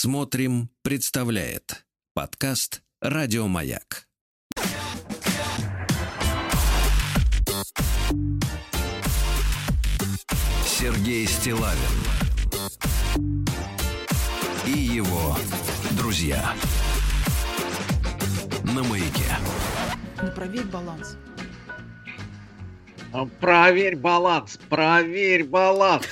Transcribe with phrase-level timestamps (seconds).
[0.00, 4.06] Смотрим, представляет подкаст Радиомаяк.
[10.64, 11.74] Сергей Стилавин
[14.64, 15.36] и его
[15.96, 16.54] друзья
[18.62, 19.34] на маяке.
[20.22, 21.16] Ну, проверь баланс.
[23.12, 26.06] А, Проверь баланс, проверь баланс.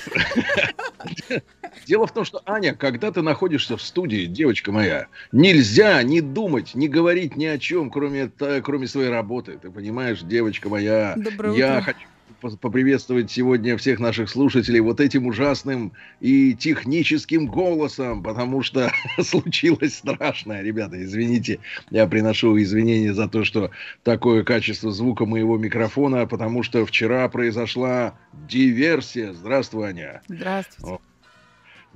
[1.84, 6.74] Дело в том, что, Аня, когда ты находишься в студии, девочка моя, нельзя не думать,
[6.74, 8.30] не говорить ни о чем, кроме,
[8.62, 9.58] кроме своей работы.
[9.60, 11.82] Ты понимаешь, девочка моя, Доброе я утро.
[11.82, 12.06] хочу
[12.40, 18.90] по- поприветствовать сегодня всех наших слушателей вот этим ужасным и техническим голосом, потому что
[19.22, 23.70] случилось страшное, ребята, извините, я приношу извинения за то, что
[24.02, 29.32] такое качество звука моего микрофона, потому что вчера произошла диверсия.
[29.32, 30.22] Здравствуй, Аня.
[30.28, 30.98] Здравствуйте.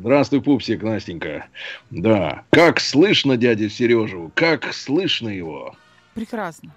[0.01, 1.45] Здравствуй, пупсик, Настенька.
[1.91, 2.45] Да.
[2.53, 4.33] Как слышно дядю Сережу?
[4.35, 5.77] Как слышно его?
[6.15, 6.73] Прекрасно.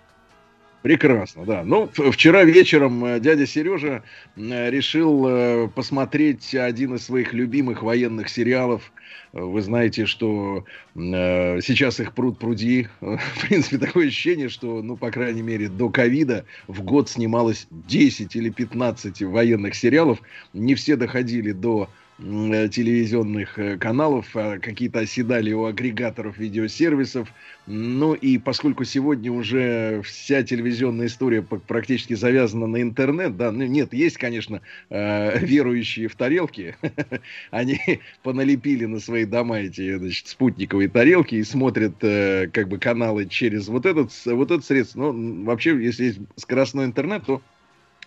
[0.82, 1.64] Прекрасно, да.
[1.64, 4.04] Ну, вчера вечером э, дядя Сережа
[4.36, 8.92] э, решил э, посмотреть один из своих любимых военных сериалов.
[9.32, 12.90] Вы знаете, что сейчас их пруд пруди.
[13.00, 18.36] В принципе, такое ощущение, что, ну, по крайней мере, до ковида в год снималось 10
[18.36, 20.20] или 15 военных сериалов.
[20.52, 27.30] Не все доходили до телевизионных э, каналов, а какие-то оседали у агрегаторов видеосервисов.
[27.66, 33.94] Ну и поскольку сегодня уже вся телевизионная история практически завязана на интернет, да, ну нет,
[33.94, 36.76] есть, конечно, э, верующие в тарелки,
[37.52, 37.80] они
[38.22, 43.68] поналепили на свои дома эти, значит, спутниковые тарелки и смотрят э, как бы каналы через
[43.68, 45.00] вот этот, вот это средство.
[45.00, 47.42] Но м, вообще, если есть скоростной интернет, то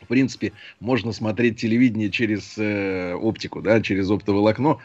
[0.02, 4.78] в принципе, можно смотреть телевидение через э, оптику, да, через оптоволокно.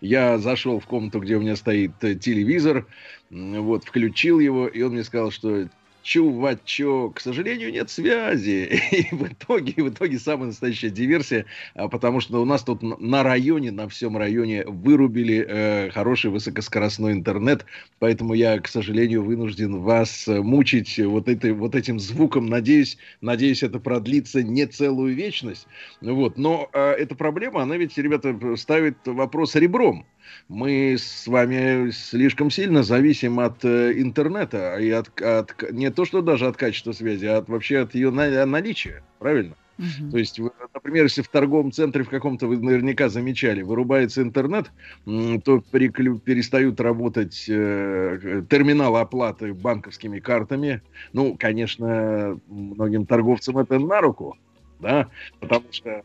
[0.00, 2.86] Я зашел в комнату, где у меня стоит э, телевизор,
[3.30, 5.68] вот, включил его, и он мне сказал, что
[6.08, 8.80] чувачок, к сожалению, нет связи.
[8.92, 13.22] И в итоге, в итоге самая настоящая диверсия, а, потому что у нас тут на
[13.22, 17.66] районе, на всем районе вырубили э, хороший высокоскоростной интернет,
[17.98, 22.46] поэтому я, к сожалению, вынужден вас э, мучить вот, этой, вот этим звуком.
[22.46, 25.66] Надеюсь, надеюсь, это продлится не целую вечность.
[26.00, 26.38] Вот.
[26.38, 30.06] Но э, эта проблема, она ведь, ребята, ставит вопрос ребром.
[30.48, 36.22] Мы с вами слишком сильно зависим от э, интернета и от, от не то что
[36.22, 39.56] даже от качества связи, а от, вообще от ее на- наличия, правильно?
[39.78, 40.10] Мгм.
[40.10, 40.40] То есть,
[40.74, 44.72] например, если в торговом центре в каком-то вы наверняка замечали, вырубается интернет,
[45.04, 50.82] то переклю- перестают работать э, терминалы оплаты банковскими картами.
[51.12, 54.36] Ну, конечно, многим торговцам это на руку,
[54.80, 56.02] да, потому что,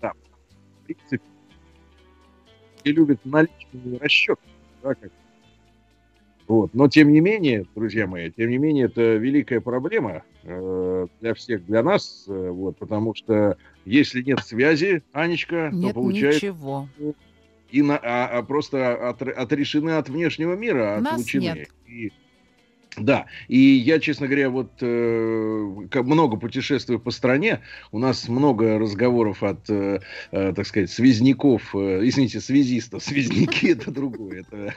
[0.00, 1.20] да, в принципе,
[2.84, 4.40] и любят наличные расчеты,
[4.82, 5.10] да, как
[6.48, 6.74] вот.
[6.74, 11.64] Но тем не менее, друзья мои, тем не менее, это великая проблема э, для всех,
[11.64, 16.88] для нас, э, вот, потому что если нет связи, Анечка, то Нет получается ничего.
[17.70, 21.42] и на, а, а просто от- отрешены от внешнего мира, Нас отлучены.
[21.42, 21.68] нет.
[21.86, 22.12] И-
[22.98, 27.60] да, и я, честно говоря, вот э, много путешествую по стране,
[27.90, 33.90] у нас много разговоров от, э, э, так сказать, связняков, э, извините, связистов, связники это
[33.90, 34.74] другое, это,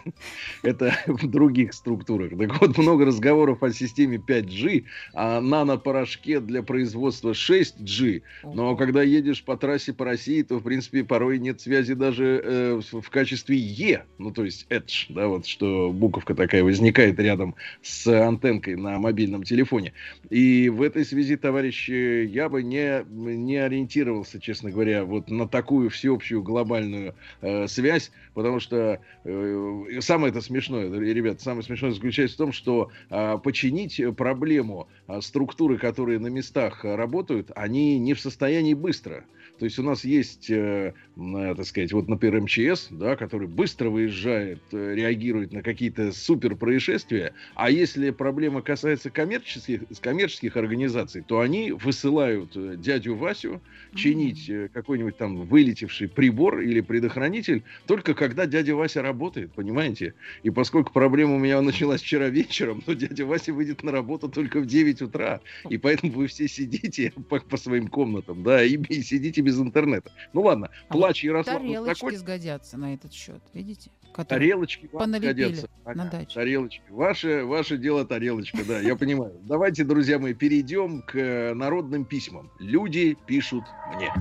[0.64, 2.38] это в других структурах.
[2.38, 9.44] Так вот, много разговоров о системе 5G, о нанопорошке для производства 6G, но когда едешь
[9.44, 13.58] по трассе по России, то, в принципе, порой нет связи даже э, в, в качестве
[13.58, 19.00] Е, ну, то есть Edge, да, вот что буковка такая возникает рядом с антенкой на
[19.00, 19.94] мобильном телефоне.
[20.30, 25.90] И в этой связи, товарищи, я бы не, не ориентировался, честно говоря, вот на такую
[25.90, 32.38] всеобщую глобальную э, связь, потому что э, самое это смешное, ребят, самое смешное заключается в
[32.38, 38.74] том, что а, починить проблему а, структуры, которые на местах работают, они не в состоянии
[38.74, 39.26] быстро.
[39.60, 43.90] То есть у нас есть, э, э, так сказать, вот, например, МЧС, да, который быстро
[43.90, 51.40] выезжает, э, реагирует на какие-то супер происшествия, а если проблема касается коммерческих, коммерческих организаций, то
[51.40, 53.62] они высылают э, дядю Васю
[53.94, 60.14] чинить э, какой-нибудь там вылетевший прибор или предохранитель только когда дядя Вася работает, понимаете?
[60.44, 64.60] И поскольку проблема у меня началась вчера вечером, то дядя Вася выйдет на работу только
[64.60, 65.40] в 9 утра.
[65.70, 70.12] И поэтому вы все сидите по, по своим комнатам, да, и, и сидите без интернета.
[70.34, 72.16] Ну ладно, А плач Ярослав Тарелочки такой.
[72.18, 73.90] сгодятся на этот счет, видите?
[74.24, 75.68] Тарелочки вам годятся.
[75.86, 76.10] На.
[76.34, 76.84] Тарелочки.
[76.90, 79.34] Ваше, ваше дело тарелочка, да, я понимаю.
[79.44, 82.52] Давайте, друзья мои, перейдем к э, народным письмам.
[82.60, 83.64] Люди пишут
[83.96, 84.12] мне.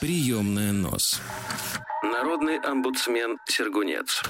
[0.00, 1.20] Приемная нос.
[2.02, 4.22] Народный омбудсмен Сергунец.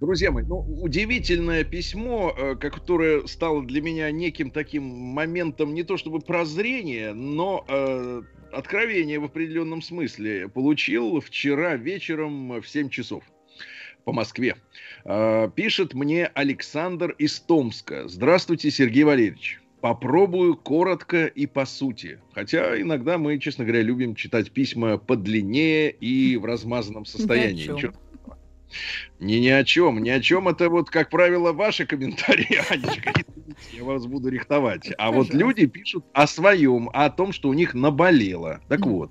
[0.00, 5.98] Друзья мои, ну, удивительное письмо, э, которое стало для меня неким таким моментом не то
[5.98, 13.24] чтобы прозрения, но э, откровение в определенном смысле получил вчера вечером в 7 часов
[14.04, 14.56] по Москве.
[15.04, 18.08] Э, пишет мне Александр из Томска.
[18.08, 19.60] Здравствуйте, Сергей Валерьевич.
[19.82, 22.20] Попробую коротко и по сути.
[22.32, 27.68] Хотя иногда мы, честно говоря, любим читать письма подлиннее и в размазанном состоянии.
[27.68, 27.92] Ничего
[29.18, 30.48] ни, ни о чем, ни о чем.
[30.48, 33.12] Это вот, как правило, ваши комментарии, Анечка.
[33.72, 34.90] Я вас буду рихтовать.
[34.98, 38.60] А вот люди пишут о своем, о том, что у них наболело.
[38.68, 39.10] Так вот,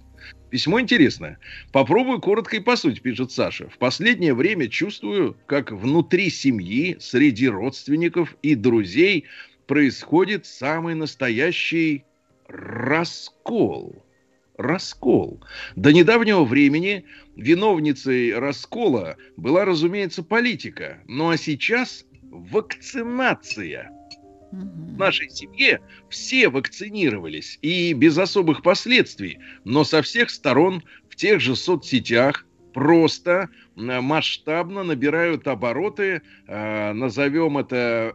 [0.49, 1.39] письмо интересное.
[1.71, 3.69] Попробую коротко и по сути, пишет Саша.
[3.69, 9.25] В последнее время чувствую, как внутри семьи, среди родственников и друзей
[9.67, 12.03] происходит самый настоящий
[12.47, 14.03] раскол
[14.59, 15.41] раскол.
[15.75, 21.01] До недавнего времени виновницей раскола была, разумеется, политика.
[21.07, 23.91] Ну а сейчас вакцинация.
[24.51, 25.79] В нашей семье
[26.09, 33.49] все вакцинировались и без особых последствий, но со всех сторон в тех же соцсетях просто
[33.79, 38.13] масштабно набирают обороты, э, назовем это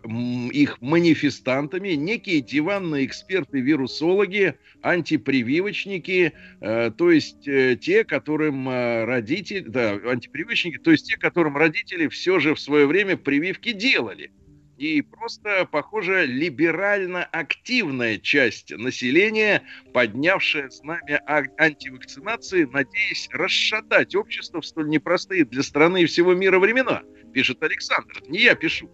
[0.52, 10.78] их манифестантами, некие диванные эксперты-вирусологи, антипрививочники, э, то есть э, те, которым родители, да, антипрививочники,
[10.78, 14.31] то есть те, которым родители все же в свое время прививки делали
[14.76, 19.62] и просто, похоже, либерально-активная часть населения,
[19.93, 21.21] поднявшая с нами
[21.59, 28.23] антивакцинации, надеясь расшатать общество в столь непростые для страны и всего мира времена, пишет Александр.
[28.29, 28.91] Не я пишу.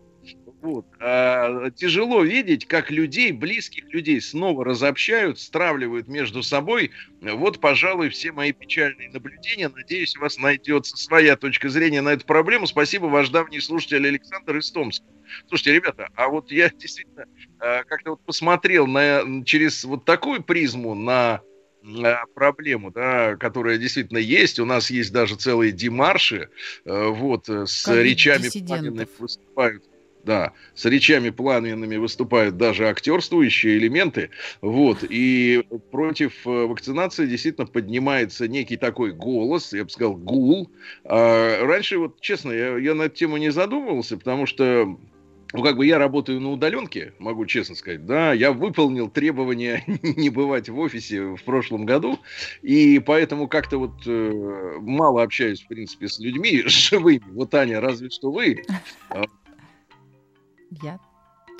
[0.62, 0.84] Вот.
[1.00, 6.90] А, тяжело видеть, как людей, близких людей, снова разобщают, стравливают между собой.
[7.22, 9.70] Вот, пожалуй, все мои печальные наблюдения.
[9.70, 12.66] Надеюсь, у вас найдется своя точка зрения на эту проблему.
[12.66, 15.06] Спасибо, ваш давний слушатель Александр из Томска.
[15.48, 17.24] Слушайте, ребята, а вот я действительно
[17.60, 21.40] э, как-то вот посмотрел на, через вот такую призму на
[22.34, 24.58] проблему, да, которая действительно есть.
[24.58, 26.50] У нас есть даже целые демарши,
[26.84, 29.84] э, вот, э, с речами пламенными выступают.
[30.24, 34.30] Да, с речами пламенными выступают даже актерствующие элементы.
[34.60, 40.70] Вот, и против вакцинации действительно поднимается некий такой голос, я бы сказал, гул.
[41.04, 44.98] А раньше, вот честно, я, я на эту тему не задумывался, потому что
[45.52, 50.30] ну, как бы я работаю на удаленке, могу честно сказать, да, я выполнил требования не
[50.30, 52.20] бывать в офисе в прошлом году,
[52.62, 57.22] и поэтому как-то вот э, мало общаюсь, в принципе, с людьми живыми.
[57.32, 58.62] Вот, Аня, разве что вы.
[60.70, 61.00] Я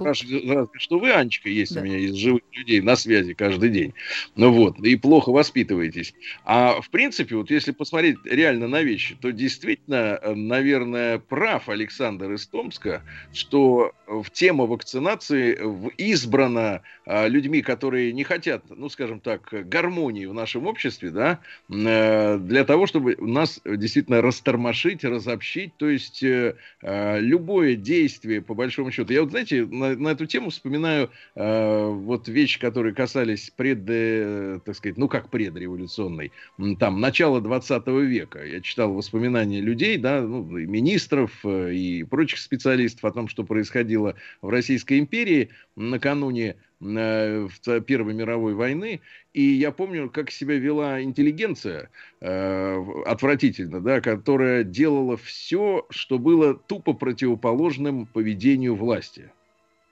[0.05, 0.70] тут...
[0.81, 1.81] что вы, Анечка, есть да.
[1.81, 3.94] у меня из живых людей на связи каждый день.
[4.37, 6.14] Ну вот, и плохо воспитываетесь.
[6.44, 12.32] А в принципе, вот если посмотреть реально на вещи, то действительно, э, наверное, прав Александр
[12.32, 13.02] из Томска,
[13.32, 15.58] что в тема вакцинации
[15.97, 22.38] избрана а, людьми, которые не хотят, ну, скажем так, гармонии в нашем обществе, да, э,
[22.38, 29.12] для того, чтобы нас действительно растормошить, разобщить, то есть э, любое действие, по большому счету.
[29.12, 34.61] Я вот, знаете, на на, эту тему вспоминаю э, вот вещи, которые касались пред, э,
[34.64, 36.32] так сказать, ну как предреволюционной,
[36.78, 38.44] там, начала 20 века.
[38.44, 44.14] Я читал воспоминания людей, да, ну, министров э, и прочих специалистов о том, что происходило
[44.42, 47.49] в Российской империи накануне э,
[47.87, 49.00] Первой мировой войны.
[49.32, 56.54] И я помню, как себя вела интеллигенция э, отвратительно, да, которая делала все, что было
[56.54, 59.30] тупо противоположным поведению власти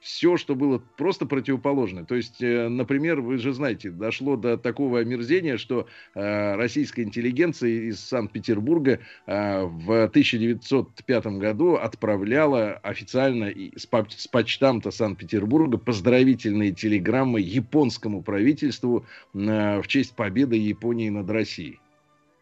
[0.01, 2.05] все, что было просто противоположное.
[2.05, 7.89] То есть, э, например, вы же знаете, дошло до такого омерзения, что э, российская интеллигенция
[7.89, 18.23] из Санкт-Петербурга э, в 1905 году отправляла официально с, с почтамта Санкт-Петербурга поздравительные телеграммы японскому
[18.23, 21.81] правительству э, в честь победы Японии над Россией.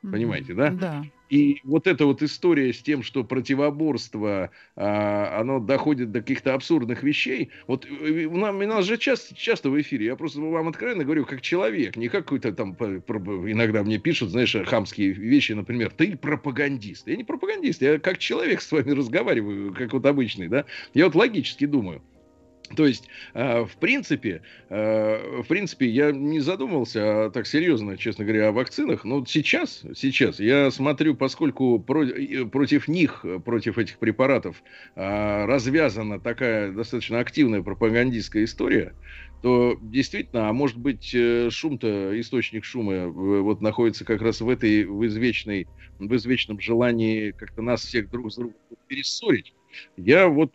[0.03, 0.71] Понимаете, да?
[0.71, 1.05] Да.
[1.29, 7.03] И вот эта вот история с тем, что противоборство, а, оно доходит до каких-то абсурдных
[7.03, 7.51] вещей.
[7.67, 11.05] Вот э, у нас, у нас же часто, часто в эфире, я просто вам откровенно
[11.05, 17.09] говорю, как человек, не какой-то там, иногда мне пишут, знаешь, хамские вещи, например, ты пропагандист.
[17.09, 20.65] Я не пропагандист, я как человек с вами разговариваю, как вот обычный, да.
[20.95, 22.03] Я вот логически думаю.
[22.75, 28.25] То есть, э, в принципе, э, в принципе, я не задумывался а так серьезно, честно
[28.25, 29.05] говоря, о вакцинах.
[29.05, 34.63] Но сейчас, сейчас я смотрю, поскольку против них, против этих препаратов
[34.95, 38.95] развязана такая достаточно активная пропагандистская история,
[39.43, 44.49] то действительно, а может быть, э, шум-то, источник шума э, вот находится как раз в
[44.49, 45.69] этой, в извечной,
[45.99, 48.57] в извечном желании как-то нас всех друг с другом
[48.89, 49.55] перессорить.
[49.97, 50.53] Я вот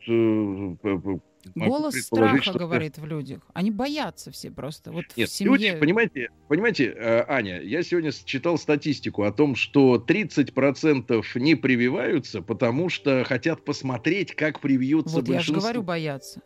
[1.46, 3.42] э, Голос страха что говорит в людях.
[3.54, 4.92] Они боятся все просто.
[4.92, 5.52] Вот Нет, в семье...
[5.52, 6.96] люди, понимаете, понимаете,
[7.28, 14.36] Аня, я сегодня читал статистику о том, что 30% не прививаются, потому что хотят посмотреть,
[14.36, 15.56] как привьются вот большинство.
[15.56, 16.42] я же говорю, боятся.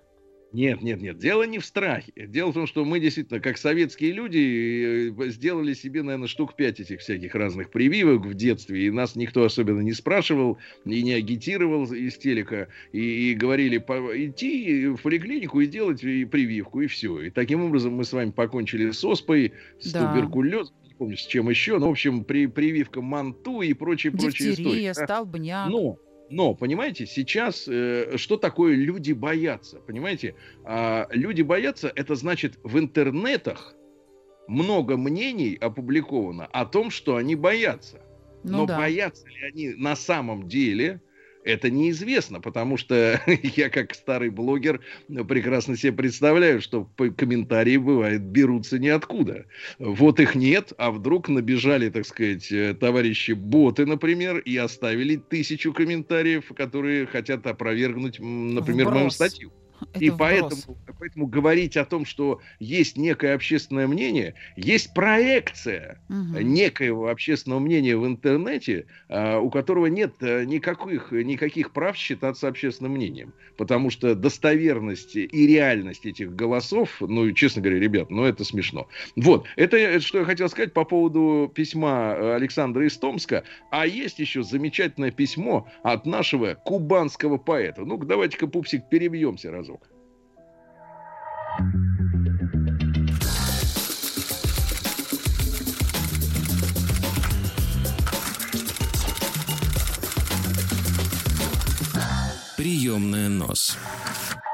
[0.55, 1.17] Нет, нет, нет.
[1.17, 2.13] Дело не в страхе.
[2.15, 6.79] Дело в том, что мы действительно, как советские люди, э, сделали себе, наверное, штук пять
[6.79, 11.83] этих всяких разных прививок в детстве, и нас никто особенно не спрашивал и не агитировал
[11.91, 17.19] из телека, и, и говорили идти в поликлинику и делать и прививку, и все.
[17.19, 20.13] И таким образом мы с вами покончили с оспой, с да.
[20.13, 24.67] туберкулезом, помню, с чем еще, но, в общем, при прививка манту и прочие, прочие истории.
[24.67, 25.69] Дифтерия, столбняк.
[25.69, 25.97] Но
[26.29, 29.79] но, понимаете, сейчас э, что такое люди боятся?
[29.79, 33.75] Понимаете, э, люди боятся, это значит в интернетах
[34.47, 38.01] много мнений опубликовано о том, что они боятся.
[38.43, 38.77] Ну, Но да.
[38.77, 41.01] боятся ли они на самом деле,
[41.45, 48.79] это неизвестно, потому что я как старый блогер прекрасно себе представляю, что комментарии бывают берутся
[48.79, 49.45] ниоткуда.
[49.79, 55.71] Вот их нет, а вдруг набежали, так сказать, э, товарищи боты, например, и оставили тысячу
[55.71, 58.99] комментариев, которые хотят опровергнуть, например, Вброс.
[58.99, 59.51] мою статью.
[59.93, 66.39] Это и поэтому, поэтому говорить о том, что есть некое общественное мнение, есть проекция угу.
[66.39, 72.93] некоего общественного мнения в интернете, а, у которого нет э, никаких, никаких прав считаться общественным
[72.93, 73.33] мнением.
[73.57, 78.87] Потому что достоверность и реальность этих голосов, ну, честно говоря, ребят, ну, это смешно.
[79.15, 83.43] Вот, это, это что я хотел сказать по поводу письма Александра из Томска.
[83.71, 87.85] А есть еще замечательное письмо от нашего кубанского поэта.
[87.85, 89.64] Ну-ка, давайте-ка, пупсик, перебьемся раз.
[102.57, 103.77] Приемная нос.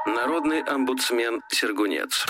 [0.06, 2.26] Народный омбудсмен Сергунец.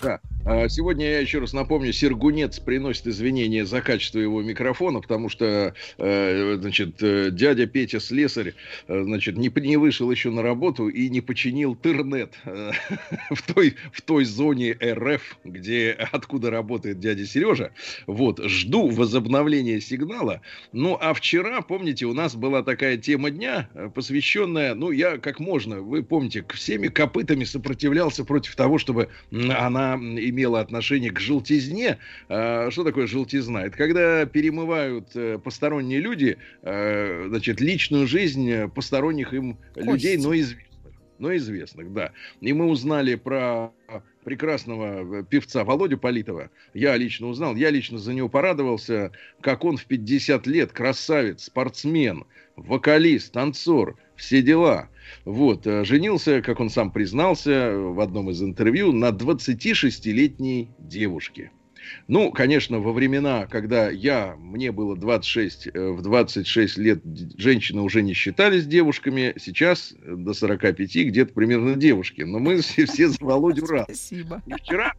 [0.00, 0.20] Да.
[0.42, 5.74] А сегодня я еще раз напомню, Сергунец приносит извинения за качество его микрофона, потому что,
[5.98, 8.54] э, значит, э, дядя Петя Слесарь,
[8.88, 14.00] э, значит, не, не вышел еще на работу и не починил интернет в, той, в
[14.00, 17.72] той зоне РФ, где, откуда работает дядя Сережа.
[18.06, 20.40] Вот, жду возобновления сигнала.
[20.72, 25.82] Ну, а вчера, помните, у нас была такая тема дня, посвященная, ну, я как можно,
[25.82, 29.98] вы помните, всеми копытами сопротивлялся против того, чтобы она
[30.30, 31.98] имела отношение к желтизне.
[32.28, 33.58] А, что такое желтизна?
[33.58, 39.88] Это когда перемывают э, посторонние люди, э, значит, личную жизнь посторонних им Кости.
[39.88, 40.66] людей, но известных.
[41.18, 42.12] Но известных, да.
[42.40, 43.72] И мы узнали про
[44.24, 46.50] прекрасного э, певца Володю Политова.
[46.74, 52.24] Я лично узнал, я лично за него порадовался, как он в 50 лет красавец, спортсмен,
[52.56, 54.88] вокалист, танцор, все дела.
[55.24, 61.50] Вот, э, женился, как он сам признался в одном из интервью, на 26-летней девушке.
[62.08, 67.02] Ну, конечно, во времена, когда я, мне было 26, э, в 26 лет
[67.36, 72.22] женщины уже не считались девушками, сейчас до 45 где-то примерно девушки.
[72.22, 73.84] Но мы все, все за Володю рад.
[73.84, 74.42] Спасибо.
[74.46, 74.94] И вчера,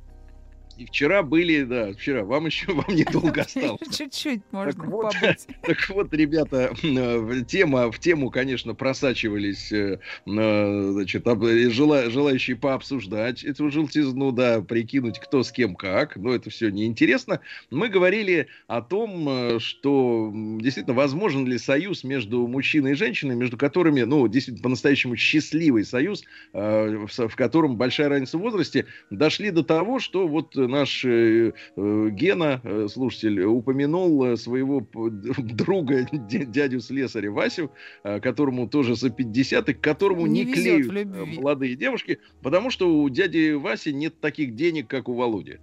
[0.81, 3.79] и вчера были, да, вчера, вам еще, вам недолго осталось.
[3.97, 5.13] Чуть-чуть можно так вот,
[5.61, 11.23] Так вот, ребята, э, тема, в тему, конечно, просачивались, э, э, значит,
[11.71, 17.41] желающие пообсуждать эту желтизну, да, прикинуть, кто с кем как, но это все неинтересно.
[17.69, 24.01] Мы говорили о том, что действительно возможен ли союз между мужчиной и женщиной, между которыми,
[24.01, 26.23] ну, действительно, по-настоящему счастливый союз,
[26.53, 32.61] в котором большая разница в возрасте, дошли до того, что вот наш э, э, Гена,
[32.63, 37.71] э, слушатель, упомянул своего друга, дядю слесаря Васю,
[38.03, 43.09] которому тоже за 50, и к которому не, не клеют молодые девушки, потому что у
[43.09, 45.59] дяди Васи нет таких денег, как у Володи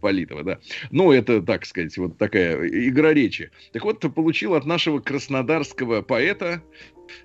[0.00, 0.58] Политова, да.
[0.90, 3.50] Ну, это, так сказать, вот такая игра речи.
[3.72, 6.62] Так вот, получил от нашего краснодарского поэта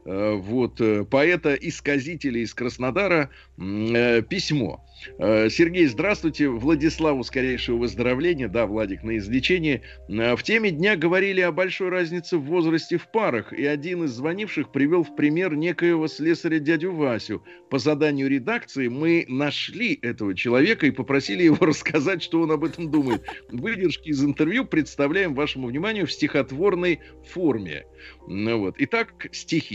[0.03, 4.85] вот, поэта-исказителя из Краснодара письмо.
[5.17, 6.49] Э, Сергей, здравствуйте.
[6.49, 8.47] Владиславу скорейшего выздоровления.
[8.47, 9.81] Да, Владик на излечении.
[10.07, 13.53] Э, в теме дня говорили о большой разнице в возрасте в парах.
[13.53, 17.43] И один из звонивших привел в пример некоего слесаря дядю Васю.
[17.69, 22.89] По заданию редакции мы нашли этого человека и попросили его рассказать, что он об этом
[22.89, 23.23] думает.
[23.49, 27.85] Выдержки из интервью представляем вашему вниманию в стихотворной форме.
[28.27, 28.75] Ну вот.
[28.79, 29.74] Итак, стихи.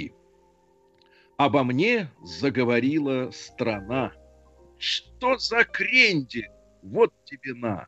[1.40, 4.12] «Обо мне заговорила страна».
[4.76, 6.50] Что за кренди?
[6.82, 7.86] Вот тебе на.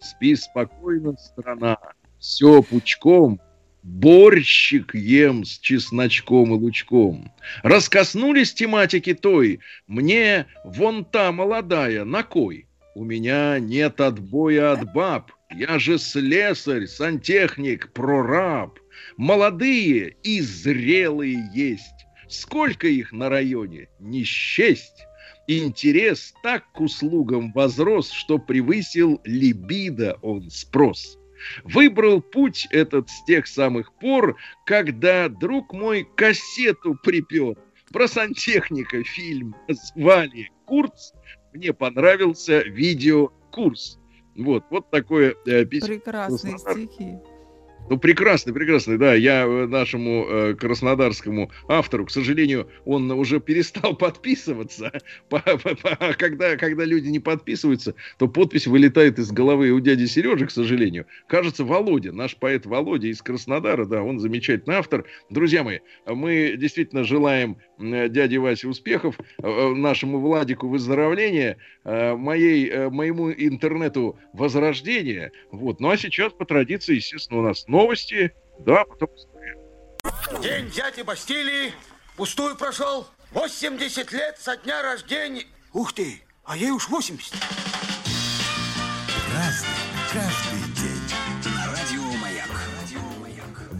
[0.00, 1.78] Спи спокойно, страна.
[2.18, 3.40] Все пучком.
[3.82, 7.32] Борщик ем с чесночком и лучком.
[7.62, 9.60] Раскоснулись тематики той.
[9.86, 12.66] Мне вон та молодая, на кой?
[12.94, 15.32] У меня нет отбоя от баб.
[15.50, 18.78] Я же слесарь, сантехник, прораб.
[19.16, 21.99] Молодые и зрелые есть.
[22.30, 23.88] Сколько их на районе?
[23.98, 25.04] Не счесть
[25.48, 31.18] интерес так к услугам возрос, что превысил либидо он спрос.
[31.64, 37.56] Выбрал путь этот с тех самых пор, когда друг мой кассету припер.
[37.92, 41.12] Про сантехника фильм звали Курц.
[41.52, 43.98] Мне понравился видеокурс.
[44.36, 45.88] Вот, вот такое э, письмо.
[45.88, 47.18] Прекрасные стихи.
[47.88, 49.14] Ну, прекрасный, прекрасный, да.
[49.14, 54.92] Я э, нашему э, краснодарскому автору, к сожалению, он уже перестал подписываться.
[55.28, 61.06] Когда, когда люди не подписываются, то подпись вылетает из головы у дяди Сережи, к сожалению.
[61.26, 65.04] Кажется, Володя, наш поэт Володя из Краснодара, да, он замечательный автор.
[65.28, 72.88] Друзья мои, мы действительно желаем дяде Васе успехов, э, э, нашему Владику выздоровления, э, моей,
[72.90, 75.32] моему интернету возрождения.
[75.50, 75.80] Вот.
[75.80, 79.08] Ну а сейчас, по традиции, естественно, у нас новости, да, потом.
[80.42, 81.72] День дяди Бастилии
[82.16, 83.06] пустую прошел.
[83.32, 85.44] 80 лет со дня рождения.
[85.72, 87.34] Ух ты, а ей уж 80.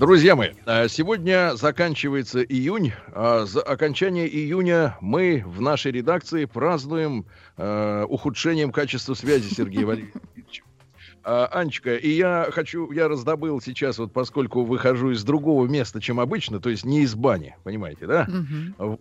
[0.00, 2.94] Друзья мои, а, сегодня заканчивается июнь.
[3.08, 7.26] А за окончание июня мы в нашей редакции празднуем
[7.58, 10.62] э, ухудшением качества связи Сергея Валерьевича.
[11.22, 16.60] Анечка, и я хочу, я раздобыл сейчас, вот поскольку выхожу из другого места, чем обычно,
[16.60, 18.26] то есть не из бани, понимаете, да?
[18.26, 18.98] Угу.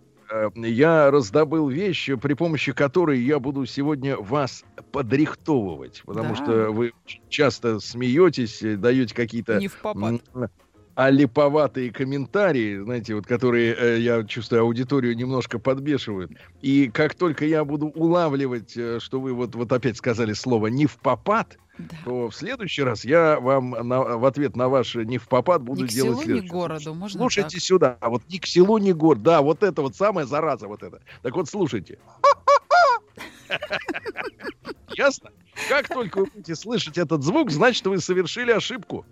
[0.66, 6.36] Я раздобыл вещь, при помощи которой я буду сегодня вас подрихтовывать, потому да.
[6.36, 6.92] что вы
[7.30, 9.58] часто смеетесь, даете какие-то...
[9.58, 10.20] Не в попад
[10.94, 16.32] а липоватые комментарии, знаете, вот которые, э, я чувствую, аудиторию немножко подбешивают.
[16.62, 20.86] И как только я буду улавливать, э, что вы вот, вот опять сказали слово «не
[20.86, 21.96] в попад», да.
[22.04, 25.84] то в следующий раз я вам на, в ответ на ваш «не в попад» буду
[25.84, 26.48] ни делать к селу, следующее.
[26.48, 27.62] Ни городу, можно Слушайте так.
[27.62, 29.22] сюда, а вот ни к селу, ни к городу.
[29.24, 31.00] Да, вот это вот самая зараза вот это.
[31.22, 31.98] Так вот, слушайте.
[34.96, 35.30] Ясно?
[35.68, 39.04] Как только вы будете слышать этот звук, значит, вы совершили ошибку.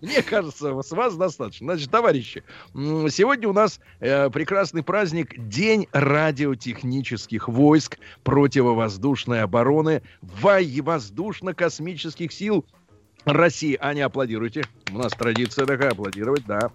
[0.00, 1.74] Мне кажется, с вас достаточно.
[1.74, 2.42] Значит, товарищи,
[2.74, 12.64] сегодня у нас э, прекрасный праздник День радиотехнических войск противовоздушной обороны воздушно-космических сил
[13.26, 13.76] России.
[13.78, 14.64] Аня, аплодируйте.
[14.90, 16.70] У нас традиция такая, аплодировать, да.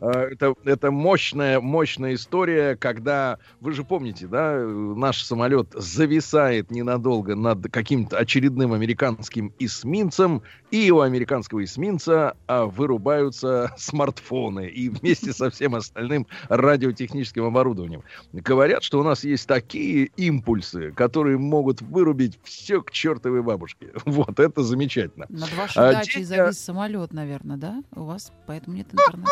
[0.00, 7.34] А, это, это мощная, мощная история, когда, вы же помните, да, наш самолет зависает ненадолго
[7.34, 15.50] над каким-то очередным американским эсминцем, и у американского эсминца а, вырубаются смартфоны, и вместе со
[15.50, 18.02] всем остальным радиотехническим оборудованием.
[18.32, 23.88] Говорят, что у нас есть такие импульсы, которые могут вырубить все к чертовой бабушке.
[24.18, 25.26] Вот, это замечательно.
[25.28, 27.84] Над вашей а, дачей завис самолет, наверное, да?
[27.94, 29.30] У вас поэтому нет интернета.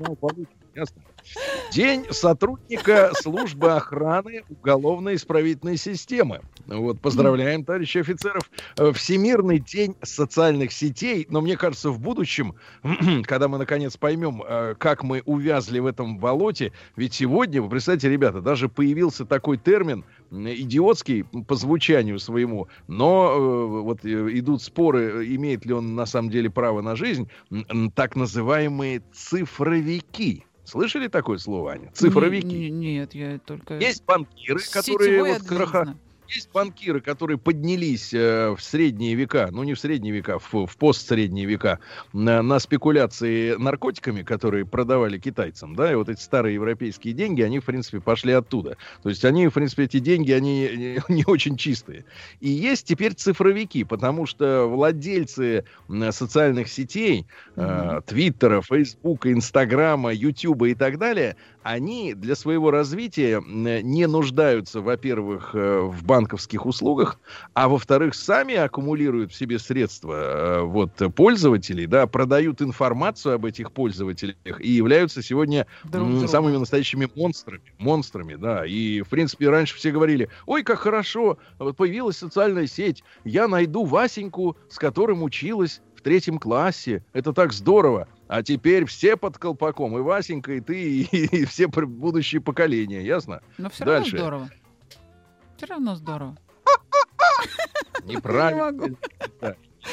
[0.00, 0.16] Ну,
[0.74, 1.09] ясно.
[1.72, 6.40] День сотрудника службы охраны уголовно-исправительной системы.
[6.66, 8.50] Вот, поздравляем, товарищи офицеров.
[8.76, 11.26] Э, Всемирный день социальных сетей.
[11.30, 12.54] Но мне кажется, в будущем,
[13.24, 18.08] когда мы наконец поймем, э, как мы увязли в этом болоте, ведь сегодня, вы представляете,
[18.08, 25.64] ребята, даже появился такой термин, идиотский по звучанию своему, но э, вот идут споры, имеет
[25.64, 27.28] ли он на самом деле право на жизнь,
[27.94, 30.44] так называемые цифровики.
[30.70, 31.90] Слышали такое слово, Аня?
[31.92, 32.46] Цифровики.
[32.46, 33.76] Не, не, нет, я только...
[33.78, 35.96] Есть банкиры, которые вот краха...
[36.30, 40.76] есть банкиры, которые поднялись э, в средние века, ну не в средние века, в, в
[40.76, 41.80] постсредние века,
[42.12, 47.58] на, на спекуляции наркотиками, которые продавали китайцам, да, и вот эти старые европейские деньги, они,
[47.58, 48.76] в принципе, пошли оттуда.
[49.02, 52.04] То есть они, в принципе, эти деньги, они не, не очень чистые.
[52.40, 55.64] И есть теперь цифровики, потому что владельцы
[56.10, 64.06] социальных сетей, э, Твиттера, Фейсбука, Инстаграма, Ютуба и так далее, они для своего развития не
[64.06, 67.18] нуждаются, во-первых, э, в банковских услугах,
[67.54, 73.72] а во-вторых, сами аккумулируют в себе средства э, вот, пользователей, да, продают информацию об этих
[73.72, 79.90] пользователях и являются сегодня Друг самыми настоящими монстрами, монстрами, да, и, в принципе, раньше все
[79.90, 86.02] говорили, ой, как хорошо, вот появилась социальная сеть, я найду Васеньку, с которым училась в
[86.02, 88.08] третьем классе, это так здорово.
[88.30, 89.98] А теперь все под колпаком.
[89.98, 91.02] И Васенька, и ты, и,
[91.42, 93.02] и все будущие поколения.
[93.02, 93.42] Ясно?
[93.58, 94.16] Но все Дальше.
[94.16, 94.50] равно здорово.
[95.56, 96.36] Все равно здорово.
[98.04, 98.96] Неправильно.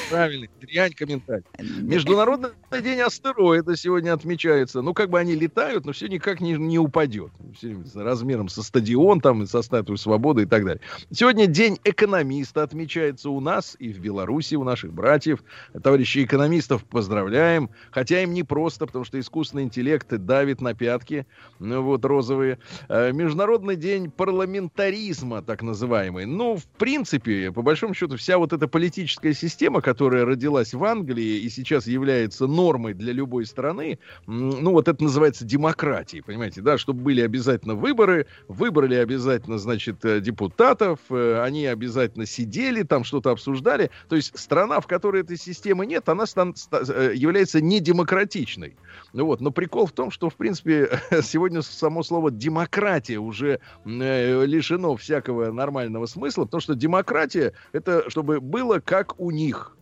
[0.10, 1.43] Правильно, дрянь комментарий.
[1.60, 4.82] Международный день астероида сегодня отмечается.
[4.82, 7.32] Ну, как бы они летают, но все никак не, не упадет.
[7.56, 10.82] Все размером со стадион, там, со статуей свободы и так далее.
[11.12, 15.43] Сегодня день экономиста отмечается у нас и в Беларуси, у наших братьев.
[15.82, 17.69] Товарищи экономистов поздравляем.
[17.91, 21.26] Хотя им не просто, потому что искусственный интеллект давит на пятки.
[21.60, 22.60] Ну, вот розовые.
[22.89, 26.26] Э, Международный день парламентаризма, так называемый.
[26.26, 30.84] Ну, в принципе, по большому счету, вся вот эта политическая система, система, которая родилась в
[30.84, 36.78] Англии и сейчас является нормой для любой страны, ну вот это называется демократией, понимаете, да,
[36.78, 43.32] чтобы были обязательно выборы, выбрали обязательно, значит, э, депутатов, э, они обязательно сидели, там что-то
[43.32, 48.76] обсуждали, то есть страна, в которой этой системы нет, она э, является недемократичной.
[49.18, 54.96] Ну вот, но прикол в том, что, в принципе, сегодня само слово демократия уже лишено
[54.96, 59.76] всякого нормального смысла, потому что демократия это чтобы было как у них.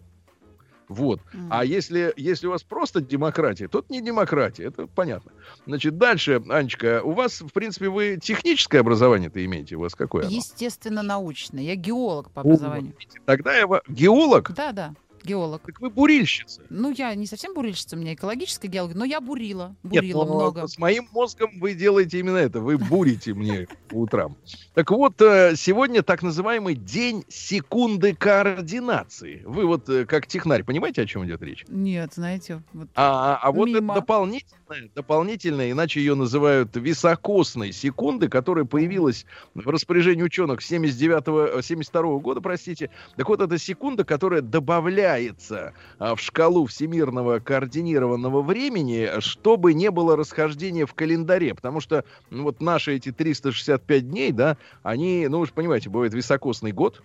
[0.88, 1.20] Вот.
[1.34, 1.48] Mm.
[1.50, 5.34] А если, если у вас просто демократия, то это не демократия, это понятно.
[5.66, 9.76] Значит, дальше, Анечка, у вас, в принципе, вы техническое образование-то имеете?
[9.76, 10.30] У вас какое?
[10.30, 11.64] Естественно, научное.
[11.64, 12.94] Я геолог по образованию.
[13.26, 13.68] Тогда я...
[13.90, 14.54] Геолог?
[14.54, 15.62] Да, да геолог.
[15.66, 16.62] Так вы бурильщица.
[16.70, 19.76] Ну, я не совсем бурильщица, у меня экологическая геология, но я бурила.
[19.84, 20.68] Бурила Нет, много.
[20.68, 22.60] С моим мозгом вы делаете именно это.
[22.60, 24.38] Вы бурите мне по утрам.
[24.74, 29.42] Так вот, э, сегодня так называемый день секунды координации.
[29.46, 31.66] Вы вот э, как технарь понимаете, о чем идет речь?
[31.68, 32.62] Нет, знаете.
[32.74, 39.68] Вот а, а вот это дополнительное, дополнительное, иначе ее называют високосной секунды, которая появилась в
[39.68, 42.90] распоряжении ученых 79 72 года, простите.
[43.16, 49.92] Так вот, это секунда, которая добавляет вписывается а, в шкалу всемирного координированного времени, чтобы не
[49.92, 55.40] было расхождения в календаре, потому что ну, вот наши эти 365 дней, да, они, ну
[55.40, 57.02] вы же понимаете, бывает високосный год,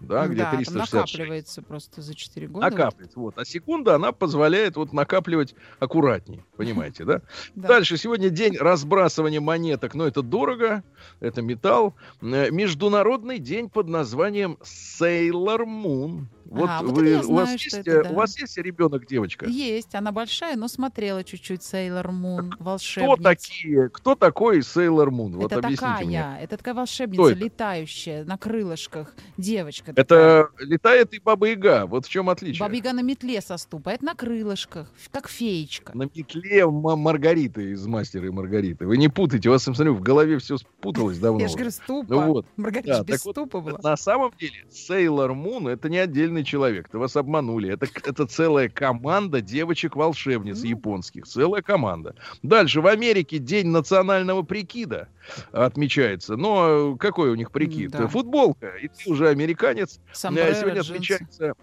[0.00, 0.92] да, где да, 366.
[0.92, 2.68] накапливается просто за 4 года.
[2.68, 3.38] Накапливается, вот.
[3.38, 7.22] А секунда, она позволяет вот накапливать аккуратнее, понимаете, да?
[7.54, 10.82] Дальше, сегодня день разбрасывания монеток, но это дорого,
[11.20, 11.94] это металл.
[12.20, 16.26] Э, международный день под названием Sailor Moon.
[16.54, 18.10] Вот, а, вот вы, у, знаю, вас есть, это, да.
[18.10, 19.46] у вас есть ребенок, девочка?
[19.46, 23.14] Есть, она большая, но смотрела чуть-чуть Sailor Moon, волшебница.
[23.14, 23.88] Кто такие?
[23.88, 25.32] Кто такой Sailor Moon?
[25.32, 26.24] Вот это такая, мне.
[26.40, 29.90] это такая волшебница, летающая на крылышках, девочка.
[29.96, 30.66] Это такая.
[30.68, 31.86] летает и Баба Яга.
[31.86, 32.60] Вот в чем отличие?
[32.60, 35.90] Баба Яга на метле соступает, на крылышках, как феечка.
[35.96, 38.86] На метле Маргарита из Мастера и Маргариты.
[38.86, 41.40] Вы не путайте, у вас, смотрю, в голове все спуталось давно.
[41.40, 42.14] Я же говорю, ступа.
[42.14, 42.46] Ну, вот.
[42.56, 43.90] Маргарита да, без ступа вот, была.
[43.90, 47.72] На самом деле Sailor Moon это не отдельный человек, то вас обманули.
[47.72, 51.24] Это, это целая команда девочек-волшебниц японских.
[51.26, 52.14] Целая команда.
[52.42, 55.08] Дальше в Америке День национального прикида
[55.52, 56.36] отмечается.
[56.36, 57.90] Но какой у них прикид?
[57.90, 58.06] Да.
[58.06, 58.68] Футболка.
[58.76, 60.00] И ты уже американец.
[60.12, 60.92] Сомбреро, Сегодня джинсы.
[60.92, 61.54] отмечается...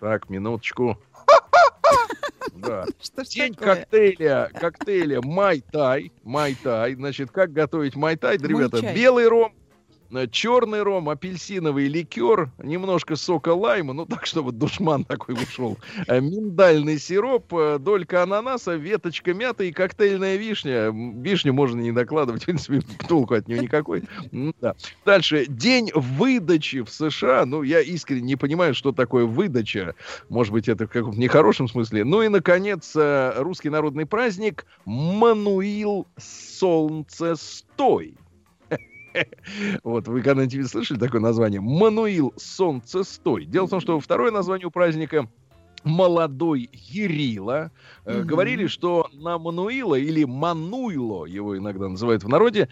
[0.00, 0.98] Так, минуточку.
[2.54, 2.84] Да.
[3.24, 6.12] День коктейля, коктейля Май-Тай.
[6.22, 6.94] Май-Тай.
[6.94, 8.80] Значит, как готовить Май-Тай, ребята?
[8.94, 9.61] Белый ром, Э,
[10.30, 16.98] черный ром, апельсиновый ликер, немножко сока лайма, ну так, чтобы душман такой ушел, э, миндальный
[16.98, 20.90] сироп, э, долька ананаса, веточка мяты и коктейльная вишня.
[20.92, 24.04] Вишню можно не докладывать, в принципе, толку от нее никакой.
[24.60, 24.74] Да.
[25.04, 25.46] Дальше.
[25.46, 27.44] День выдачи в США.
[27.46, 29.94] Ну, я искренне не понимаю, что такое выдача.
[30.28, 32.04] Может быть, это в каком-то нехорошем смысле.
[32.04, 38.14] Ну и, наконец, русский народный праздник Мануил Солнцестой.
[39.82, 41.60] Вот, вы когда-нибудь слышали такое название?
[41.60, 43.44] Мануил Солнцестой.
[43.46, 45.28] Дело в том, что второе название у праздника
[45.84, 47.70] молодой Ерила.
[48.04, 48.24] Угу.
[48.24, 52.68] Говорили, что на Мануила или Мануило, его иногда называют в народе,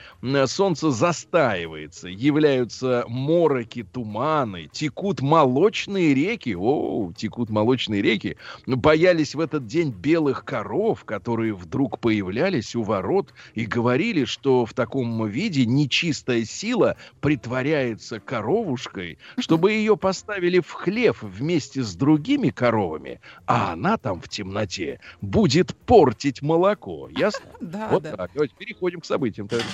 [0.47, 6.55] солнце застаивается, являются мороки, туманы, текут молочные реки.
[6.59, 8.37] О, текут молочные реки.
[8.67, 14.75] Боялись в этот день белых коров, которые вдруг появлялись у ворот и говорили, что в
[14.75, 23.00] таком виде нечистая сила притворяется коровушкой, чтобы ее поставили в хлев вместе с другими коровами
[23.01, 27.09] коровами, а она там в темноте будет портить молоко.
[27.11, 27.47] Ясно?
[27.61, 28.17] Да, вот да.
[28.17, 28.31] так.
[28.35, 29.47] Давайте переходим к событиям.
[29.49, 29.65] Праздник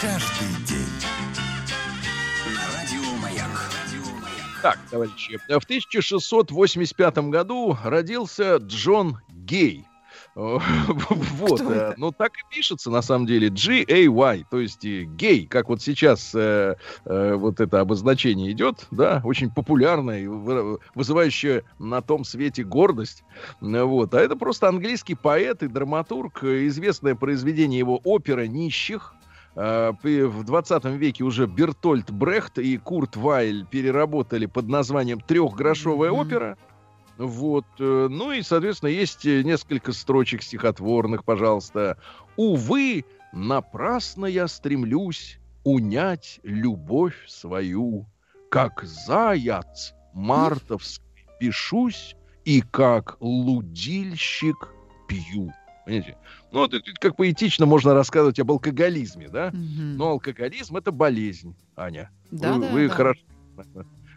[0.00, 0.86] каждый день.
[4.62, 9.84] Так, товарищи, в 1685 году родился Джон Гей.
[10.34, 15.80] Вот, э, ну так и пишется на самом деле G-A-Y, то есть гей, как вот
[15.80, 20.28] сейчас э, э, вот это обозначение идет, да, очень популярное,
[20.94, 23.22] вызывающее на том свете гордость,
[23.60, 29.14] вот, а это просто английский поэт и драматург, известное произведение его опера «Нищих»,
[29.54, 36.20] в 20 веке уже Бертольд Брехт и Курт Вайль переработали под названием «Трехгрошовая mm-hmm.
[36.20, 36.58] опера».
[37.18, 37.64] Вот.
[37.78, 41.98] Э, ну и, соответственно, есть э, несколько строчек стихотворных, пожалуйста.
[42.36, 48.06] «Увы, напрасно я стремлюсь унять любовь свою,
[48.50, 51.04] как заяц мартовский
[51.38, 54.68] пишусь и как лудильщик
[55.08, 55.52] пью».
[55.84, 56.16] Понимаете?
[56.50, 59.48] Ну, вот это, как поэтично можно рассказывать об алкоголизме, да?
[59.48, 59.58] Угу.
[59.96, 62.10] Но алкоголизм это болезнь, Аня.
[62.30, 62.94] Да, вы, да, вы да.
[62.94, 63.20] хорошо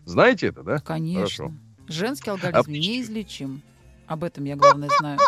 [0.06, 0.80] знаете это, да?
[0.80, 1.46] Конечно.
[1.46, 1.67] Хорошо.
[1.88, 3.62] Женский алкоголизм а неизлечим.
[4.08, 5.20] Об этом я, главное, знаю.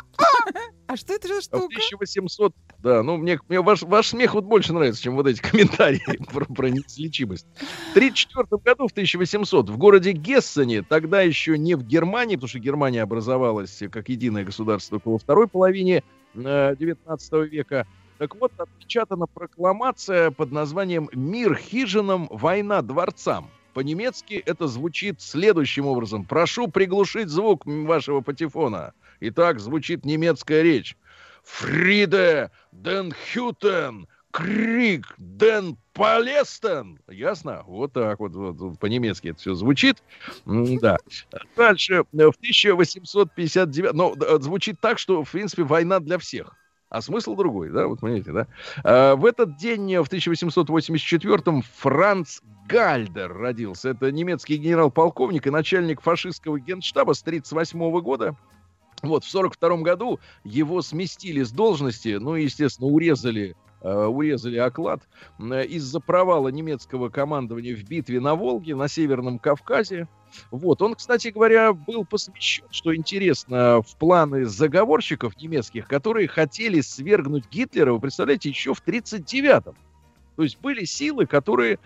[0.88, 1.66] А что это за А в штука?
[1.66, 6.02] 1800, да, ну мне, мне ваш, ваш смех вот больше нравится, чем вот эти комментарии
[6.34, 7.46] про, про неизлечимость.
[7.94, 12.58] В 1934 году, в 1800, в городе Гессене, тогда еще не в Германии, потому что
[12.58, 17.86] Германия образовалась как единое государство только во второй половине э, 19 века,
[18.18, 23.50] так вот, отпечатана прокламация под названием «Мир хижинам, война дворцам».
[23.74, 26.26] По-немецки это звучит следующим образом.
[26.26, 28.94] Прошу приглушить звук вашего патефона.
[29.20, 30.98] Итак, звучит немецкая речь.
[31.44, 37.00] Фриде ден Хютен, Крик ден Палестен.
[37.08, 37.64] Ясно?
[37.66, 40.04] Вот так вот, вот, по-немецки это все звучит.
[40.46, 40.98] Да.
[41.56, 43.94] Дальше, в 1859...
[43.94, 46.56] Но звучит так, что, в принципе, война для всех.
[46.90, 48.48] А смысл другой, да, вот понимаете, да?
[48.84, 53.90] А, в этот день, в 1884-м, Франц Гальдер родился.
[53.90, 58.36] Это немецкий генерал-полковник и начальник фашистского генштаба с 1938 года.
[59.02, 65.08] Вот, в 1942 году его сместили с должности, ну, естественно, урезали урезали оклад
[65.40, 70.10] из-за провала немецкого командования в битве на Волге, на Северном Кавказе.
[70.52, 77.50] Вот, он, кстати говоря, был посвящен, что интересно, в планы заговорщиков немецких, которые хотели свергнуть
[77.50, 79.76] Гитлера, вы представляете, еще в 1939-м.
[80.36, 81.80] То есть были силы, которые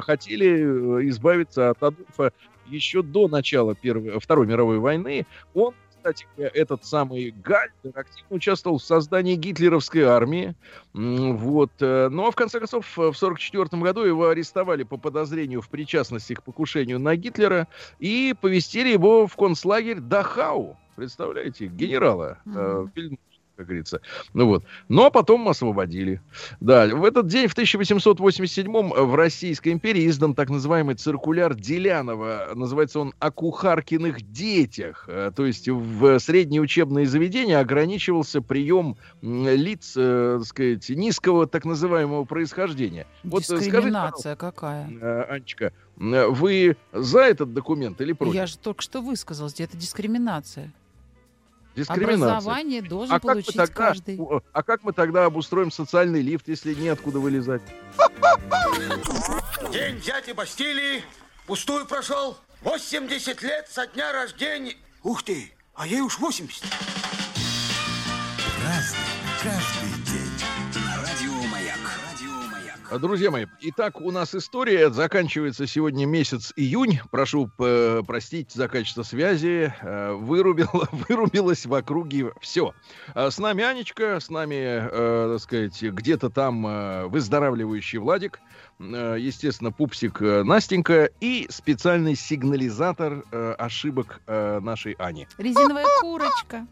[0.00, 2.32] хотели избавиться от Адольфа
[2.66, 5.26] еще до начала Первой, Второй мировой войны.
[5.54, 10.54] Он кстати, этот самый Гальдер активно участвовал в создании гитлеровской армии.
[10.92, 11.70] Вот.
[11.80, 16.42] Ну, а в конце концов, в 1944 году его арестовали по подозрению в причастности к
[16.42, 20.76] покушению на Гитлера и повестили его в концлагерь Дахау.
[20.94, 22.38] Представляете, генерала.
[22.44, 23.18] Mm-hmm
[23.56, 24.00] как говорится.
[24.32, 24.64] Ну вот.
[24.88, 26.20] Но потом освободили.
[26.60, 32.50] Да, в этот день, в 1887-м, в Российской империи издан так называемый циркуляр Делянова.
[32.54, 35.08] Называется он «О кухаркиных детях».
[35.36, 42.24] То есть в средние учебные заведения ограничивался прием лиц, э, так сказать, низкого так называемого
[42.24, 43.06] происхождения.
[43.22, 45.26] Дискриминация вот, какая?
[45.28, 48.34] Анечка, вы за этот документ или против?
[48.34, 50.72] Я же только что высказалась, это дискриминация.
[51.74, 52.32] Дискриминация.
[52.32, 54.20] Образование должен а получить как тогда, каждый.
[54.52, 57.62] А как мы тогда обустроим социальный лифт, если неоткуда вылезать?
[59.72, 61.02] День дяди Бастилии
[61.46, 62.38] пустую прошел.
[62.62, 64.76] 80 лет со дня рождения.
[65.02, 66.62] Ух ты, а ей уж 80.
[72.98, 74.90] Друзья мои, итак, у нас история.
[74.90, 77.00] Заканчивается сегодня месяц июнь.
[77.10, 79.74] Прошу э, простить за качество связи.
[79.82, 82.72] Э, вырубило, вырубилось в округе все.
[83.14, 88.38] А с нами Анечка, с нами, э, так сказать, где-то там э, выздоравливающий Владик.
[88.78, 95.26] Э, естественно, пупсик э, Настенька и специальный сигнализатор э, ошибок э, нашей Ани.
[95.38, 96.66] Резиновая курочка.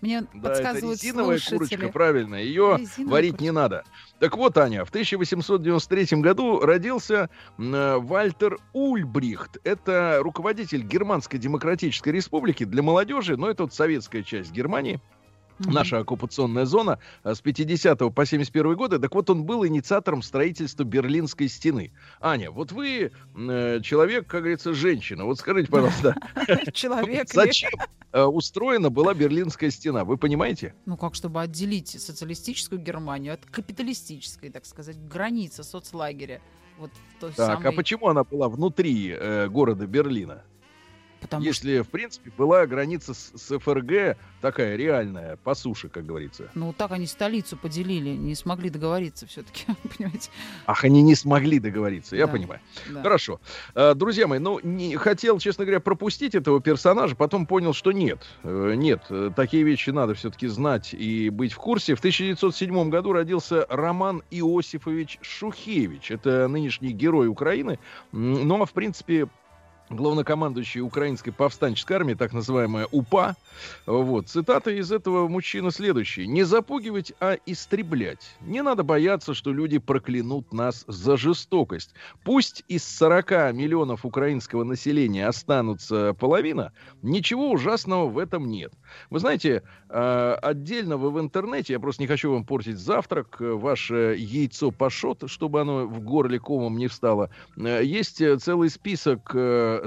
[0.00, 1.76] Мне Да, это подсказывают резиновая слушатели.
[1.76, 2.34] курочка, правильно.
[2.36, 3.44] Ее Резиновая варить курочка.
[3.44, 3.84] не надо.
[4.20, 9.58] Так вот, Аня, в 1893 году родился Вальтер Ульбрихт.
[9.64, 15.00] Это руководитель Германской Демократической Республики для молодежи, но это вот советская часть Германии.
[15.58, 18.98] Наша оккупационная зона а, с 50 по 71 годы.
[18.98, 21.92] Так вот, он был инициатором строительства Берлинской стены.
[22.20, 25.24] Аня, вот вы э, человек, как говорится, женщина.
[25.24, 26.14] Вот скажите, пожалуйста,
[26.72, 27.28] Человек.
[27.32, 27.70] зачем
[28.12, 30.04] э, устроена была Берлинская стена?
[30.04, 30.74] Вы понимаете?
[30.86, 36.40] Ну, как чтобы отделить социалистическую Германию от капиталистической, так сказать, границы соцлагеря.
[36.78, 36.90] Вот
[37.20, 40.44] той Так, самой, а почему она была внутри э, города Берлина?
[41.20, 46.48] Потому Если, в принципе, была граница с, с ФРГ такая реальная, по суше, как говорится.
[46.54, 49.64] ну, так они столицу поделили, не смогли договориться все-таки,
[49.98, 50.30] понимаете?
[50.66, 52.32] Ах, они не смогли договориться, я Да.
[52.32, 52.60] понимаю.
[52.88, 53.02] Да.
[53.02, 53.40] Хорошо.
[53.74, 58.24] Э, Друзья мои, ну, не, хотел, честно говоря, пропустить этого персонажа, потом понял, что нет.
[58.44, 61.94] Э, Нет, э, такие вещи надо все-таки знать и быть в курсе.
[61.94, 66.10] В 1907 году родился Роман Иосифович Шухевич.
[66.10, 67.78] Это нынешний герой Украины.
[68.12, 69.28] Ну, а в принципе,
[69.90, 73.36] главнокомандующий украинской повстанческой армии, так называемая УПА.
[73.86, 74.28] Вот.
[74.28, 76.26] Цитата из этого мужчины следующая.
[76.26, 78.36] «Не запугивать, а истреблять.
[78.40, 81.94] Не надо бояться, что люди проклянут нас за жестокость.
[82.24, 86.72] Пусть из 40 миллионов украинского населения останутся половина,
[87.02, 88.72] ничего ужасного в этом нет.
[89.10, 93.52] Вы знаете, э, отдельно вы в интернете, я просто не хочу вам портить завтрак, э,
[93.52, 97.30] ваше яйцо пашот, чтобы оно в горле комом не встало.
[97.56, 99.30] Э, Есть э, целый список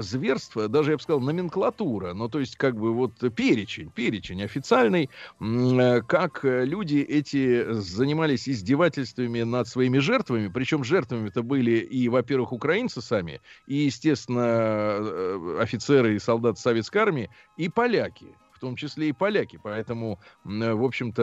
[0.00, 5.10] э, даже, я бы сказал, номенклатура, ну, то есть, как бы, вот перечень, перечень официальный,
[5.40, 12.08] э, как э, люди эти занимались издевательствами над своими жертвами, причем жертвами это были и,
[12.08, 18.26] во-первых, украинцы сами, и, естественно, э, офицеры и солдаты советской армии, и поляки
[18.62, 19.58] том числе и поляки.
[19.62, 21.22] Поэтому, э, в общем-то,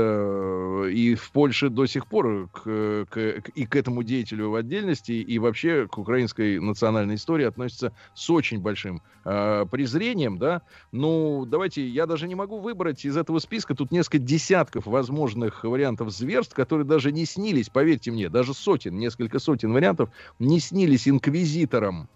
[0.88, 2.62] э, и в Польше до сих пор к,
[3.10, 7.94] к- к- и к этому деятелю в отдельности, и вообще к украинской национальной истории относятся
[8.14, 10.62] с очень большим э, презрением, да.
[10.92, 16.12] Ну, давайте, я даже не могу выбрать из этого списка, тут несколько десятков возможных вариантов
[16.12, 22.10] зверств, которые даже не снились, поверьте мне, даже сотен, несколько сотен вариантов не снились инквизиторам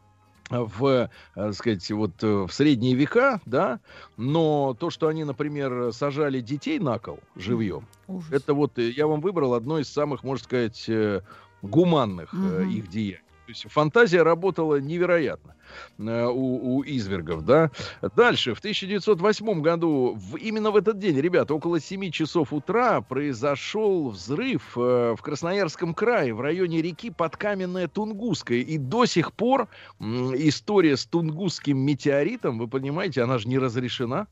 [0.62, 3.80] в, э, так сказать, вот э, в средние века, да,
[4.18, 8.32] но то, что они, например, сажали детей на кол живьем, Ужас.
[8.32, 11.22] это вот э, я вам выбрал одно из самых, можно сказать, э,
[11.62, 12.70] гуманных э, Мгм.
[12.70, 13.20] их деяний.
[13.46, 15.56] То есть фантазия работала невероятно
[16.00, 17.72] э, у, у извергов, да.
[18.16, 24.10] Дальше, в 1908 году, в, именно в этот день, ребята, около 7 часов утра произошел
[24.10, 28.60] взрыв э, в Красноярском крае, в районе реки Подкаменная Тунгусская.
[28.60, 29.68] И до сих пор
[30.00, 34.28] м, история с Тунгусским метеоритом, вы понимаете, она же не разрешена.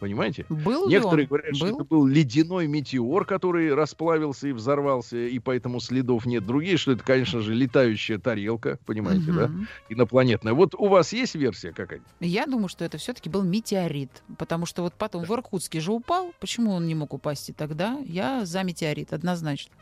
[0.00, 0.46] Понимаете?
[0.48, 1.28] Был Некоторые он?
[1.28, 1.74] говорят, что Был?
[1.74, 6.46] это был ледяной метеор, который расплавился и взорвался, и поэтому следов нет.
[6.46, 9.68] Другие, что это, конечно же, летающая тарелка, понимаете, да, Мгм.
[9.90, 10.54] инопланетная.
[10.54, 12.08] Вот у вас есть версия какая-нибудь?
[12.20, 16.32] Я думаю, что это все-таки был метеорит, потому что вот потом в Иркутске же упал.
[16.40, 17.98] Почему он не мог упасть и тогда?
[18.06, 19.74] Я за метеорит, однозначно.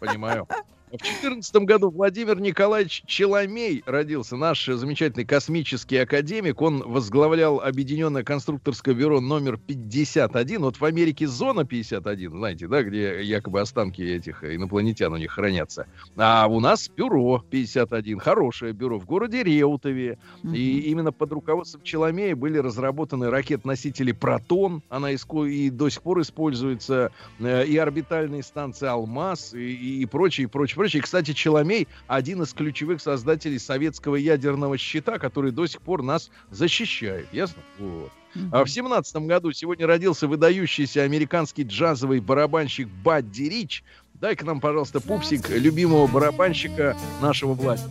[0.00, 0.48] Понимаю.
[0.86, 6.62] В 2014 году Владимир Николаевич Челомей родился, наш замечательный космический академик.
[6.62, 10.62] Он возглавлял Объединенное конструкторское бюро номер 51.
[10.62, 15.88] Вот в Америке зона 51, знаете, да, где якобы останки этих инопланетян у них хранятся.
[16.16, 20.18] А у нас бюро 51, хорошее бюро в городе Реутове.
[20.44, 27.10] И именно под руководством Челомея были разработаны ракет-носители «Протон», она и до сих пор используется,
[27.40, 31.00] э, и орбитальные станции «Алмаз», и, и прочее, и прочее, прочее.
[31.00, 36.30] И, кстати, Челомей— один из ключевых создателей советского ядерного щита, который до сих пор нас
[36.50, 37.62] защищает, ясно?
[37.78, 38.12] Вот.
[38.52, 43.82] А в семнадцатом году сегодня родился выдающийся американский джазовый барабанщик Бадди Рич.
[44.14, 47.88] Дай-ка нам, пожалуйста, пупсик любимого барабанщика нашего власти.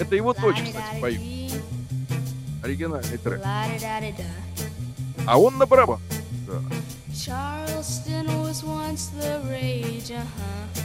[0.00, 1.20] Это его дочь, кстати, поет.
[2.62, 3.42] Оригинальный трек.
[5.26, 6.00] А он на барабан.
[6.46, 6.60] Да.
[7.14, 10.84] Charleston was once the rage, uh-huh.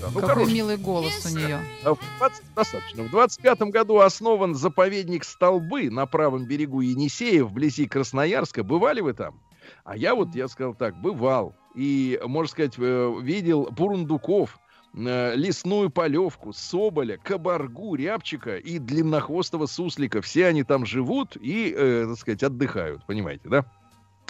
[0.00, 0.54] Да, ну, Какой хороший.
[0.54, 1.60] милый голос у нее.
[1.82, 3.02] В 20 достаточно.
[3.02, 8.62] В 25 году основан заповедник Столбы на правом берегу Енисея, вблизи Красноярска.
[8.62, 9.40] Бывали вы там?
[9.84, 11.54] А я вот, я сказал так, бывал.
[11.74, 14.58] И, можно сказать, э, видел бурундуков,
[14.94, 20.22] э, лесную полевку, соболя, кабаргу, рябчика и длиннохвостого суслика.
[20.22, 23.64] Все они там живут и, э, так сказать, отдыхают, понимаете, да?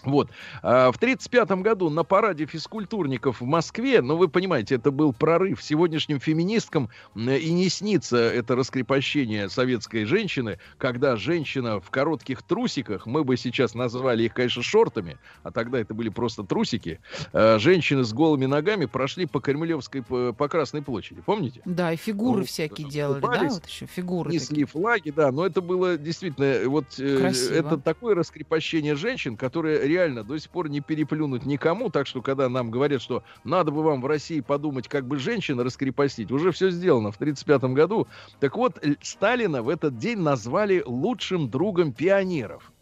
[0.04, 0.30] Вот.
[0.62, 5.62] А в 1935 году на параде физкультурников в Москве, ну, вы понимаете, это был прорыв
[5.62, 13.24] сегодняшним феминисткам, и не снится это раскрепощение советской женщины, когда женщина в коротких трусиках, мы
[13.24, 17.00] бы сейчас назвали их, конечно, шортами, а тогда это были просто трусики,
[17.32, 21.62] э, женщины с голыми ногами прошли по Кремлевской, по, Красной площади, помните?
[21.64, 25.60] Да, и фигуры Ну, всякие делали, да, вот еще фигуры несли флаги, да, но это
[25.60, 27.54] было действительно э, вот э, Красиво.
[27.54, 32.48] это такое раскрепощение женщин, которое реально до сих пор не переплюнуть никому, так что когда
[32.48, 36.70] нам говорят, что надо бы вам в России подумать, как бы женщин раскрепостить, уже все
[36.70, 38.06] сделано в 1935 году.
[38.38, 42.72] Так вот, Сталина в этот день назвали лучшим другом пионеров.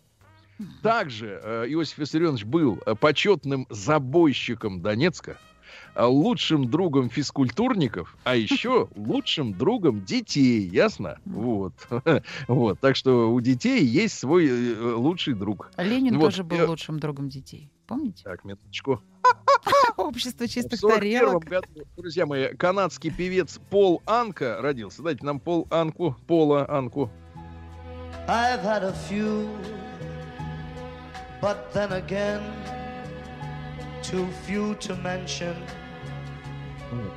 [0.83, 5.39] Также э, Иосиф Виссарионович был э, почетным забойщиком Донецка,
[6.07, 11.19] лучшим другом физкультурников, а еще лучшим другом детей, ясно?
[11.25, 11.75] Вот.
[12.49, 12.81] Вот.
[12.81, 15.71] Так что у детей есть свой э, лучший друг.
[15.77, 17.71] Ленин Вот, тоже был э, лучшим другом детей.
[17.87, 18.23] Помните?
[18.25, 19.01] Так, минуточку.
[19.97, 21.45] Общество чистых 41 тарелок.
[21.45, 25.03] году, друзья мои, канадский певец Пол Анка родился.
[25.03, 27.11] Дайте нам Пол Анку, Пола Анку.
[28.29, 29.49] I've had a few,
[31.41, 32.43] but then again,
[34.03, 35.57] too few to mention.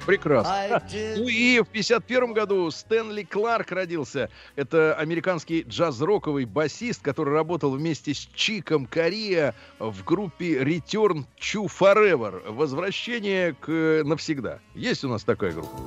[0.05, 0.81] Прекрасно.
[1.17, 4.29] Ну и в 51 году Стэнли Кларк родился.
[4.55, 12.51] Это американский джаз-роковый басист, который работал вместе с Чиком Корея в группе Return to Forever.
[12.51, 14.59] Возвращение к э, навсегда.
[14.75, 15.77] Есть у нас такая группа?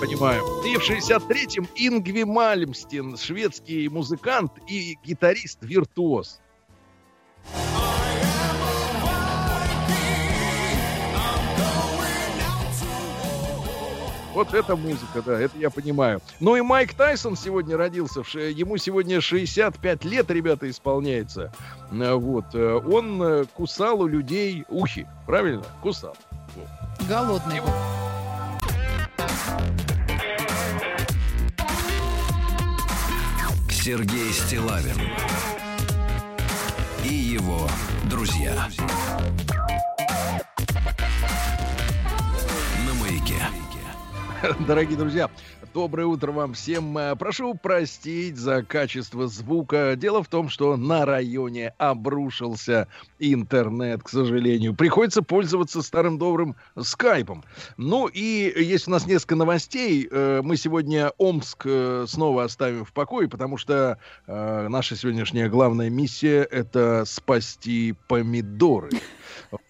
[0.00, 0.42] Понимаю.
[0.66, 6.40] И в 63-м Ингви Мальмстин, шведский музыкант и гитарист-виртуоз.
[14.34, 16.20] Вот это музыка, да, это я понимаю.
[16.40, 21.52] Ну и Майк Тайсон сегодня родился, ему сегодня 65 лет, ребята, исполняется.
[21.90, 25.64] Э, Вот, э, он э, кусал у людей ухи, правильно?
[25.82, 26.16] Кусал.
[27.08, 27.60] Голодный.
[27.60, 27.68] был.
[33.68, 34.96] Сергей Стилавин
[37.04, 37.68] и его
[38.08, 38.68] друзья.
[44.66, 45.30] Дорогие друзья,
[45.72, 46.96] доброе утро вам всем.
[46.98, 49.94] Э, Прошу простить за качество звука.
[49.96, 52.88] Дело в том, что на районе обрушился
[53.18, 54.74] интернет, к сожалению.
[54.74, 57.44] Приходится пользоваться старым добрым скайпом.
[57.76, 60.08] Ну и есть у нас несколько новостей.
[60.10, 66.42] Э, Мы сегодня Омск э, снова оставим в покое, потому что наша сегодняшняя главная миссия
[66.42, 68.90] это спасти помидоры.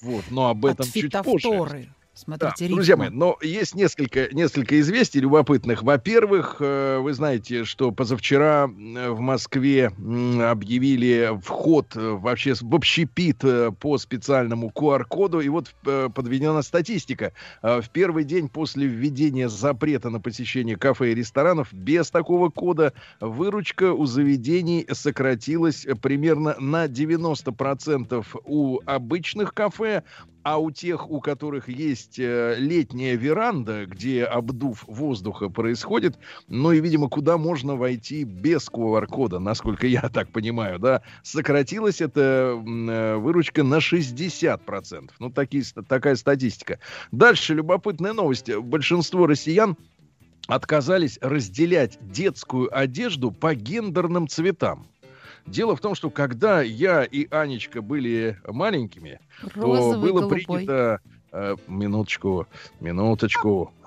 [0.01, 1.89] Вот, но об этом От чуть позже.
[2.25, 2.39] Фитофторы.
[2.39, 5.83] Да, Смотрите, друзья мои, но есть несколько, несколько известий любопытных.
[5.83, 13.71] Во-первых, э, вы знаете, что позавчера в Москве объявили вход э, вообще в общепит э,
[13.73, 15.41] по специальному QR-коду.
[15.41, 17.33] И вот подведена статистика.
[17.63, 23.93] В первый день после введения запрета на посещение кафе и ресторанов без такого кода выручка
[23.93, 30.03] у заведений сократилась примерно на 90% у обычных кафе,
[30.43, 36.19] а у тех, у которых есть э, летняя веранда, где обдув воздуха происходит,
[36.49, 42.21] ну и, видимо, куда можно войти без QR-кода, насколько я так понимаю, да, сократилась эта
[42.55, 45.11] э, выручка на 60%.
[45.19, 46.79] Ну, такие, такая статистика.
[47.11, 48.55] Дальше любопытная новость.
[48.55, 49.77] Большинство россиян
[50.49, 54.89] отказались разделять детскую одежду по гендерным цветам.
[55.47, 59.21] Дело в том, что когда я и Анечка были маленькими,
[59.55, 60.45] то Розовый, было голубой.
[60.45, 61.01] принято...
[61.33, 62.47] э, минуточку,
[62.81, 63.73] минуточку.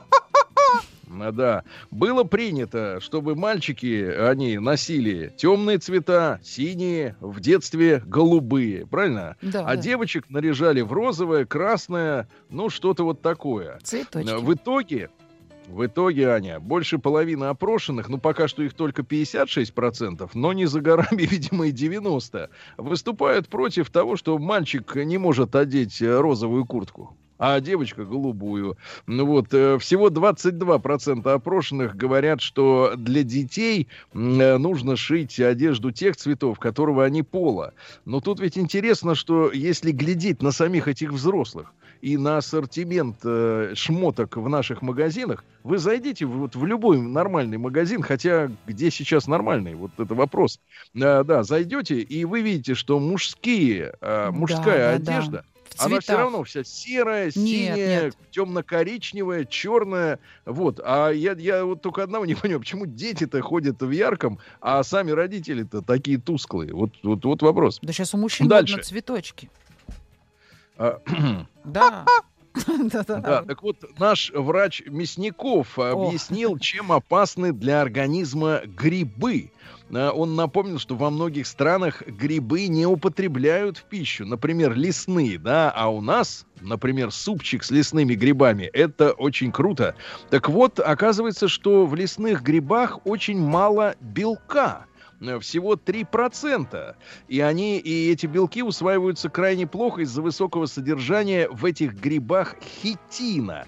[1.08, 9.38] Да, было принято, чтобы мальчики, они носили темные цвета, синие, в детстве голубые, правильно?
[9.42, 9.78] Да, а да.
[9.78, 13.80] девочек наряжали в розовое, красное, ну что-то вот такое.
[13.84, 14.34] Цветочки.
[14.34, 15.10] В итоге,
[15.68, 20.82] в итоге, Аня, больше половины опрошенных, ну пока что их только 56%, но не за
[20.82, 27.16] горами, видимо, и 90%, выступают против того, что мальчик не может одеть э, розовую куртку.
[27.38, 28.78] А девочка голубую.
[29.08, 36.16] Ну вот, э, всего 22% опрошенных говорят, что для детей э, нужно шить одежду тех
[36.16, 37.74] цветов, которого они пола.
[38.06, 41.74] Но тут ведь интересно, что если глядеть на самих этих взрослых
[42.06, 48.04] и на ассортимент э, шмоток в наших магазинах, вы зайдите вот в любой нормальный магазин,
[48.04, 50.60] хотя где сейчас нормальный, вот это вопрос.
[50.94, 55.18] Э, да, зайдете, и вы видите, что мужские, э, Да, мужская да, да.
[55.18, 60.20] одежда, В Она все равно вся серая, синяя, темно-коричневая, черная.
[60.46, 60.80] Вот.
[60.86, 65.10] А я, я вот только одного не понимаю, почему дети-то ходят в ярком, а сами
[65.10, 66.72] родители-то такие тусклые.
[66.72, 67.80] Вот, вот, вот вопрос.
[67.82, 68.74] Да сейчас у мужчин Дальше.
[68.74, 69.50] модно цветочки.
[70.78, 72.06] Да.
[73.22, 79.52] Да, так вот, наш врач Мясников объяснил, чем опасны для организма грибы.
[79.94, 85.70] А, Он напомнил, что во многих странах грибы не употребляют в пищу, например, лесные, да,
[85.70, 89.96] а у нас, например, супчик с лесными грибами, это очень круто.
[90.30, 94.86] Так вот, оказывается, что в лесных грибах очень мало белка.
[95.22, 96.96] Э, Всего 3%.
[97.28, 103.66] И они, и эти белки усваиваются крайне плохо из-за высокого содержания в этих грибах хитина.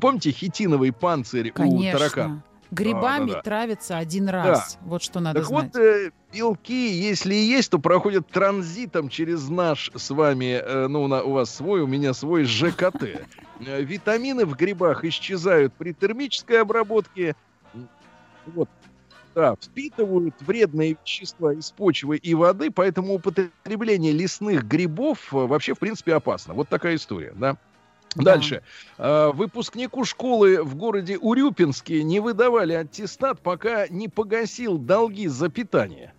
[0.00, 1.82] Помните хитиновый панцирь у таракана?
[1.82, 2.44] Конечно.
[2.72, 3.42] Грибами Да, да, да.
[3.42, 4.78] травится один раз.
[4.82, 5.70] Вот что надо Так знать.
[5.74, 11.08] вот, э, белки, если и есть, то проходят транзитом через наш с вами, э, ну,
[11.08, 13.02] на- у вас свой, у меня свой ЖКТ.
[13.66, 17.34] Э, Витамины в грибах исчезают при термической обработке.
[18.46, 18.68] Вот.
[19.34, 25.78] Да, впитывают вредные вещества из почвы и воды, поэтому употребление лесных грибов э, вообще, в
[25.78, 26.54] принципе, опасно.
[26.54, 27.56] Вот такая история, да.
[28.16, 28.24] Да.
[28.24, 28.62] Дальше.
[28.98, 36.12] Э, Выпускнику школы в городе Урюпинске не выдавали аттестат, пока не погасил долги за питание.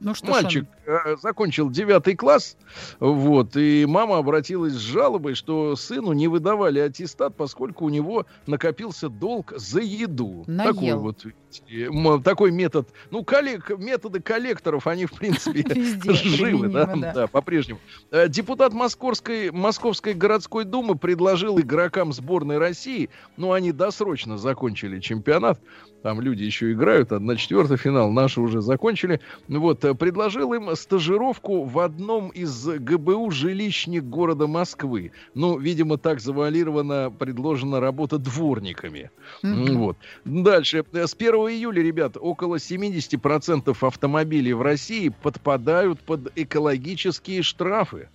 [0.00, 0.83] Ну что Мальчик э,
[1.22, 2.56] закончил девятый класс,
[3.00, 9.08] вот, и мама обратилась с жалобой, что сыну не выдавали аттестат, поскольку у него накопился
[9.08, 10.44] долг за еду.
[10.46, 10.74] Наел.
[10.74, 12.88] Такой вот, такой метод.
[13.10, 17.12] Ну, коллег, методы коллекторов, они, в принципе, Везде живы, да, да.
[17.12, 17.80] да, по-прежнему.
[18.10, 25.60] Э, Депутат Московской, Московской городской думы предложил игрокам сборной России, ну, они досрочно закончили чемпионат,
[26.04, 29.20] там люди еще играют, а на четвертый финал наши уже закончили.
[29.48, 35.12] Вот, э, предложил им стажировку в одном из ГБУ жилищник города Москвы.
[35.34, 39.10] Ну, видимо, так завуалирована предложена работа дворниками.
[39.42, 39.96] М, Вот.
[40.24, 40.84] Дальше.
[40.92, 48.08] С 1 июля, ребят, около 70% автомобилей в России подпадают под экологические штрафы.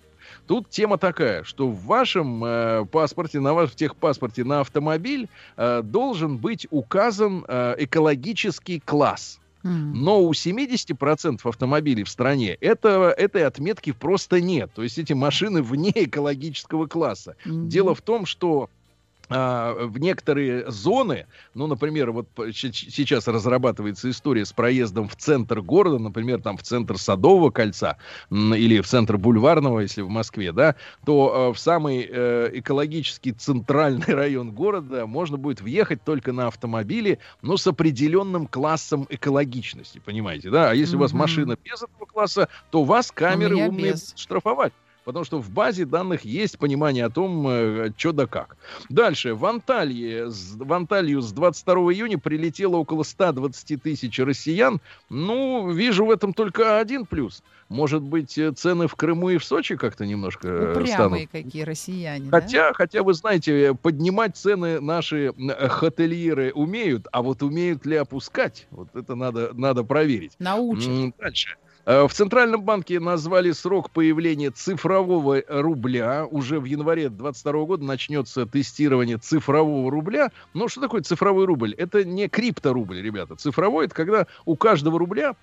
[0.46, 6.38] Тут тема такая, что в вашем э, паспорте, на вашем техпаспорте на автомобиль э, должен
[6.38, 9.39] быть указан э, экологический класс.
[9.62, 14.72] Но у 70% автомобилей в стране этого, этой отметки просто нет.
[14.74, 17.36] То есть эти машины вне экологического класса.
[17.44, 17.68] Мгм.
[17.68, 18.70] Дело в том, что
[19.30, 26.42] в некоторые зоны, ну, например, вот сейчас разрабатывается история с проездом в центр города, например,
[26.42, 27.96] там в центр Садового кольца
[28.30, 30.74] или в центр Бульварного, если в Москве, да,
[31.04, 37.18] то э, в самый э, экологически центральный район города можно будет въехать только на автомобиле,
[37.42, 40.70] но с определенным классом экологичности, понимаете, да?
[40.70, 44.12] А если у вас машина без этого класса, то вас камеры меня умные без.
[44.16, 44.72] штрафовать.
[45.10, 48.56] Потому что в базе данных есть понимание о том, что да как.
[48.88, 49.34] Дальше.
[49.34, 54.80] В, Анталье, с- в Анталию с 22 июня прилетело около 120 тысяч россиян.
[55.08, 57.42] Ну, вижу в этом только один плюс.
[57.68, 60.88] Может быть, э, цены в Крыму и в Сочи как-то немножко э, станут
[61.22, 62.40] Упрямые какие россияне, да?
[62.40, 68.66] Хотя, хотя вы знаете, поднимать цены наши э, хотельеры умеют, а вот умеют ли опускать,
[68.72, 70.32] вот это надо, надо проверить.
[70.40, 71.14] Научат.
[71.18, 71.56] Дальше.
[71.86, 76.26] Э, В Центральном банке назвали срок появления цифрового рубля.
[76.26, 80.30] Уже в январе 2022 года начнется тестирование цифрового рубля.
[80.54, 81.74] Но что такое цифровой рубль?
[81.74, 83.36] Это не крипторубль, ребята.
[83.36, 85.34] Цифровой— это когда у каждого рубля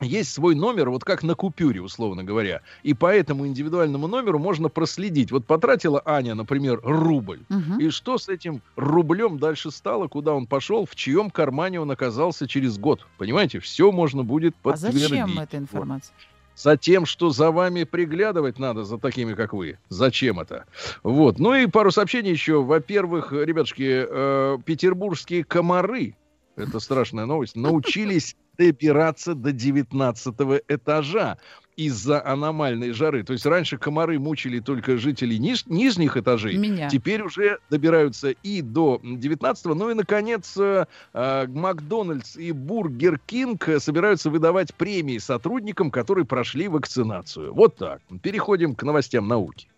[0.00, 2.62] есть свой номер, вот как на купюре, условно говоря.
[2.82, 5.32] И по этому индивидуальному номеру можно проследить.
[5.32, 7.40] Вот потратила Аня, например, рубль.
[7.48, 7.78] Мгм.
[7.80, 12.46] И что с этим рублем дальше стало, куда он пошел, в чьем кармане он оказался
[12.46, 13.06] через год.
[13.18, 15.02] Понимаете, все можно будет А подтвердить.
[15.08, 15.62] зачем эта Вот.
[15.62, 16.14] информация?
[16.54, 19.78] За тем, что за вами приглядывать надо, за такими, как вы.
[19.90, 20.64] Зачем это?
[21.04, 21.38] Вот.
[21.38, 22.62] Ну и пару сообщений еще.
[22.64, 26.16] Во-первых, ребятушки, э, петербургские комары,
[26.56, 30.34] это страшная новость, научились добираться до 19
[30.68, 31.38] этажа
[31.76, 33.22] из-за аномальной жары.
[33.22, 36.56] То есть раньше комары мучили только жителей ниж- нижних этажей.
[36.56, 36.88] Меня.
[36.88, 39.74] Теперь уже добираются и до 19-го.
[39.74, 46.66] Ну и, наконец, э, э, Макдональдс и Бургер Кинг собираются выдавать премии сотрудникам, которые прошли
[46.66, 47.54] вакцинацию.
[47.54, 48.00] Вот так.
[48.22, 49.68] Переходим к новостям науки.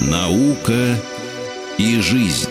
[0.00, 0.96] Наука
[1.78, 2.50] и жизнь.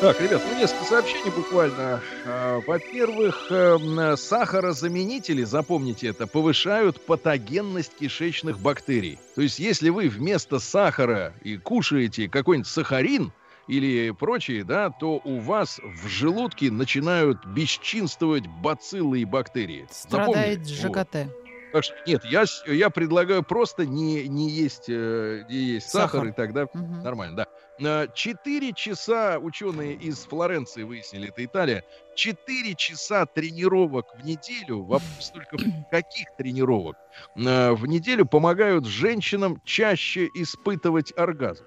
[0.00, 2.00] Так, ребят, ну несколько сообщений буквально.
[2.26, 9.18] А, Во-первых, эм, сахарозаменители, запомните это, повышают патогенность кишечных бактерий.
[9.34, 13.30] То есть, если вы вместо сахара и кушаете какой-нибудь сахарин
[13.68, 19.86] или прочие, да, то у вас в желудке начинают бесчинствовать бациллы и бактерии.
[19.90, 20.86] Страдает Запомнили?
[20.88, 21.06] Вот.
[21.08, 21.34] ЖКТ.
[21.72, 26.28] Так что, нет, я, я предлагаю просто не, не есть, э, не есть сахар, Сахар.
[26.28, 27.02] и тогда Мгм.
[27.02, 27.46] нормально, да.
[27.80, 35.32] Э, Четыре часа ученые из Флоренции выяснили, это Италия, четыре часа тренировок в неделю, вопрос
[35.32, 35.56] только
[35.90, 36.96] каких тренировок,
[37.36, 41.64] э, в неделю помогают женщинам чаще испытывать оргазм.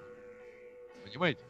[1.04, 1.40] Понимаете?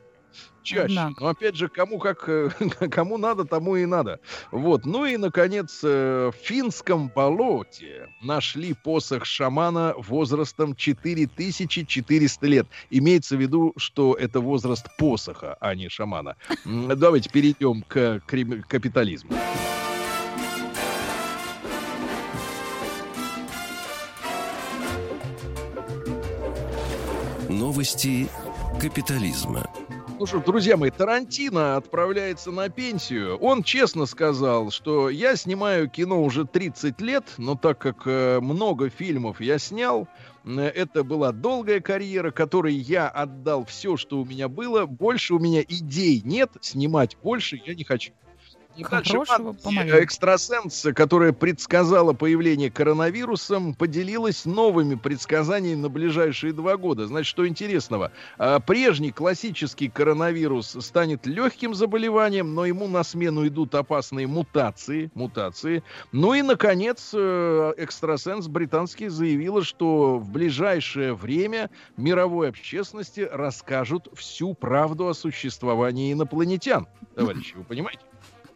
[0.63, 0.85] Чаще.
[0.85, 1.23] Однако.
[1.23, 2.51] Но опять же, кому как, э,
[2.91, 4.21] кому надо, тому и надо.
[4.51, 4.87] Вот.
[4.87, 12.67] Ну и, наконец, э, в финском болоте нашли посох шамана возрастом 4400 лет.
[12.91, 16.37] Имеется в виду, что это возраст посоха, а не шамана.
[16.65, 19.33] Давайте перейдем к капитализму.
[27.49, 28.29] Новости
[28.81, 29.65] капитализма.
[30.17, 33.37] Ну что, друзья мои, Тарантино отправляется на пенсию.
[33.39, 38.91] Он честно сказал, что я снимаю кино уже 30 лет, но так как э, много
[38.91, 40.07] фильмов я снял,
[40.45, 44.87] э, это была долгая карьера, которой я отдал все, что у меня было.
[44.87, 48.13] Больше у меня идей нет, снимать больше я не хочу.
[48.77, 49.99] И Хорошего помаленьку.
[50.03, 57.07] экстрасенс, которая предсказала появление коронавирусом, поделилась новыми предсказаниями на ближайшие два года.
[57.07, 58.11] Значит, что интересного?
[58.37, 65.11] А, Прежний классический коронавирус станет легким заболеванием, но ему на смену идут опасные мутации.
[65.15, 65.85] мутации.
[66.11, 74.55] Ну и, наконец, э, экстрасенс британский заявила, что в ближайшее время мировой общественности расскажут всю
[74.55, 76.89] правду о существовании инопланетян.
[77.15, 78.01] Товарищи, вы понимаете?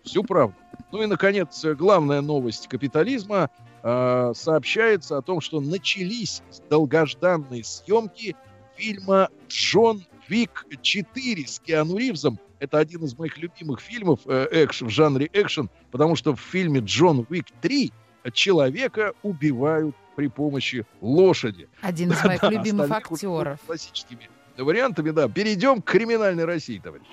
[0.04, 0.54] Всю правду.
[0.92, 3.50] Ну и, наконец, главная новость капитализма.
[3.82, 8.34] э, сообщается о том, что начались долгожданные съемки
[8.76, 12.38] фильма «Джон Вик 4» с Киану Ривзом.
[12.58, 16.80] Это один из моих любимых фильмов э, экш, в жанре экшен, потому что в фильме
[16.80, 17.92] «Джон Вик 3»
[18.32, 21.68] человека убивают при помощи лошади.
[21.80, 23.60] Один из моих Да, любимых актеров.
[23.64, 25.28] Классическими вариантами, да.
[25.28, 27.06] Перейдем к криминальной России, товарищи.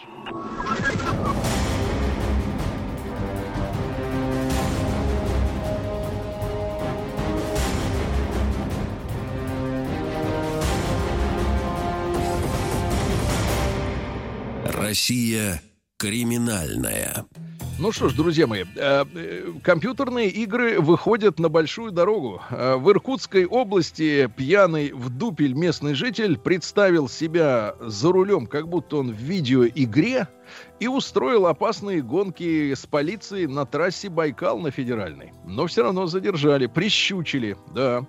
[14.85, 15.63] Россия
[15.97, 17.25] криминальная.
[17.79, 22.39] Ну что ж, друзья мои, э, э, компьютерные игры выходят на большую дорогу.
[22.51, 28.97] Э, В Иркутской области пьяный в дупель местный житель представил себя за рулем, как будто
[28.97, 30.27] он в видеоигре,
[30.79, 35.31] и устроил опасные гонки с полицией на трассе Байкал на федеральной.
[35.45, 38.05] Но все равно задержали, прищучили, да.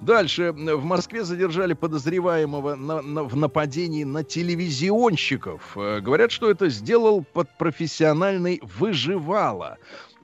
[0.00, 5.76] Дальше в Москве задержали подозреваемого на- на- в нападении на телевизионщиков.
[5.76, 9.78] Э, Говорят, что это сделал под профессиональный выживало.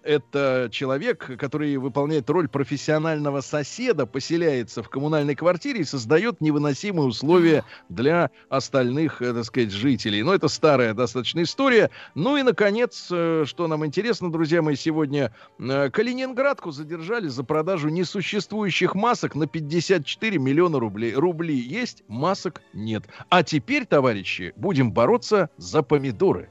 [0.05, 7.65] Это человек, который выполняет роль профессионального соседа, поселяется в коммунальной квартире и создает невыносимые условия
[7.89, 10.23] для остальных, э, так сказать, жителей.
[10.23, 11.91] Но это старая достаточно история.
[12.15, 17.89] Ну и, наконец, э, что нам интересно, друзья мои, сегодня э, Калининградку задержали за продажу
[17.89, 21.15] несуществующих масок на 54 миллиона рублей.
[21.15, 23.05] Рубли есть, масок нет.
[23.31, 26.51] А теперь, товарищи, будем бороться за помидоры.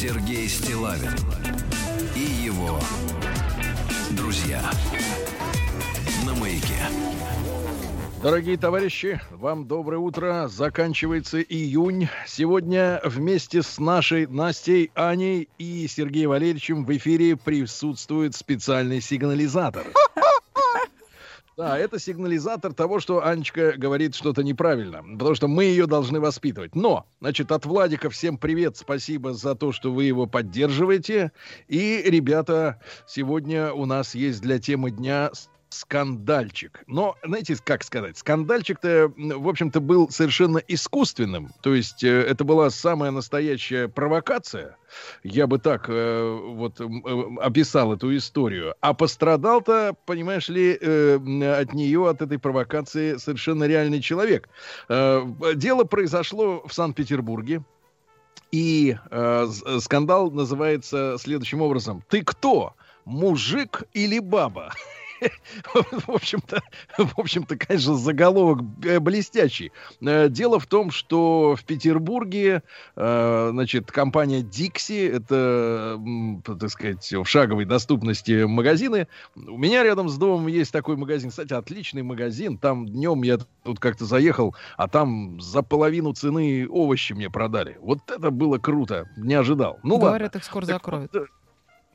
[0.00, 1.10] Сергей Стилавин
[2.14, 2.78] и его
[4.12, 4.62] друзья
[6.24, 6.78] на маяке.
[8.22, 10.46] Дорогие товарищи, вам доброе утро.
[10.46, 12.08] Заканчивается июнь.
[12.28, 19.84] Сегодня вместе с нашей Настей, Аней и Сергеем Валерьевичем в эфире присутствует специальный сигнализатор.
[21.58, 26.76] Да, это сигнализатор того, что Анечка говорит что-то неправильно, потому что мы ее должны воспитывать.
[26.76, 31.32] Но, значит, от Владика всем привет, спасибо за то, что вы его поддерживаете.
[31.66, 35.32] И, ребята, сегодня у нас есть для темы дня
[35.70, 36.82] скандальчик.
[36.86, 41.50] Но, знаете, как сказать, скандальчик-то, в общем-то, был совершенно искусственным.
[41.62, 44.76] То есть э, это была самая настоящая провокация.
[45.22, 46.84] Я бы так э, вот э,
[47.40, 48.74] описал эту историю.
[48.80, 54.48] А пострадал-то, понимаешь ли, э, от нее, от этой провокации совершенно реальный человек.
[54.88, 55.22] Э,
[55.54, 57.62] дело произошло в Санкт-Петербурге.
[58.50, 62.02] И э, с- скандал называется следующим образом.
[62.08, 62.74] Ты кто?
[63.04, 64.72] Мужик или баба?
[65.74, 66.60] В общем-то,
[66.96, 69.72] в общем-то, конечно, заголовок э, блестящий.
[70.00, 72.62] Э, Дело в том, что в Петербурге,
[72.96, 76.00] э, значит, компания Dixie, это,
[76.58, 79.08] так сказать, в шаговой доступности магазины.
[79.34, 82.58] У меня рядом с домом есть такой магазин, кстати, отличный магазин.
[82.58, 87.76] Там днем я тут как-то заехал, а там за половину цены овощи мне продали.
[87.80, 89.78] Вот это было круто, не ожидал.
[89.82, 90.38] Ну Говорят, ладно.
[90.38, 91.12] их скоро Так закроют.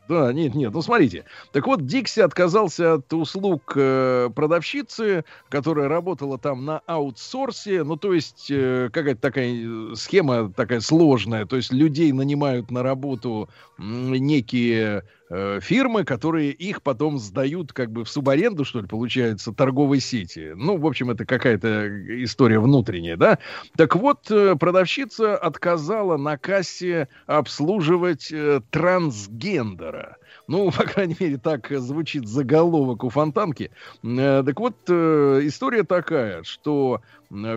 [0.09, 1.23] Да, нет, нет, ну смотрите.
[1.53, 7.83] Так вот, Дикси отказался от услуг э, продавщицы, которая работала там на аутсорсе.
[7.83, 11.45] Ну, то есть, э, какая-то такая э, схема такая сложная.
[11.45, 15.03] То есть, людей нанимают на работу некие
[15.33, 20.53] э, фирмы, которые их потом сдают как бы в субаренду, что ли, получается, торговой сети.
[20.55, 23.39] Ну, в общем, это какая-то история внутренняя, да?
[23.75, 30.17] Так вот, э, продавщица отказала на кассе обслуживать э, трансгендера.
[30.47, 33.71] Ну, по крайней мере, так звучит заголовок у Фонтанки.
[34.03, 37.01] Э, так вот, история такая, что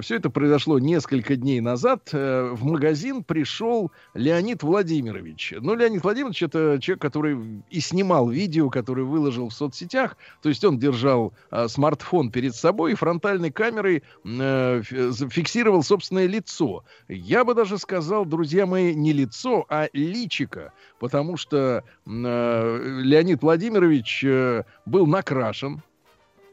[0.01, 2.09] все это произошло несколько дней назад.
[2.13, 5.53] Э, в магазин пришел Леонид Владимирович.
[5.61, 10.17] Ну, Леонид Владимирович это человек, который и снимал видео, который выложил в соцсетях.
[10.41, 16.85] То есть он держал а, смартфон перед собой и фронтальной камерой а, фиксировал собственное лицо.
[17.09, 20.73] Я бы даже сказал, друзья мои, не лицо, а личика.
[20.99, 24.25] Потому что а, Леонид Владимирович
[24.87, 25.83] был накрашен,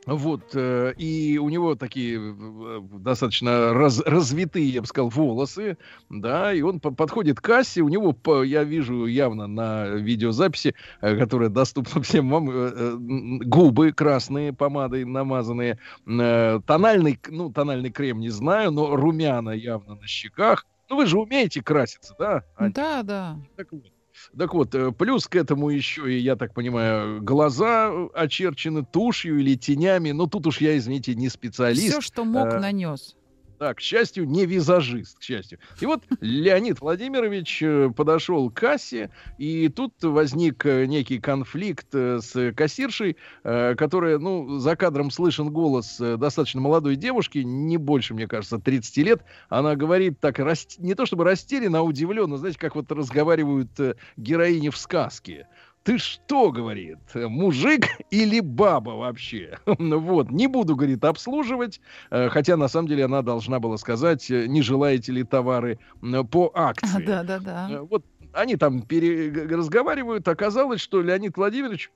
[0.06, 5.78] вот, э, и у него такие э, достаточно раз, развитые, я бы сказал, волосы,
[6.10, 10.76] да, и он по подходит к кассе, у него, по, я вижу явно на видеозаписи,
[11.01, 18.72] э, которая доступна всем вам, губы красные помадой намазанные, тональный, ну, тональный крем не знаю,
[18.72, 20.66] но румяна явно на щеках.
[20.89, 22.43] Ну, вы же умеете краситься, да?
[22.58, 22.74] Ань?
[22.74, 23.38] Да, да.
[23.56, 23.93] Так вот.
[24.38, 29.56] Так вот, э, плюс к этому еще, и я так понимаю, глаза очерчены тушью или
[29.56, 30.12] тенями.
[30.12, 31.88] Но тут уж я, извините, не специалист.
[31.88, 33.16] Все, что мог, Э, нанес.
[33.64, 35.57] Да, к счастью, не визажист, к счастью.
[35.80, 42.20] И вот Леонид Владимирович э, подошел к кассе, и тут возник э, некий конфликт э,
[42.20, 48.59] с кассиршей, которая, ну, за кадром слышен голос достаточно молодой девушки, не больше, мне кажется,
[48.59, 49.22] 30 лет.
[49.47, 50.39] Она говорит так,
[50.80, 53.72] не то чтобы растерянно, а удивленно, знаете, как вот разговаривают
[54.18, 55.47] героини в сказке.
[55.84, 59.58] Ты что, говорит, мужик или баба вообще?
[59.80, 64.32] Ну Вот, не буду, говорит, обслуживать, э, хотя на самом деле она должна была сказать,
[64.32, 67.06] э, не желаете ли товары м, по акции.
[67.06, 67.68] Да, да, да.
[67.70, 71.92] Э, Вот они там пере- разговаривают, оказалось, что Леонид Владимирович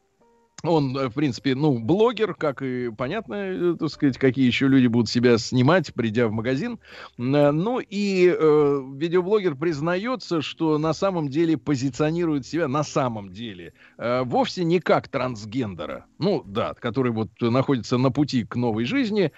[0.64, 4.88] он, э, в принципе, ну, блогер, как и понятно, э, так сказать, какие еще люди
[4.88, 6.80] будут себя снимать, придя в магазин.
[7.20, 13.74] Э, Ну и э, видеоблогер признается, что на самом деле позиционирует себя на самом деле
[13.98, 19.32] э, вовсе не как трансгендера, ну да, который вот находится на пути к новой жизни,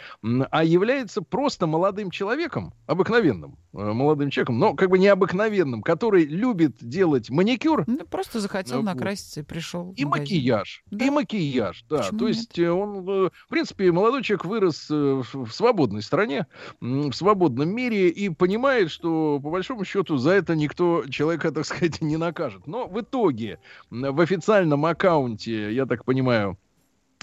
[0.51, 6.77] а является просто молодым человеком, обыкновенным э, молодым человеком, но как бы необыкновенным, который любит
[6.81, 9.93] делать маникюр Ну, просто захотел накраситься и пришел.
[9.97, 10.37] и магазин.
[10.37, 10.83] макияж.
[10.91, 11.05] Да.
[11.05, 11.97] И макияж, да.
[11.97, 16.47] Почему То есть э, он, э, в принципе, молодой человек вырос э, в свободной стране,
[16.81, 22.01] в свободном мире и понимает, что по большому счету за это никто человека, так сказать,
[22.01, 22.67] не накажет.
[22.67, 26.57] Но в итоге в официальном аккаунте, я так понимаю,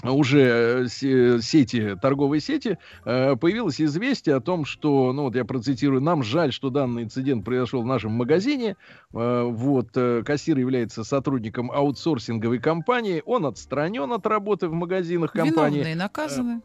[0.03, 5.43] уже э, се- сети, торговые сети, э, появилось известие о том, что, ну вот я
[5.43, 8.75] процитирую, нам жаль, что данный инцидент произошел в нашем магазине.
[9.13, 15.77] Э, Вот, э, кассир является сотрудником аутсорсинговой компании, он отстранен от работы в магазинах компании.
[15.79, 16.61] Виновные наказаны.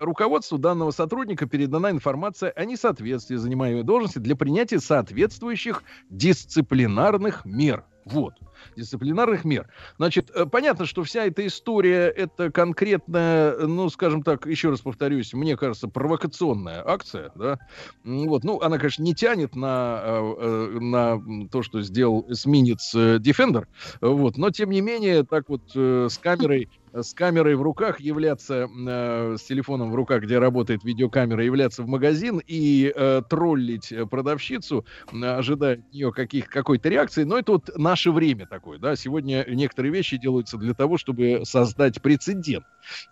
[0.00, 7.84] Руководству данного сотрудника передана информация о несоответствии занимаемой должности для принятия соответствующих дисциплинарных мер.
[8.04, 8.34] Вот,
[8.76, 9.68] дисциплинарных мер.
[9.96, 15.32] Значит, э, понятно, что вся эта история это конкретная, ну, скажем так, еще раз повторюсь,
[15.32, 17.58] мне кажется, провокационная акция, да.
[18.04, 23.18] Вот, ну, она, конечно, не тянет на, э, э, на то, что сделал эсминец э,
[23.18, 23.66] Defender,
[24.00, 28.68] вот, но тем не менее, так вот э, с камерой с камерой в руках являться,
[28.68, 34.06] э, с телефоном в руках, где работает видеокамера, являться в магазин и э, троллить э,
[34.06, 37.24] продавщицу, э, ожидая от нее каких, какой-то реакции.
[37.24, 38.96] Но это вот наше время такое, да.
[38.96, 42.66] Сегодня некоторые вещи делаются для того, чтобы создать прецедент.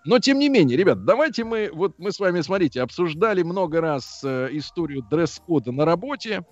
[0.05, 4.21] Но тем не менее, ребят, давайте мы, вот мы с вами, смотрите, обсуждали много раз
[4.23, 6.45] э, историю дресс-кода на работе,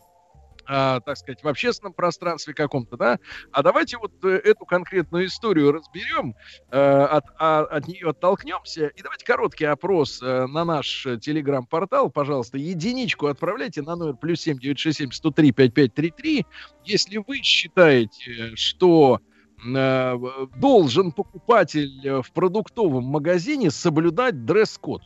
[0.68, 3.18] а, так сказать, в общественном пространстве каком-то, да,
[3.52, 6.34] а давайте вот э, эту конкретную историю разберем,
[6.70, 12.58] э, от, а- от нее оттолкнемся, и давайте короткий опрос э, на наш телеграм-портал, пожалуйста,
[12.58, 16.46] единичку отправляйте на номер плюс семь девять шесть семь сто три пять пять три три,
[16.84, 19.20] если вы считаете, что
[19.64, 25.02] должен покупатель в продуктовом магазине соблюдать дресс-код.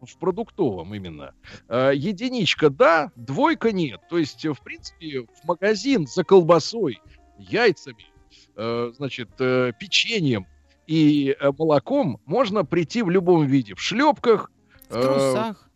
[0.00, 1.34] В продуктовом именно.
[1.68, 4.00] Э, единичка да, двойка нет.
[4.08, 7.00] То есть, э, в принципе, в магазин за колбасой,
[7.38, 8.06] яйцами,
[8.56, 10.46] э, значит, печеньем
[10.86, 13.74] и молоком можно прийти в любом виде.
[13.74, 14.50] В шлепках,
[14.88, 15.67] В трусах.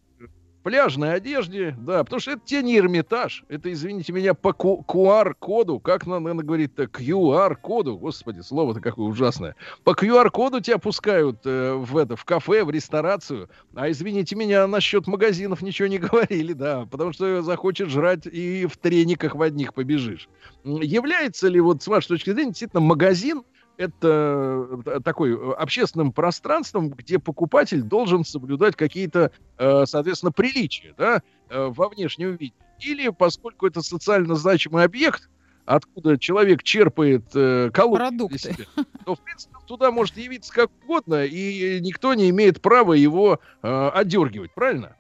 [0.62, 6.06] Пляжной одежде, да, потому что это тебе не Эрмитаж, это, извините меня, по QR-коду, как
[6.06, 9.56] надо, надо говорить-то, QR-коду, господи, слово-то какое ужасное.
[9.84, 15.06] По QR-коду тебя пускают э, в это, в кафе, в ресторацию, а извините меня, насчет
[15.06, 20.28] магазинов ничего не говорили, да, потому что захочешь жрать и в трениках в одних побежишь.
[20.64, 23.42] Является ли вот с вашей точки зрения действительно магазин
[23.76, 31.22] это э, такой э, общественным пространством, где покупатель должен соблюдать какие-то, э, соответственно, приличия да,
[31.48, 32.54] во внешнем виде.
[32.80, 35.28] Или, поскольку это социально значимый объект,
[35.64, 38.38] откуда человек черпает э, Продукты.
[38.38, 38.64] Себя,
[39.04, 43.88] то, в принципе, туда может явиться как угодно, и никто не имеет права его э,
[43.94, 44.96] отдергивать, правильно?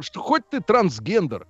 [0.00, 1.46] Что хоть ты трансгендер,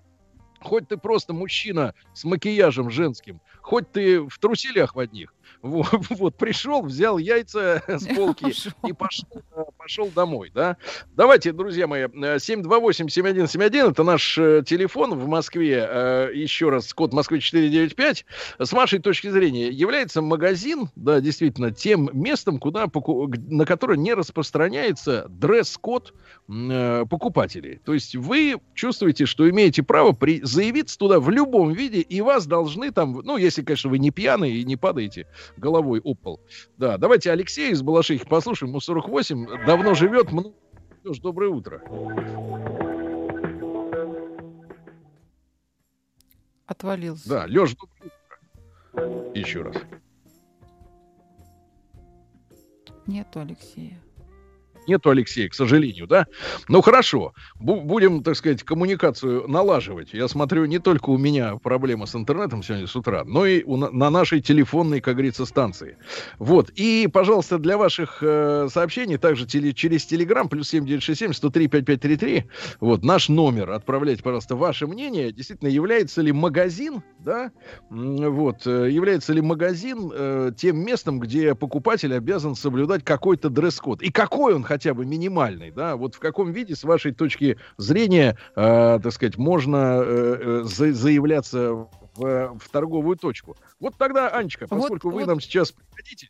[0.61, 6.37] хоть ты просто мужчина с макияжем женским, хоть ты в труселях в одних, вот, вот
[6.37, 8.53] пришел, взял яйца с полки
[8.87, 10.77] и пошел, э, пошел домой, да.
[11.15, 17.39] Давайте, друзья мои, 728-7171, это наш э, телефон в Москве, э, еще раз, код Москвы
[17.39, 18.27] 495.
[18.59, 25.27] С вашей точки зрения, является магазин, да, действительно, тем местом, куда, на которое не распространяется
[25.29, 26.13] дресс-код
[26.49, 27.81] покупателей.
[27.85, 32.47] То есть вы чувствуете, что имеете право при, заявиться туда в любом виде, и вас
[32.47, 35.27] должны там, ну, если, конечно, вы не пьяные и не падаете
[35.57, 36.41] головой пол.
[36.77, 38.71] Да, давайте Алексея из Балашихи послушаем.
[38.71, 40.33] Ему 48, давно живет.
[40.33, 40.55] Много...
[41.21, 41.83] Доброе утро.
[46.67, 47.29] Отвалился.
[47.29, 48.13] Да, Леш, доброе
[48.93, 49.39] утро.
[49.39, 49.77] Еще раз.
[53.07, 54.01] Нету Алексея.
[54.87, 56.27] Нету Алексея, к сожалению, да?
[56.69, 60.13] Ну хорошо, Бу- будем, так сказать, коммуникацию налаживать.
[60.13, 63.77] Я смотрю, не только у меня проблема с интернетом сегодня с утра, но и у,
[63.77, 65.97] на нашей телефонной, как говорится, станции.
[66.39, 66.71] Вот.
[66.75, 72.45] И, пожалуйста, для ваших э, сообщений также теле, через Телеграм плюс 7967 103 5533.
[72.81, 73.71] Вот наш номер.
[73.71, 75.33] Отправляйте, пожалуйста, ваше мнение.
[75.33, 77.51] Действительно, является ли магазин, да?
[77.91, 78.67] Вот.
[78.67, 84.03] Э, является ли магазин э, тем местом, где покупатель обязан соблюдать какой-то дресс-код?
[84.03, 88.39] И какой он хотя бы минимальный, да, вот в каком виде, с вашей точки зрения,
[88.57, 91.89] э, так сказать, можно э, э за, заявляться в,
[92.59, 93.55] в торговую точку.
[93.81, 95.27] Вот тогда, Анечка, поскольку вот, вы вот...
[95.27, 96.29] нам сейчас приходите,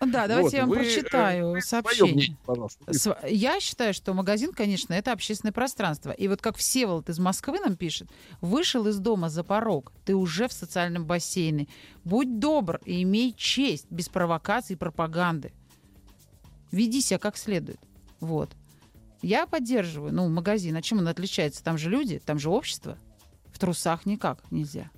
[0.00, 2.36] да, давайте вот, я вам вы, прочитаю э, сообщение.
[2.46, 6.10] Мнение, я считаю, что магазин, конечно, это общественное пространство.
[6.10, 8.10] И вот как Всеволод из Москвы нам пишет,
[8.42, 11.68] вышел из дома за порог, ты уже в социальном бассейне.
[12.04, 15.54] Будь добр и имей честь, без провокаций и пропаганды
[16.74, 17.78] веди себя как следует.
[18.20, 18.50] Вот.
[19.22, 20.76] Я поддерживаю, ну, магазин.
[20.76, 21.64] А чем он отличается?
[21.64, 22.98] Там же люди, там же общество.
[23.52, 24.90] В трусах никак нельзя.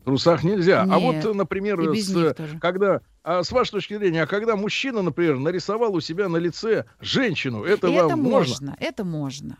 [0.00, 0.84] В трусах нельзя.
[0.84, 5.38] Нет, а вот, например, с, когда а с вашей точки зрения, а когда мужчина, например,
[5.38, 8.30] нарисовал у себя на лице женщину, это и вам это можно?
[8.30, 8.76] можно?
[8.80, 9.58] Это можно.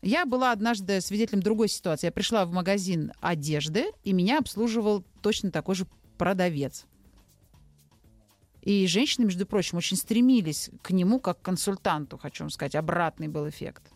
[0.00, 2.06] Я была однажды свидетелем другой ситуации.
[2.06, 5.86] Я пришла в магазин одежды, и меня обслуживал точно такой же
[6.18, 6.86] продавец.
[8.64, 12.74] И женщины, между прочим, очень стремились к нему как к консультанту, хочу вам сказать.
[12.74, 13.92] Обратный был эффект.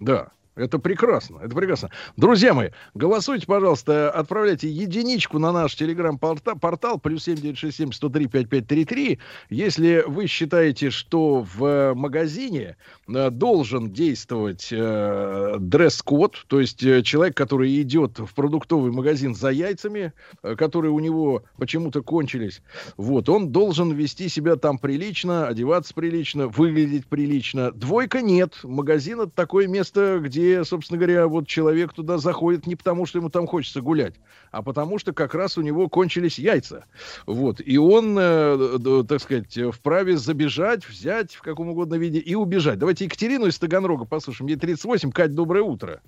[0.00, 0.32] Да.
[0.56, 1.90] Это прекрасно, это прекрасно.
[2.16, 9.18] Друзья мои, голосуйте, пожалуйста, отправляйте единичку на наш телеграм-портал, портал, плюс 7967 103 5533.
[9.50, 17.36] Если вы считаете, что в магазине э, должен действовать э, дресс-код, то есть э, человек,
[17.36, 22.62] который идет в продуктовый магазин за яйцами, э, которые у него почему-то кончились,
[22.96, 27.72] вот, он должен вести себя там прилично, одеваться прилично, выглядеть прилично.
[27.72, 28.54] Двойка нет.
[28.62, 33.30] Магазин это такое место, где собственно говоря, вот человек туда заходит не потому, что ему
[33.30, 34.14] там хочется гулять,
[34.50, 36.86] а потому что как раз у него кончились яйца.
[37.26, 37.60] Вот.
[37.64, 42.78] И он, э, так сказать, вправе забежать, взять в каком угодно виде и убежать.
[42.78, 44.48] Давайте Екатерину из Таганрога послушаем.
[44.48, 45.10] Ей 38.
[45.12, 46.00] Кать, доброе утро.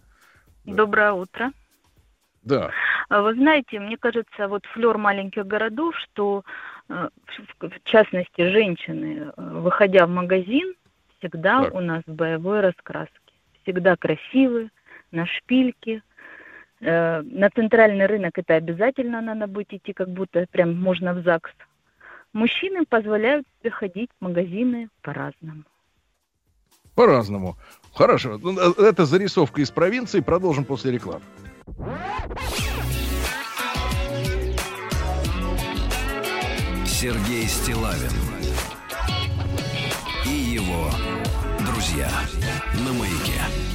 [0.64, 1.52] Доброе утро.
[2.42, 2.70] Да.
[3.08, 6.44] А вы знаете, мне кажется, вот флер маленьких городов, что
[6.88, 7.08] э,
[7.60, 10.74] в частности женщины, э, выходя в магазин,
[11.18, 11.74] всегда так.
[11.74, 13.17] у нас боевой раскраске
[13.68, 14.70] всегда красивы,
[15.10, 16.02] на шпильке.
[16.80, 21.50] Э, на центральный рынок это обязательно надо будет идти, как будто прям можно в ЗАГС.
[22.32, 25.64] Мужчины позволяют себе ходить в магазины по-разному.
[26.94, 27.56] По-разному.
[27.94, 28.38] Хорошо.
[28.38, 30.20] Ну, э, это зарисовка из провинции.
[30.20, 31.22] Продолжим после рекламы.
[36.86, 38.27] Сергей Стилавин
[41.98, 42.10] друзья
[42.84, 43.67] на маяке.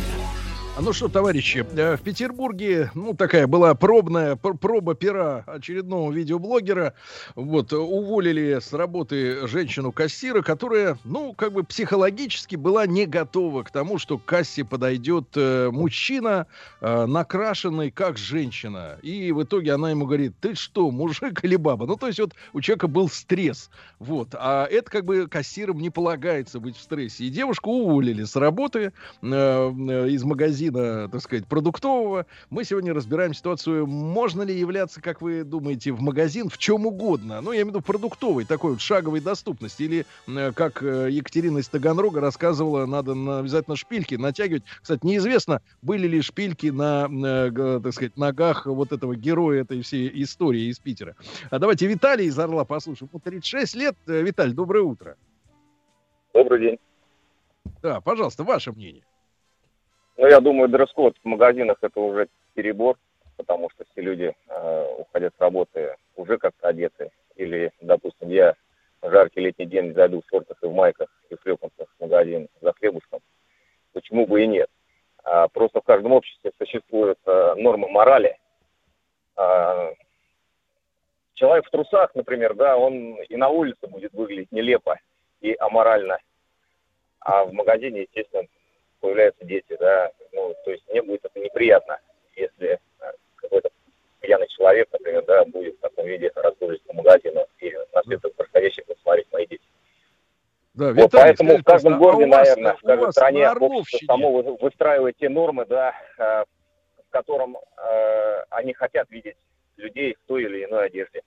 [0.79, 6.95] Ну что, товарищи, э, в Петербурге, ну, такая была пробная, проба пера очередного видеоблогера.
[7.35, 13.99] Вот, уволили с работы женщину-кассира, которая, ну, как бы психологически была не готова к тому,
[13.99, 16.47] что к кассе подойдет э, мужчина,
[16.81, 18.97] э, накрашенный как женщина.
[19.03, 21.85] И в итоге она ему говорит, ты что, мужик или баба?
[21.85, 23.69] Ну, то есть вот у человека был стресс.
[23.99, 27.25] Вот, а это как бы кассирам не полагается быть в стрессе.
[27.25, 32.25] И девушку уволили с работы э, из магазина магазина, так сказать, продуктового.
[32.49, 37.41] Мы сегодня разбираем ситуацию, можно ли являться, как вы думаете, в магазин в чем угодно.
[37.41, 39.83] Ну, я имею в виду продуктовый, такой вот шаговой доступности.
[39.83, 44.63] Или, э, как э, Екатерина из Таганрога рассказывала, надо на, обязательно шпильки натягивать.
[44.81, 50.11] Кстати, неизвестно, были ли шпильки на, на, так сказать, ногах вот этого героя этой всей
[50.23, 51.15] истории из Питера.
[51.49, 53.09] А давайте Виталий из Орла послушаем.
[53.11, 53.95] Ему 36 лет.
[54.07, 55.17] Э, Виталий, доброе утро.
[56.33, 56.77] Добрый день.
[57.81, 59.03] Да, пожалуйста, ваше мнение.
[60.17, 62.97] Ну, я думаю, дресс-код в магазинах это уже перебор,
[63.35, 67.11] потому что все люди э, уходят с работы уже как-то одеты.
[67.35, 68.53] Или, допустим, я
[69.01, 72.47] в жаркий летний день зайду в шортах и в майках и в шлепанцах в магазин
[72.61, 73.21] за хлебушком.
[73.91, 74.69] Почему бы и нет?
[75.23, 78.37] А, просто в каждом обществе существуют а, нормы морали.
[79.35, 79.93] А,
[81.33, 84.99] человек в трусах, например, да, он и на улице будет выглядеть нелепо
[85.41, 86.19] и аморально.
[87.19, 88.47] А в магазине, естественно,
[89.03, 91.99] появляются дети, да, ну, то есть мне будет это неприятно,
[92.37, 93.69] если э, какой-то
[94.21, 98.29] пьяный человек, например, да, будет в таком виде разгрузить по магазину и на все это
[98.29, 99.63] происходящее посмотреть мои дети.
[100.73, 104.05] Да, вот Виталий, поэтому скажите, в каждом городе, а вас, наверное, в каждой стране общество
[104.05, 106.45] само выстраивает те нормы, да, э,
[107.05, 109.35] в котором э, они хотят видеть
[109.75, 111.23] людей в той или иной одежде.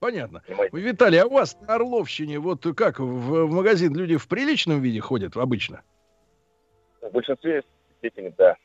[0.00, 0.42] Понятно.
[0.44, 0.76] Понимаете?
[0.76, 4.98] Виталий, а у вас на Орловщине вот как в, в магазин люди в приличном виде
[4.98, 5.84] ходят обычно?
[7.02, 7.62] В большинстве
[7.98, 8.56] степени, да.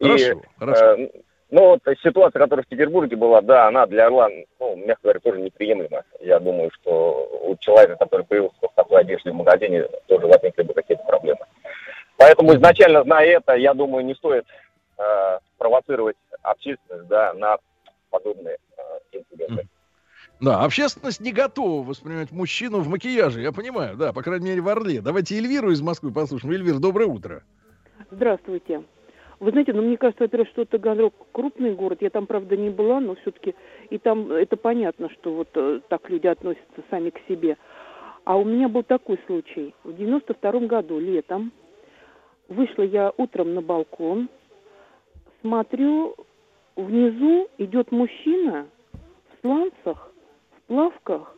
[0.00, 0.84] Хорошо, и, хорошо.
[0.84, 1.08] Э,
[1.50, 4.28] ну, вот ситуация, которая в Петербурге была, да, она для Орла,
[4.58, 6.02] ну, мягко говоря, тоже неприемлема.
[6.20, 10.74] Я думаю, что у человека, который появился в такой одежде в магазине, тоже возникли бы
[10.74, 11.40] какие-то проблемы.
[12.16, 14.46] Поэтому изначально, зная это, я думаю, не стоит
[14.98, 17.58] э, провоцировать общественность да, на
[18.10, 18.82] подобные э,
[19.12, 19.68] инциденты.
[20.40, 24.68] Да, общественность не готова воспринимать мужчину в макияже, я понимаю, да, по крайней мере в
[24.68, 25.00] Орле.
[25.00, 26.54] Давайте Эльвиру из Москвы послушаем.
[26.54, 27.42] Эльвир, доброе утро.
[28.10, 28.82] Здравствуйте.
[29.40, 33.00] Вы знаете, ну мне кажется, во-первых, что Таганрог крупный город, я там, правда, не была,
[33.00, 33.54] но все-таки
[33.90, 37.56] и там это понятно, что вот э, так люди относятся сами к себе.
[38.24, 39.74] А у меня был такой случай.
[39.84, 41.52] В 92 году, летом,
[42.48, 44.28] вышла я утром на балкон,
[45.42, 46.16] смотрю,
[46.76, 50.13] внизу идет мужчина в сланцах,
[50.66, 51.36] плавках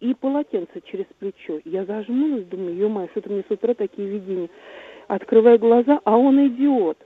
[0.00, 1.60] и полотенце через плечо.
[1.64, 4.48] Я зажмурилась, думаю, ё-моё, что-то мне с утра такие видения.
[5.08, 6.98] Открываю глаза, а он идиот.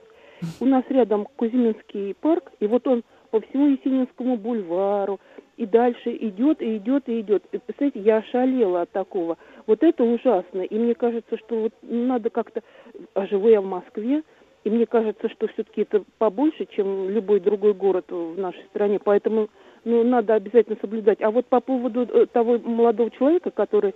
[0.59, 5.19] У нас рядом Кузьминский парк, и вот он по всему Есенинскому бульвару,
[5.57, 7.43] и дальше идет, и идет, и идет.
[7.51, 9.37] И, представляете, я ошалела от такого.
[9.67, 10.61] Вот это ужасно.
[10.61, 12.61] И мне кажется, что вот надо как-то...
[13.13, 14.23] А живу я в Москве,
[14.63, 18.99] и мне кажется, что все-таки это побольше, чем любой другой город в нашей стране.
[18.99, 19.49] Поэтому
[19.83, 21.21] ну, надо обязательно соблюдать.
[21.21, 23.95] А вот по поводу э, того молодого человека, который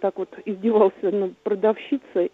[0.00, 2.30] так вот издевался над продавщицей,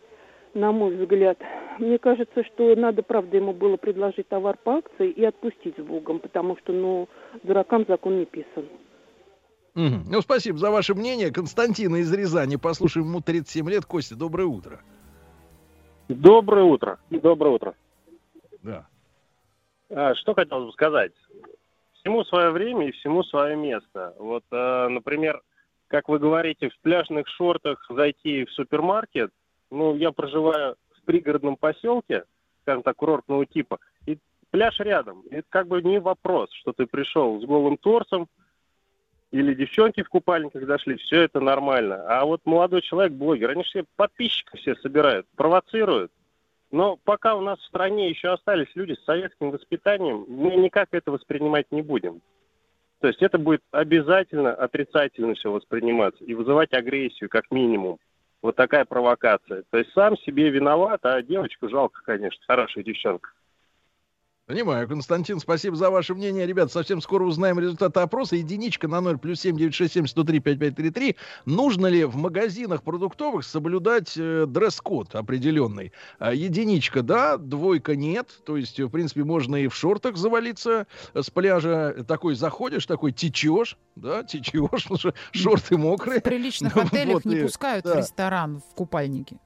[0.55, 1.39] на мой взгляд,
[1.79, 6.19] мне кажется, что надо, правда, ему было предложить товар по акции и отпустить с Богом,
[6.19, 7.09] потому что, ну,
[7.43, 8.67] дуракам закон не писан.
[9.75, 10.11] Угу.
[10.11, 11.33] Ну, спасибо за ваше мнение.
[11.33, 12.57] Константина из Рязани.
[12.57, 13.85] Послушаем, ему 37 лет.
[13.85, 14.81] Костя, доброе утро.
[16.09, 16.99] Доброе утро.
[17.11, 17.75] Доброе утро.
[18.63, 18.89] Да.
[19.91, 21.13] А, что хотел бы сказать?
[22.01, 24.15] Всему свое время и всему свое место.
[24.19, 25.43] Вот, э, например,
[25.89, 29.31] как вы говорите, в пляжных шортах зайти в супермаркет,
[29.71, 32.25] ну, я проживаю в пригородном поселке,
[32.63, 34.19] скажем так, курортного типа, и
[34.51, 35.25] пляж рядом.
[35.31, 38.29] Это как бы не вопрос, что ты пришел с голым торсом,
[39.31, 42.03] или девчонки в купальниках зашли, все это нормально.
[42.09, 46.11] А вот молодой человек, блогер, они все подписчиков все собирают, провоцируют.
[46.71, 51.11] Но пока у нас в стране еще остались люди с советским воспитанием, мы никак это
[51.11, 52.21] воспринимать не будем.
[53.01, 57.99] То есть это будет обязательно отрицательно все восприниматься и вызывать агрессию как минимум.
[58.43, 59.65] Вот такая провокация.
[59.71, 63.31] То есть сам себе виноват, а девочку жалко, конечно, хорошая девчонка.
[64.49, 66.47] Понимаю, Константин, спасибо за ваше мнение.
[66.47, 68.35] Ребят, совсем скоро узнаем результаты опроса.
[68.35, 71.17] Единичка на 0 плюс 7 967 103 5533.
[71.45, 75.93] Нужно ли в магазинах продуктовых соблюдать э, дресс-код определенный?
[76.19, 78.31] А, единичка, да, двойка нет.
[78.47, 82.03] То есть, в принципе, можно и в шортах завалиться с пляжа.
[82.09, 86.21] Такой заходишь, такой течешь, да, течешь, потому что шорты мокрые.
[86.21, 89.37] В приличных отелях не пускают в ресторан в купальнике.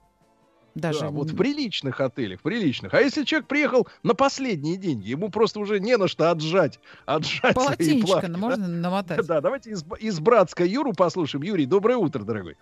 [0.74, 1.00] Даже...
[1.00, 2.94] Да, вот в приличных отелях, в приличных.
[2.94, 7.54] А если человек приехал на последние деньги, ему просто уже не на что отжать, отжать
[7.54, 8.72] Полотенечко плавки, можно да?
[8.72, 9.26] намотать.
[9.26, 11.42] Да, давайте из, из Братска Юру послушаем.
[11.42, 12.56] Юрий, доброе утро, дорогой.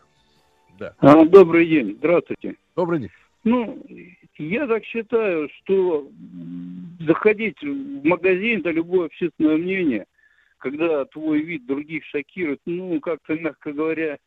[0.79, 0.95] Да.
[0.99, 2.57] А, добрый день, здравствуйте.
[2.75, 3.11] Добрый день.
[3.45, 3.83] Ну,
[4.39, 6.11] я так считаю, что
[7.01, 10.07] заходить в магазин, это любое общественное мнение,
[10.59, 14.19] когда твой вид других шокирует, ну, как-то, мягко говоря,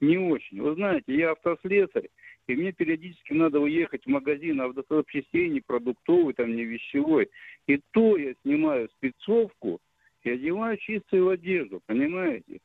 [0.00, 0.60] не очень.
[0.60, 2.08] Вы знаете, я автослесарь,
[2.48, 7.28] и мне периодически надо уехать в магазин автозапчастей, не продуктовый, там, не вещевой.
[7.66, 9.80] И то я снимаю спецовку
[10.22, 12.60] и одеваю чистую одежду, понимаете?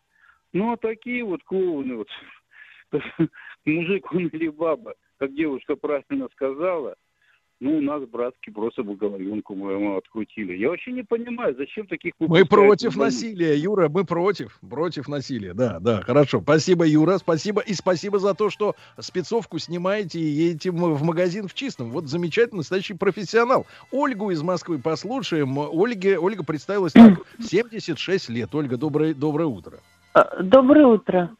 [0.54, 2.08] Ну, а такие вот клоуны, вот,
[3.66, 6.96] мужик он или баба, как девушка правильно сказала,
[7.64, 10.54] ну, у нас братски просто бы головенку моему открутили.
[10.54, 15.54] Я вообще не понимаю, зачем таких Мы против насилия, Юра, мы против, против насилия.
[15.54, 16.42] Да, да, хорошо.
[16.42, 17.62] Спасибо, Юра, спасибо.
[17.62, 21.92] И спасибо за то, что спецовку снимаете и едете в магазин в чистом.
[21.92, 23.66] Вот замечательный, настоящий профессионал.
[23.92, 25.58] Ольгу из Москвы послушаем.
[25.58, 28.54] Ольга, Ольга представилась так, 76 лет.
[28.54, 29.80] Ольга, доброе, доброе утро.
[30.14, 31.36] А, доброе утро.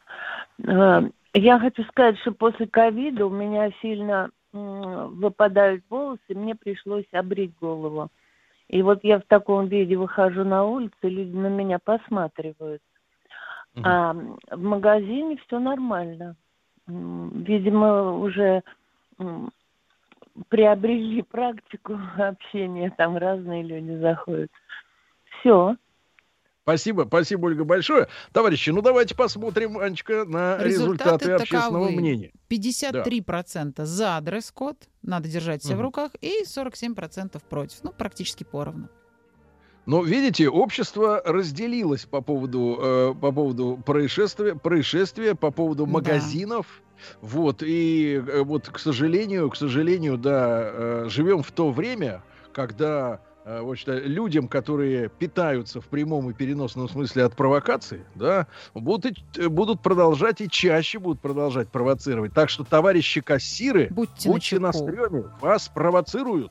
[0.66, 1.04] А,
[1.34, 8.08] я хочу сказать, что после ковида у меня сильно выпадают волосы, мне пришлось обрить голову.
[8.68, 12.82] И вот я в таком виде выхожу на улицу, люди на меня посматривают.
[13.74, 13.82] Угу.
[13.84, 16.36] А в магазине все нормально.
[16.86, 18.62] Видимо, уже
[20.48, 24.50] приобрели практику общения, там разные люди заходят.
[25.40, 25.76] Все.
[26.64, 28.08] Спасибо, спасибо, Ольга, большое.
[28.32, 32.00] Товарищи, ну давайте посмотрим, Анечка, на результаты, результаты общественного таковы.
[32.00, 32.32] мнения.
[32.48, 33.84] 53% да.
[33.84, 35.80] за дресс-код, надо держать себя угу.
[35.80, 37.80] в руках, и 47% против.
[37.82, 38.88] Ну, практически поровну.
[39.84, 46.66] Но видите, общество разделилось по поводу, э, по поводу происшествия, происшествия, по поводу магазинов.
[46.70, 47.18] Да.
[47.20, 52.22] Вот, и э, вот, к сожалению, к сожалению, да, э, живем в то время,
[52.54, 59.18] когда вот что людям, которые питаются в прямом и переносном смысле от провокации, да, будут,
[59.36, 62.32] и, будут продолжать и чаще будут продолжать провоцировать.
[62.32, 66.50] Так что, товарищи кассиры, будьте, будьте на, на стреме, вас провоцируют.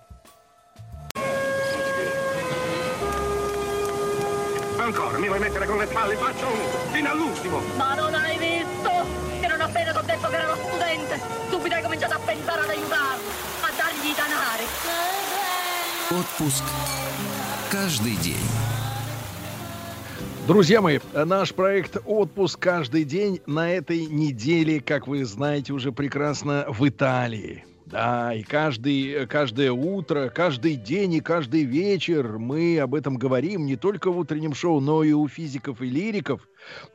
[4.80, 6.16] Ancora, mi vuoi mettere con le spalle?
[6.16, 6.46] Faccio
[6.92, 7.62] fino all'ultimo.
[7.78, 8.92] Ma non hai visto
[9.40, 11.20] che non appena ti ho detto che ero studente,
[11.50, 13.24] subito hai cominciato a pensare ad aiutarmi,
[13.62, 15.43] a dargli i danari.
[16.12, 16.66] Отпуск
[17.72, 18.36] каждый день.
[20.46, 26.66] Друзья мои, наш проект «Отпуск каждый день» на этой неделе, как вы знаете уже прекрасно,
[26.68, 27.64] в Италии.
[27.86, 33.78] Да, и каждый, каждое утро, каждый день и каждый вечер мы об этом говорим не
[33.78, 36.42] только в утреннем шоу, но и у физиков и лириков.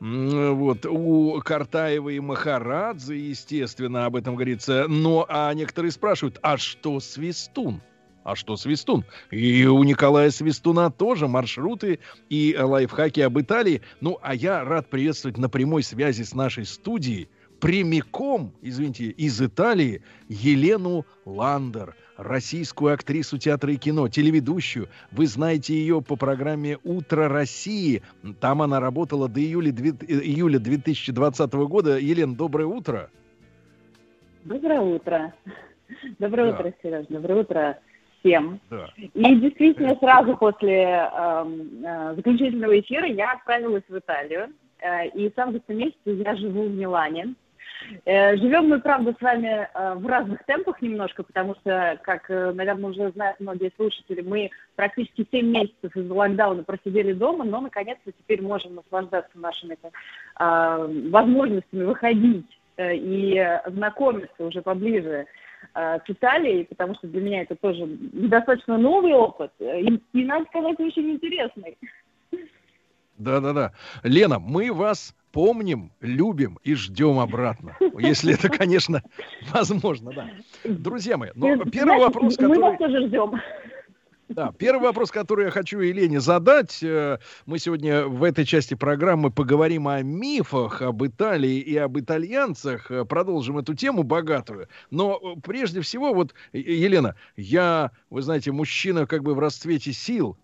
[0.00, 4.84] Вот, у Картаева и Махарадзе, естественно, об этом говорится.
[4.86, 7.80] Но а некоторые спрашивают, а что Свистун?
[8.28, 9.06] А что Свистун?
[9.30, 11.98] И у Николая Свистуна тоже маршруты
[12.28, 13.80] и лайфхаки об Италии.
[14.02, 20.02] Ну, а я рад приветствовать на прямой связи с нашей студией прямиком, извините, из Италии
[20.28, 24.90] Елену Ландер, российскую актрису театра и кино, телеведущую.
[25.10, 28.02] Вы знаете ее по программе «Утро России».
[28.40, 31.96] Там она работала до июля, июля 2020 года.
[31.96, 33.08] Елена, доброе утро.
[34.44, 35.32] Доброе утро.
[36.18, 36.58] Доброе да.
[36.58, 37.06] утро, Сереж.
[37.08, 37.78] Доброе утро
[38.28, 38.60] всем.
[38.70, 38.88] Да.
[38.96, 41.08] И действительно сразу после э,
[41.84, 44.48] э, заключительного эфира я отправилась в Италию.
[44.80, 47.34] Э, и сам за месяц я живу в Милане.
[48.04, 52.52] Э, живем мы, правда, с вами э, в разных темпах немножко, потому что, как, э,
[52.52, 58.12] наверное, уже знают многие слушатели, мы практически 7 месяцев из локдауна просидели дома, но, наконец-то,
[58.12, 59.76] теперь можем наслаждаться нашими
[61.10, 62.46] возможностями выходить
[62.78, 65.26] и знакомиться уже поближе
[65.74, 70.46] э, с Италией, потому что для меня это тоже достаточно новый опыт, и, и надо
[70.46, 71.76] сказать, очень интересный.
[73.18, 73.72] Да-да-да.
[74.04, 77.76] Лена, мы вас помним, любим и ждем обратно.
[77.98, 79.02] Если это, конечно,
[79.52, 80.30] возможно, да.
[80.64, 82.56] Друзья мои, ну, первый вопрос, который...
[82.56, 83.40] Мы вас тоже ждем.
[84.28, 86.82] Да, первый вопрос, который я хочу Елене задать.
[86.82, 92.90] Э, мы сегодня в этой части программы поговорим о мифах, об Италии и об итальянцах.
[92.90, 94.68] Э, продолжим эту тему богатую.
[94.90, 100.36] Но э, прежде всего, вот, Елена, я, вы знаете, мужчина как бы в расцвете сил,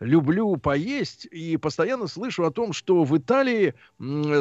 [0.00, 3.74] люблю поесть и постоянно слышу о том, что в Италии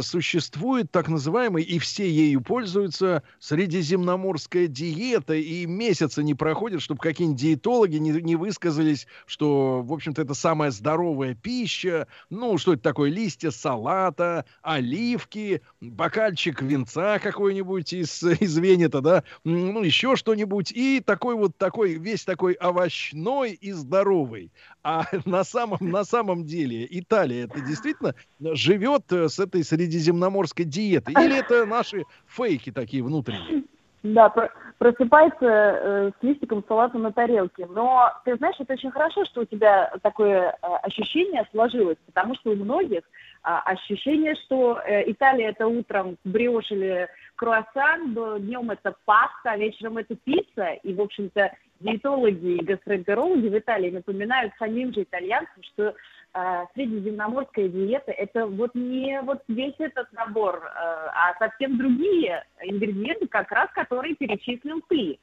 [0.01, 7.39] существует так называемый, и все ею пользуются, средиземноморская диета, и месяца не проходит, чтобы какие-нибудь
[7.39, 12.07] диетологи не, не высказались, что, в общем-то, это самая здоровая пища.
[12.29, 13.09] Ну, что это такое?
[13.09, 20.71] Листья салата, оливки, бокальчик винца какой-нибудь из, из Венета, да, ну, еще что-нибудь.
[20.71, 24.51] И такой вот такой, весь такой овощной и здоровый.
[24.83, 31.13] А на самом, на самом деле Италия это действительно живет э, с этой средиземноморской диетой?
[31.13, 33.63] Или это наши фейки такие внутренние?
[34.03, 34.31] Да,
[34.77, 37.65] просыпается э, с листиком салата на тарелке.
[37.65, 42.51] Но ты знаешь, это очень хорошо, что у тебя такое э, ощущение сложилось, потому что
[42.51, 43.01] у многих э,
[43.43, 47.07] ощущение, что э, Италия это утром бриош или
[47.37, 50.73] круассан, днем это паста, а вечером это пицца.
[50.83, 55.93] И, в общем-то, диетологи и гастроэнтерологи в Италии напоминают самим же итальянцам, что
[56.33, 63.27] э, средиземноморская диета это вот не вот весь этот набор, э, а совсем другие ингредиенты,
[63.27, 65.19] как раз которые перечислил ты.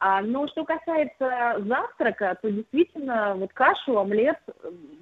[0.00, 4.38] А, но что касается завтрака, то действительно вот кашу, омлет,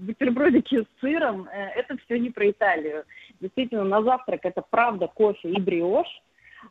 [0.00, 3.04] бутербродики с сыром, э, это все не про Италию.
[3.40, 6.24] Действительно, на завтрак это правда кофе и бриош– а,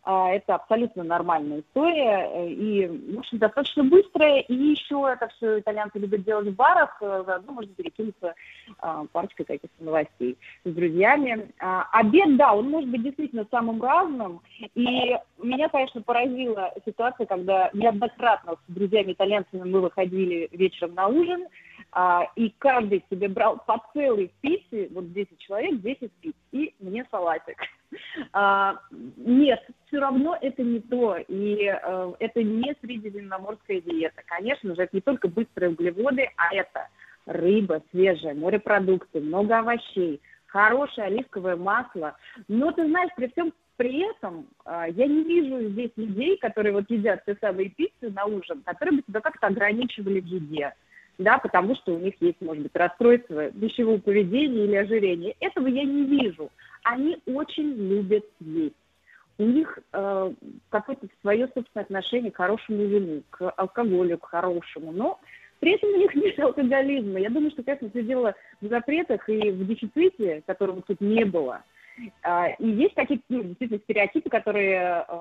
[0.04, 4.42] это абсолютно нормальная история э, и, в общем, достаточно быстрая.
[4.42, 6.98] И еще это все итальянцы любят делать в барах.
[7.02, 8.36] Э, заодно можно перекинуться
[8.80, 11.52] а, парочкой каких-то новостей с друзьями.
[11.60, 14.42] А, обед, да, он может быть действительно самым разным.
[14.74, 21.48] И меня, конечно, поразила ситуация, когда неоднократно с друзьями-итальянцами мы выходили вечером на ужин,
[22.36, 27.58] и каждый себе брал по целой пицце, вот 10 человек, 10 пиц, и мне салатик.
[28.34, 34.22] А, нет, все равно это не то, и э, это не средиземноморская диета.
[34.26, 36.90] Конечно же, это не только быстрые углеводы, а это
[37.26, 42.18] рыба свежая, морепродукты, много овощей, хорошее оливковое масло.
[42.50, 46.90] Но ты знаешь, при всем при этом э, я не вижу здесь людей, которые вот
[46.90, 50.74] едят те самые пиццы на ужин, которые бы себя как-то ограничивали в еде
[51.18, 55.36] да, потому что у них есть, может быть, расстройство пищевого поведения или ожирения.
[55.40, 56.50] Этого я не вижу
[56.86, 58.76] они очень любят есть.
[59.38, 60.34] У них э,
[60.70, 65.20] какое-то свое собственное отношение к хорошему вину, к алкоголю, к хорошему, но
[65.60, 67.20] при этом у них нет алкоголизма.
[67.20, 71.64] Я думаю, что, конечно, все дело в запретах и в дефиците, которого тут не было.
[72.24, 75.18] Э, и есть такие ну, действительно стереотипы, которые э,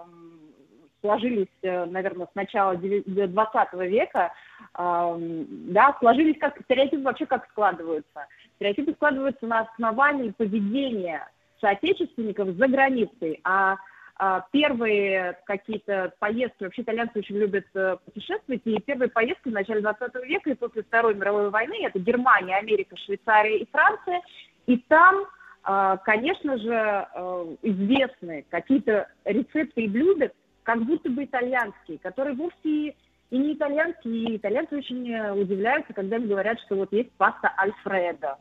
[1.05, 4.33] сложились, э, наверное, с начала 20 века,
[4.77, 8.27] да, сложились как стереотипы вообще как складываются.
[8.57, 11.29] Стереотипы складываются на основании поведения
[11.61, 13.77] соотечественников за границей, а,
[14.17, 19.81] а первые какие-то поездки, вообще итальянцы очень любят э, путешествовать, и первые поездки в начале
[19.81, 24.23] 20 века и после Второй мировой войны, это Германия, Америка, Швейцария и Франция,
[24.67, 25.25] и там,
[25.67, 30.31] э, конечно же, э, известны какие-то рецепты и блюда,
[30.65, 32.95] как будто бы итальянские, которые вовсе
[33.31, 38.39] и не итальянские, и итальянцы очень удивляются, когда им говорят, что вот есть паста Альфредо,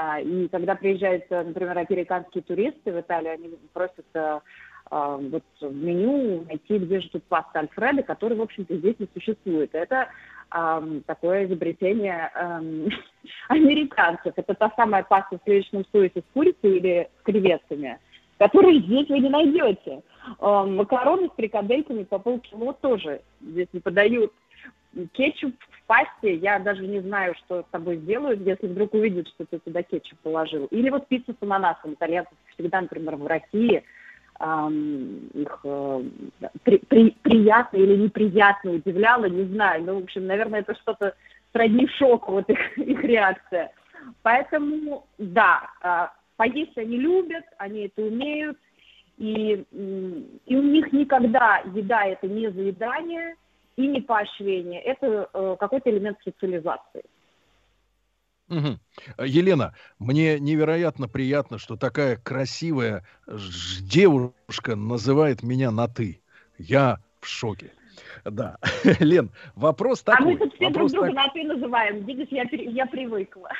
[0.00, 4.38] а, и когда приезжают, э, например, американские туристы в Италию, они просят э,
[4.92, 9.08] а, вот в меню найти, где же тут паста Альфреда, которая, в общем-то, здесь не
[9.12, 9.74] существует.
[9.74, 10.08] Это
[10.54, 12.88] э, такое изобретение э,
[13.48, 14.34] американцев.
[14.36, 17.98] Это та самая паста в сливочном соусе с курицей или с креветками,
[18.38, 20.02] которую здесь вы не найдете.
[20.40, 24.32] Э, макароны с прикадельками по полкило тоже здесь не подают
[25.12, 29.44] кетчуп в пасте, я даже не знаю, что с тобой сделают, если вдруг увидят, что
[29.46, 30.66] ты туда кетчуп положил.
[30.66, 31.94] Или вот пицца с ананасом.
[31.94, 33.82] Итальянцев всегда, например, в России
[34.40, 36.02] эм, их э,
[36.64, 39.84] при, при, приятно или неприятно удивляло, не знаю.
[39.84, 41.14] Ну, в общем, наверное, это что-то
[41.52, 43.72] сродни шоку, вот их, их реакция.
[44.22, 46.06] Поэтому, да, э,
[46.36, 48.58] поесть они любят, они это умеют,
[49.18, 49.64] и,
[50.46, 53.34] и у них никогда еда это не заедание–
[53.78, 54.82] и не поощрение.
[54.82, 57.04] Это э, какой-то элемент социализации.
[58.48, 59.24] Угу.
[59.24, 63.04] Елена, мне невероятно приятно, что такая красивая
[63.80, 66.20] девушка называет меня на «ты».
[66.58, 67.70] Я в шоке.
[68.24, 68.56] Да.
[68.98, 70.26] Лен, вопрос такой.
[70.26, 71.26] А мы тут все вопрос друг друга так...
[71.26, 72.04] на «ты» называем.
[72.04, 73.50] Видишь, я, я привыкла.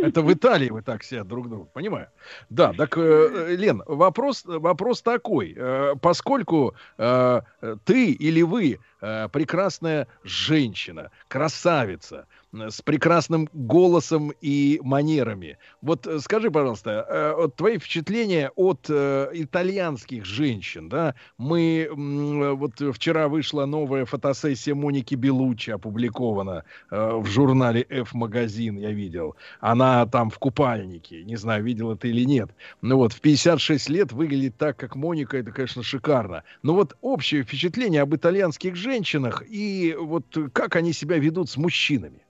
[0.00, 2.08] Это в Италии вы так себя друг другу, понимаю.
[2.48, 5.54] Да, так, э, э, Лен, вопрос, вопрос такой.
[5.56, 7.42] Э, поскольку э,
[7.84, 15.58] ты или вы э, прекрасная женщина, красавица, с прекрасным голосом и манерами.
[15.82, 21.14] Вот э, скажи, пожалуйста, э, вот твои впечатления от э, итальянских женщин, да?
[21.38, 28.78] Мы э, вот вчера вышла новая фотосессия Моники Белуччи, опубликована э, в журнале F магазин,
[28.78, 29.36] я видел.
[29.60, 32.50] Она там в купальнике, не знаю, видел это или нет.
[32.82, 36.42] Ну вот в 56 лет выглядит так, как Моника, это, конечно, шикарно.
[36.62, 42.22] Но вот общее впечатление об итальянских женщинах и вот как они себя ведут с мужчинами.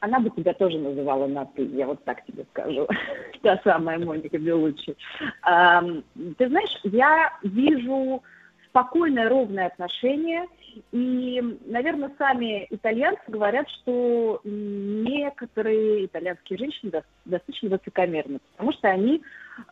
[0.00, 2.86] Она бы тебя тоже называла на «ты», я вот так тебе скажу.
[3.42, 4.94] Та самая Моника Белуччи.
[5.42, 8.22] Ты знаешь, я вижу
[8.68, 10.46] спокойное, ровное отношение.
[10.92, 19.22] И, наверное, сами итальянцы говорят, что некоторые итальянские женщины достаточно высокомерны, потому что они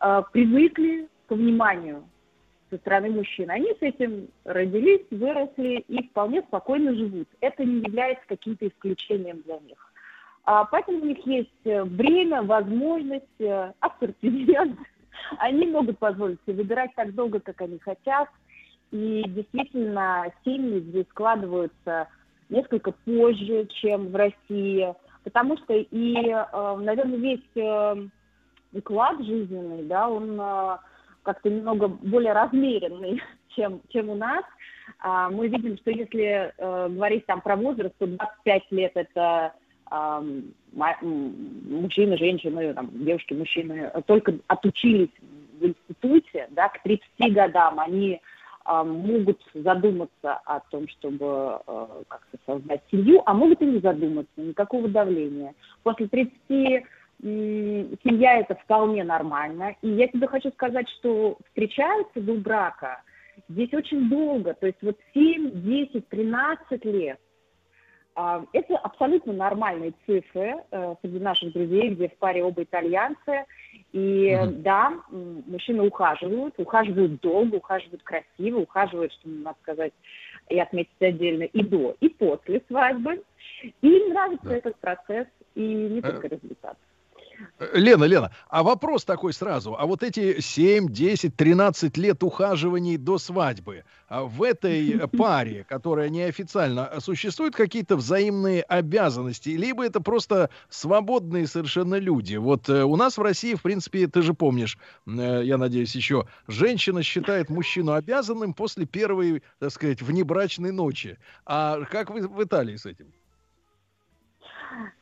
[0.01, 2.05] э, привыкли к вниманию
[2.75, 3.51] со стороны мужчин.
[3.51, 7.29] Они с этим родились, выросли и вполне спокойно живут.
[7.41, 9.79] Это не является каким-то исключением для них.
[10.45, 14.79] А поэтому у них есть э, время, возможность, э, ассортимент.
[15.39, 18.29] Они могут позволить себе выбирать так долго, как они хотят.
[18.91, 22.09] И действительно, семьи здесь складываются
[22.49, 24.93] несколько позже, чем в России.
[25.23, 28.11] Потому что и, э, наверное, весь
[28.73, 30.39] уклад жизненный, да, он
[31.25, 33.21] как-то немного более размеренный,
[33.57, 34.45] чем, чем у нас.
[35.01, 39.55] А, мы видим, что если э, говорить там про возраст, то 25 лет это
[39.91, 40.41] э,
[40.73, 45.11] мужчины, женщины, там, девушки, мужчины только отучились
[45.59, 47.03] в институте, да, к 30
[47.33, 48.21] годам они
[48.67, 54.33] э, могут задуматься о том, чтобы э, как-то создать семью, а могут и не задуматься,
[54.37, 55.55] никакого давления.
[55.83, 56.85] После 30
[57.25, 59.77] семья это вполне нормально.
[59.83, 63.03] И я тебе хочу сказать, что встречаются до брака
[63.49, 67.19] здесь очень долго, то есть вот 7, 10, 13 лет.
[68.17, 73.45] А, это абсолютно нормальные цифры э, среди наших друзей, где в паре оба итальянцы.
[73.93, 74.63] И mm-hmm.
[74.63, 79.93] да, мужчины ухаживают, ухаживают долго, ухаживают красиво, ухаживают, что надо сказать,
[80.49, 83.23] и отметить отдельно, и до, и после свадьбы.
[83.83, 84.57] И им нравится да.
[84.57, 85.27] этот процесс,
[85.57, 86.77] и не только результат.
[87.73, 89.77] Лена, Лена, а вопрос такой сразу.
[89.78, 96.09] А вот эти 7, 10, 13 лет ухаживаний до свадьбы, а в этой паре, которая
[96.09, 99.51] неофициально, существуют какие-то взаимные обязанности?
[99.51, 102.36] Либо это просто свободные совершенно люди?
[102.36, 106.27] Вот э, у нас в России, в принципе, ты же помнишь, э, я надеюсь, еще,
[106.48, 111.19] женщина считает мужчину обязанным после первой, так сказать, внебрачной ночи.
[111.47, 113.12] А как вы в Италии с этим?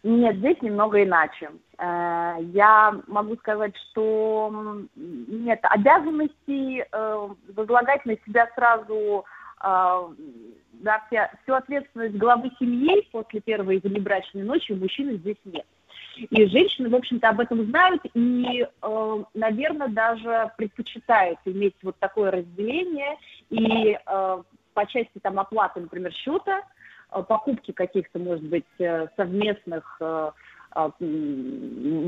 [0.03, 1.51] Нет, здесь немного иначе.
[1.79, 9.25] Э, я могу сказать, что нет обязанностей э, возлагать на себя сразу
[9.63, 10.09] э,
[10.73, 15.67] да, вся, всю ответственность главы семьи после первой внебрачной ночи у мужчины здесь нет.
[16.19, 18.67] И женщины, в общем-то, об этом знают и,
[19.33, 23.17] наверное, даже предпочитают иметь вот такое разделение
[23.49, 23.99] и
[24.75, 26.61] по части там оплаты, например, счета,
[27.23, 30.31] покупки каких-то, может быть, э, совместных э,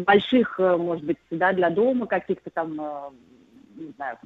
[0.06, 2.74] больших, может быть, да, для дома каких-то там,
[3.76, 4.16] не знаю,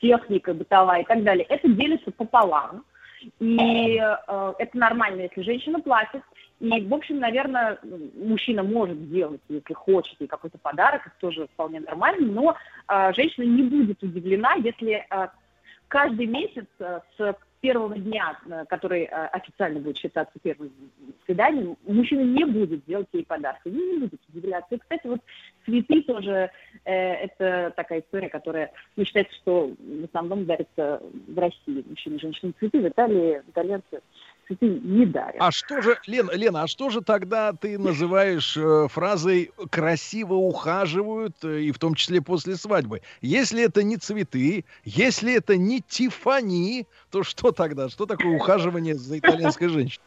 [0.00, 2.84] техника бытовая и так далее, это делится пополам.
[3.38, 6.22] И э, это нормально, если женщина платит.
[6.60, 7.78] И, в общем, наверное,
[8.14, 12.56] мужчина может сделать, если хочет, и какой-то подарок, это тоже вполне нормально, но
[12.88, 15.28] э, женщина не будет удивлена, если э,
[15.88, 20.72] каждый месяц э, с первого дня, э, который э, официально будет считаться первым
[21.26, 24.74] свиданием, мужчина не будет делать ей подарки, вы не будете удивляться.
[24.74, 25.20] И, кстати, вот
[25.64, 26.50] цветы тоже,
[26.84, 31.84] э, это такая история, которая, ну, считается, что в основном дарится в России.
[31.88, 34.00] Мужчины и женщины цветы, в Италии итальянцы
[34.50, 35.36] цветы не дарят.
[35.38, 41.36] А что же, Лена, Лена, а что же тогда ты называешь э, фразой «красиво ухаживают»,
[41.44, 43.02] э, и в том числе после свадьбы?
[43.20, 47.88] Если это не цветы, если это не Тифани, то что тогда?
[47.88, 50.04] Что такое ухаживание за итальянской женщиной?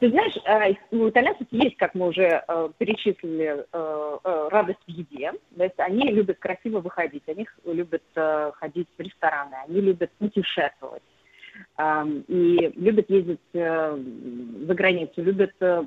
[0.00, 5.32] Ты знаешь, э, у итальянцев есть, как мы уже э, перечислили, э, радость в еде.
[5.56, 11.02] То есть они любят красиво выходить, они любят ходить в рестораны, они любят путешествовать
[11.78, 13.98] и любят ездить э,
[14.66, 15.84] за границу, любят э,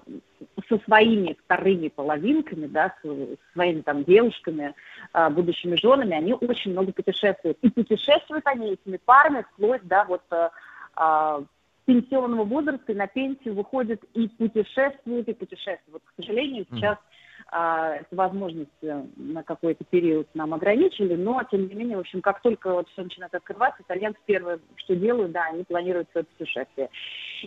[0.68, 4.74] со своими вторыми половинками, да, с своими там девушками,
[5.12, 7.58] а, будущими женами, они очень много путешествуют.
[7.62, 10.50] И путешествуют они этими парами вплоть, да, вот э,
[10.96, 11.44] а,
[11.86, 16.04] пенсионного возраста и на пенсию выходят и путешествуют, и путешествуют.
[16.04, 16.98] К сожалению, сейчас
[17.52, 22.22] а, эту возможность э, на какой-то период нам ограничили, но, тем не менее, в общем,
[22.22, 26.90] как только вот все начинает открываться, итальянцы первое, что делают, да, они планируют свое путешествие.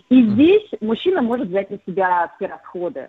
[0.09, 3.09] И здесь мужчина может взять на себя все расходы.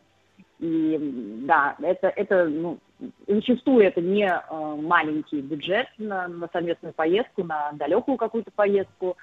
[0.60, 0.98] И
[1.46, 2.80] да, это, это ну,
[3.28, 9.18] зачастую это не э, маленький бюджет на, на совместную поездку, на далекую какую-то поездку.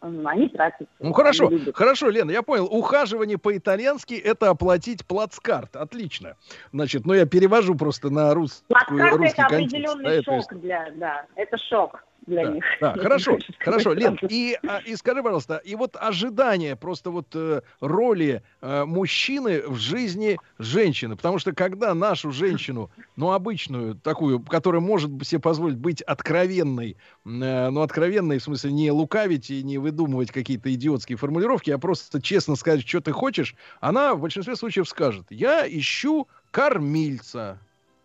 [0.00, 0.88] Они тратят.
[0.98, 2.66] Ну хорошо, хорошо, Лена, я понял.
[2.66, 5.76] Ухаживание по-итальянски это оплатить плацкарт.
[5.76, 6.36] Отлично.
[6.72, 8.64] Значит, ну я перевожу просто на русский.
[8.68, 12.64] Плацкарт это определенный шок да, для, да, это шок для да, них.
[12.80, 17.62] Да, хорошо, хорошо, Лен, и, а, и скажи, пожалуйста, и вот ожидание просто вот э,
[17.80, 24.80] роли э, мужчины в жизни женщины, потому что когда нашу женщину, ну, обычную, такую, которая
[24.80, 30.30] может себе позволить быть откровенной, э, ну, откровенной, в смысле, не лукавить и не выдумывать
[30.30, 35.26] какие-то идиотские формулировки, а просто честно сказать, что ты хочешь, она в большинстве случаев скажет,
[35.30, 37.58] я ищу кормильца,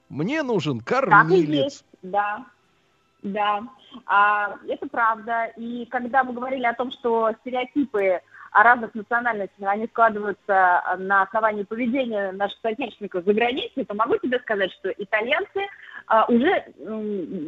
[0.10, 1.20] мне нужен кормилец.
[1.20, 2.46] Так и есть, да.
[3.26, 3.64] Да,
[4.06, 5.52] а, это правда.
[5.58, 8.22] И когда мы говорили о том, что стереотипы
[8.52, 14.40] о разных национальностях, они складываются на основании поведения наших соотечественников за границей, то могу тебе
[14.40, 15.60] сказать, что итальянцы
[16.06, 16.66] а, уже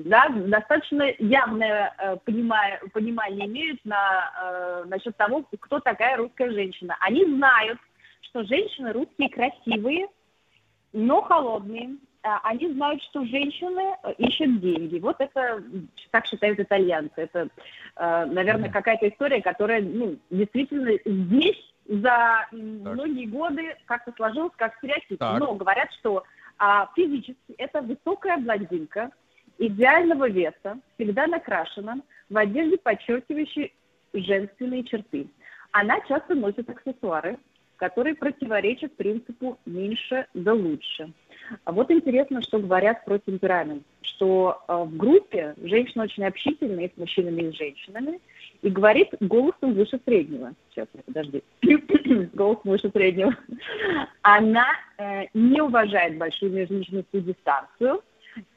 [0.05, 6.97] да, достаточно явное а, понимание, понимание имеют на, а, насчет того, кто такая русская женщина.
[7.01, 7.77] Они знают,
[8.21, 10.07] что женщины русские красивые,
[10.91, 11.97] но холодные,
[12.43, 14.99] они знают, что женщины э, ищут деньги.
[14.99, 15.63] Вот это
[16.11, 17.13] так считают итальянцы.
[17.15, 17.49] Это,
[17.95, 22.51] э, наверное, какая-то история, которая ну, действительно здесь за так.
[22.51, 25.19] многие годы как-то сложилась как стереотип.
[25.19, 25.39] Так.
[25.39, 26.23] Но говорят, что
[26.57, 29.11] а, физически это высокая блондинка
[29.57, 31.99] идеального веса, всегда накрашена,
[32.29, 33.73] в одежде, подчеркивающей
[34.13, 35.27] женственные черты.
[35.71, 37.37] Она часто носит аксессуары,
[37.77, 41.11] которые противоречат принципу «меньше да лучше».
[41.63, 46.93] А вот интересно, что говорят про темперамент, что э, в группе женщина очень общительная и
[46.93, 48.19] с мужчинами, и с женщинами,
[48.61, 50.53] и говорит голосом выше среднего.
[50.69, 51.43] Сейчас, подожди.
[52.33, 53.33] Голос выше среднего.
[54.23, 54.67] Она
[54.97, 58.01] э, не уважает большую межличностную дистанцию,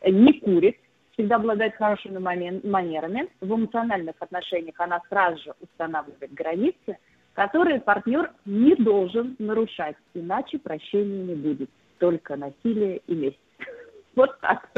[0.05, 0.77] не курит,
[1.13, 3.29] всегда обладает хорошими манерами.
[3.41, 6.99] В эмоциональных отношениях она сразу же устанавливает границы,
[7.41, 13.39] которые партнер не должен нарушать, иначе прощения не будет только насилие и месть.
[14.15, 14.69] Вот так.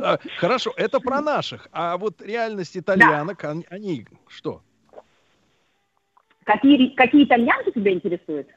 [0.00, 1.68] А, хорошо, это про наших.
[1.72, 3.54] А вот реальность итальянок, да.
[3.68, 4.62] они что?
[6.44, 8.48] Какие, какие итальянцы тебя интересуют?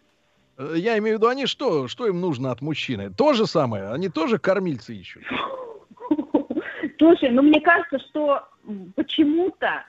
[0.57, 1.89] Э, я имею в виду, они что?
[1.89, 3.11] Что им нужно от мужчины?
[3.11, 3.89] То же самое?
[3.89, 5.23] Они тоже кормильцы ищут?
[6.97, 8.47] Слушай, ну мне кажется, что
[8.95, 9.83] почему-то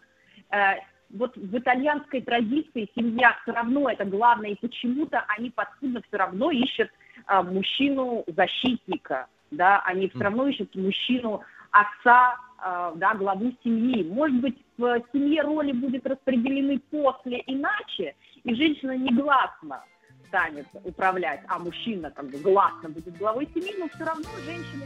[0.50, 0.76] э,
[1.10, 6.50] вот в итальянской традиции семья все равно это главное, и почему-то они подспудно все равно
[6.50, 6.90] ищут
[7.26, 14.04] а, мужчину-защитника, да, они все равно ищут мужчину отца, а, да, главу семьи.
[14.04, 18.14] Может быть, в семье роли будут распределены после иначе,
[18.44, 19.82] и женщина негласно
[20.28, 24.84] станет управлять, а мужчина как бы гласно будет главой семьи, но все равно женщина,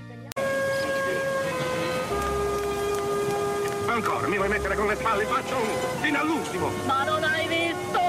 [3.94, 5.24] Ancora, mi vuoi mettere con le spalle?
[5.24, 6.68] Faccio un fino all'ultimo!
[6.84, 8.00] Ma non hai visto?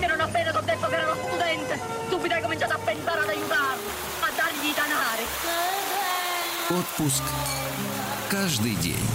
[0.00, 3.28] Che non appena ti ho detto che ero studente, subito hai cominciato a pensare ad
[3.28, 3.82] aiutarlo,
[4.20, 5.24] a dargli i danari.
[6.70, 7.22] Отпуск
[8.30, 9.06] каждый день.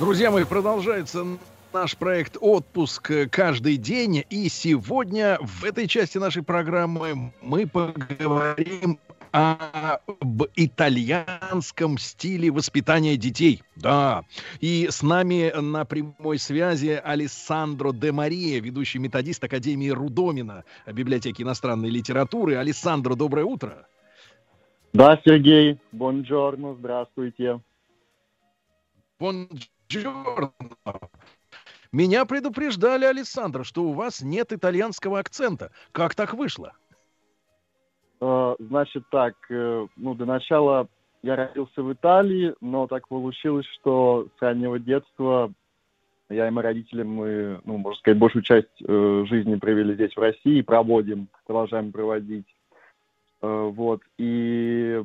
[0.00, 1.24] Друзья мои, продолжается
[1.72, 4.24] наш проект «Отпуск каждый день».
[4.28, 8.98] И сегодня в этой части нашей программы мы поговорим
[9.32, 13.62] об итальянском стиле воспитания детей.
[13.76, 14.24] Да.
[14.60, 21.88] И с нами на прямой связи Алессандро де Мария, ведущий методист Академии Рудомина, библиотеки иностранной
[21.88, 22.56] литературы.
[22.56, 23.86] Алессандро, доброе утро.
[24.92, 27.60] Да, Сергей, бонджорно, здравствуйте.
[29.18, 30.52] Бонджорно.
[31.92, 35.70] Меня предупреждали, Александр, что у вас нет итальянского акцента.
[35.92, 36.72] Как так вышло?
[38.24, 40.86] Э, значит так, э, ну, для начала
[41.24, 45.52] я родился в Италии, но так получилось, что с раннего детства
[46.30, 50.20] я и мои родители, мы, ну, можно сказать, большую часть э, жизни провели здесь, в
[50.20, 52.46] России, проводим, продолжаем проводить.
[53.40, 55.02] Вот, и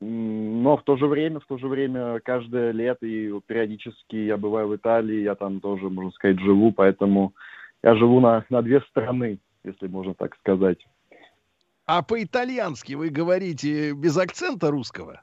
[0.00, 4.68] но в то же время, в то же время каждое лето и периодически я бываю
[4.68, 7.34] в Италии, я там тоже, можно сказать, живу, поэтому
[7.82, 10.78] я живу на, на две страны, если можно так сказать.
[11.86, 15.22] А по-итальянски вы говорите без акцента русского?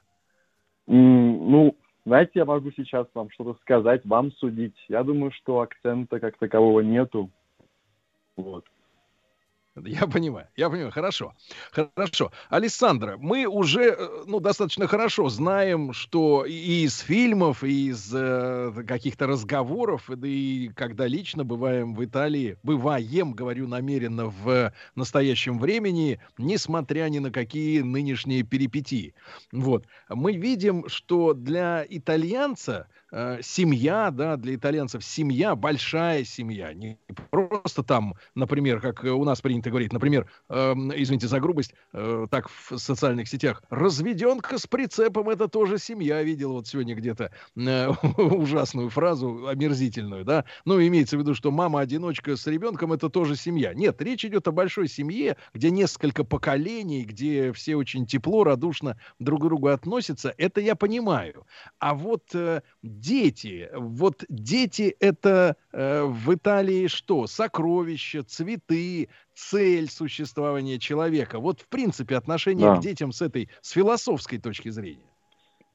[0.88, 1.76] Mm, ну,
[2.06, 4.76] знаете, я могу сейчас вам что-то сказать, вам судить.
[4.88, 7.30] Я думаю, что акцента как такового нету.
[8.36, 8.64] Вот.
[9.84, 11.34] Я понимаю, я понимаю, хорошо,
[11.72, 12.30] хорошо.
[12.48, 18.72] Александра, мы уже, э, ну, достаточно хорошо знаем, что и из фильмов, и из э,
[18.86, 26.20] каких-то разговоров, да и когда лично бываем в Италии, бываем, говорю намеренно, в настоящем времени,
[26.38, 29.14] несмотря ни на какие нынешние перипетии.
[29.50, 35.04] Вот, мы видим, что для итальянца э, семья, да, для итальянцев.
[35.04, 36.98] Семья, большая семья, не
[37.30, 42.48] просто там, например, как у нас принято говорить, например, э, извините за грубость, э, так
[42.48, 47.88] в социальных сетях, разведенка с прицепом это тоже семья, видел вот сегодня где-то э,
[48.18, 53.74] ужасную фразу, омерзительную, да, ну, имеется в виду, что мама-одиночка с ребенком это тоже семья.
[53.74, 59.40] Нет, речь идет о большой семье, где несколько поколений, где все очень тепло, радушно друг
[59.40, 61.46] к другу относятся, это я понимаю.
[61.78, 62.62] А вот э,
[63.04, 67.26] дети, вот дети это э, в Италии что?
[67.26, 71.38] Сокровища, цветы, цель существования человека.
[71.38, 72.76] Вот в принципе отношение да.
[72.76, 75.04] к детям с этой, с философской точки зрения.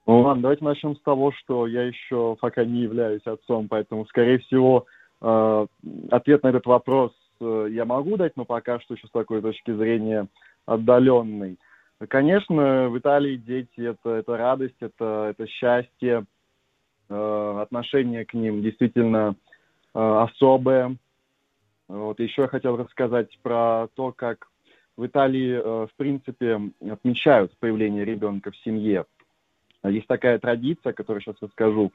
[0.07, 4.39] Ну ладно, давайте начнем с того, что я еще пока не являюсь отцом, поэтому, скорее
[4.39, 4.85] всего,
[5.21, 5.67] э,
[6.09, 7.11] ответ на этот вопрос
[7.41, 10.27] э, я могу дать, но пока что еще с такой точки зрения
[10.65, 11.59] отдаленный.
[12.07, 16.25] Конечно, в Италии дети это, это радость, это, это счастье,
[17.09, 19.35] отношение к ним действительно
[19.93, 20.95] э, особое.
[21.87, 24.47] Вот еще я хотел рассказать про то, как
[24.95, 29.05] в Италии, э, в принципе, отмечают появление ребенка в семье.
[29.83, 31.91] Есть такая традиция, которую сейчас расскажу.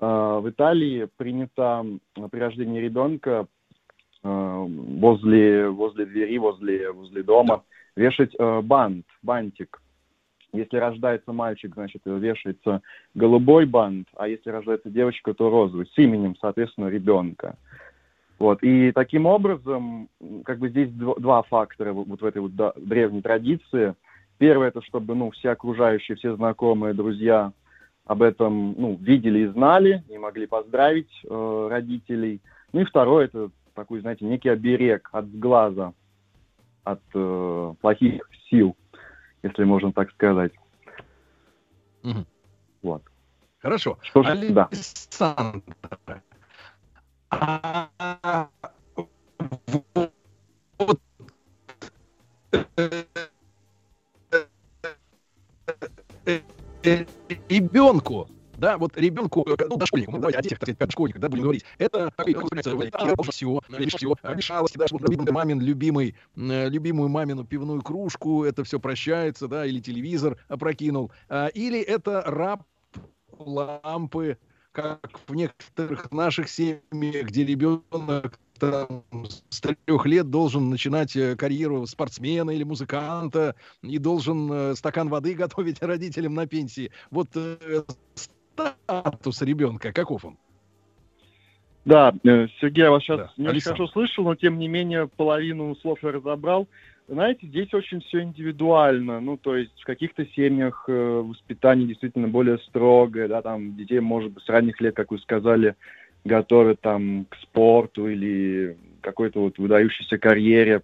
[0.00, 1.84] Э, в Италии принято
[2.30, 3.46] при рождении ребенка
[4.22, 7.62] э, возле, возле двери, возле, возле дома
[7.96, 9.81] вешать э, бант, бантик.
[10.52, 12.82] Если рождается мальчик, значит, вешается
[13.14, 17.56] голубой бант, а если рождается девочка, то розовый, с именем, соответственно, ребенка.
[18.38, 18.62] Вот.
[18.62, 20.08] И таким образом,
[20.44, 23.94] как бы здесь два фактора вот в этой вот древней традиции.
[24.38, 27.52] Первое, это чтобы, ну, все окружающие, все знакомые, друзья
[28.04, 32.40] об этом, ну, видели и знали, и могли поздравить э, родителей.
[32.72, 35.92] Ну и второе, это такой, знаете, некий оберег от глаза
[36.84, 38.76] от э, плохих сил,
[39.42, 40.52] если можно так сказать.
[42.02, 42.24] Угу.
[42.82, 43.02] Вот.
[43.58, 43.98] Хорошо.
[44.02, 45.62] Что же, Александр,
[46.06, 46.22] да.
[47.30, 48.48] а,
[50.78, 51.00] вот,
[57.48, 58.28] ребенку
[58.62, 61.42] да, вот ребенку, э, ну, дошкольнику, ну, давайте о детях, так сказать, школьниках, да, будем
[61.42, 62.28] говорить, это, как
[63.16, 68.44] больше всего, меньше всего, мешалости, да, что вот мамин любимый, э, любимую мамину пивную кружку,
[68.44, 72.62] это все прощается, да, или телевизор опрокинул, а, или это раб
[73.36, 74.38] лампы,
[74.70, 79.02] как в некоторых наших семьях, где ребенок там,
[79.48, 85.82] с трех лет должен начинать э, карьеру спортсмена или музыканта и должен стакан воды готовить
[85.82, 86.92] родителям на пенсии.
[87.10, 87.30] Вот
[88.52, 90.36] статус ребенка, каков он?
[91.84, 93.32] Да, э, Сергей, я вас сейчас да.
[93.36, 96.68] не очень хорошо слышал, но тем не менее половину слов я разобрал.
[97.08, 99.20] Знаете, здесь очень все индивидуально.
[99.20, 104.30] Ну, то есть в каких-то семьях э, воспитание действительно более строгое, да, там детей, может
[104.30, 105.74] быть, с ранних лет, как вы сказали,
[106.24, 110.82] готовят там к спорту или какой-то вот выдающейся карьере.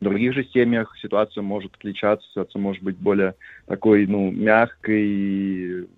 [0.00, 3.34] В других же семьях ситуация может отличаться, ситуация может быть более
[3.66, 5.88] такой, ну, мягкой,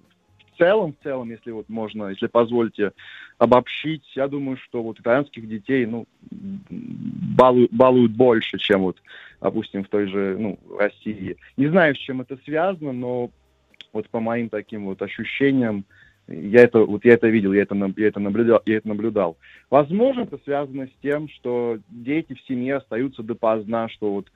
[0.60, 2.92] целом, в целом, если вот можно, если позволите
[3.38, 8.98] обобщить, я думаю, что вот итальянских детей, ну, балуют, балуют больше, чем вот,
[9.40, 11.36] допустим, в той же, ну, России.
[11.56, 13.30] Не знаю, с чем это связано, но
[13.92, 15.84] вот по моим таким вот ощущениям,
[16.28, 19.36] я это, вот я это видел, я это, я это, наблюдал, я это наблюдал.
[19.70, 24.26] Возможно, это связано с тем, что дети в семье остаются допоздна, что вот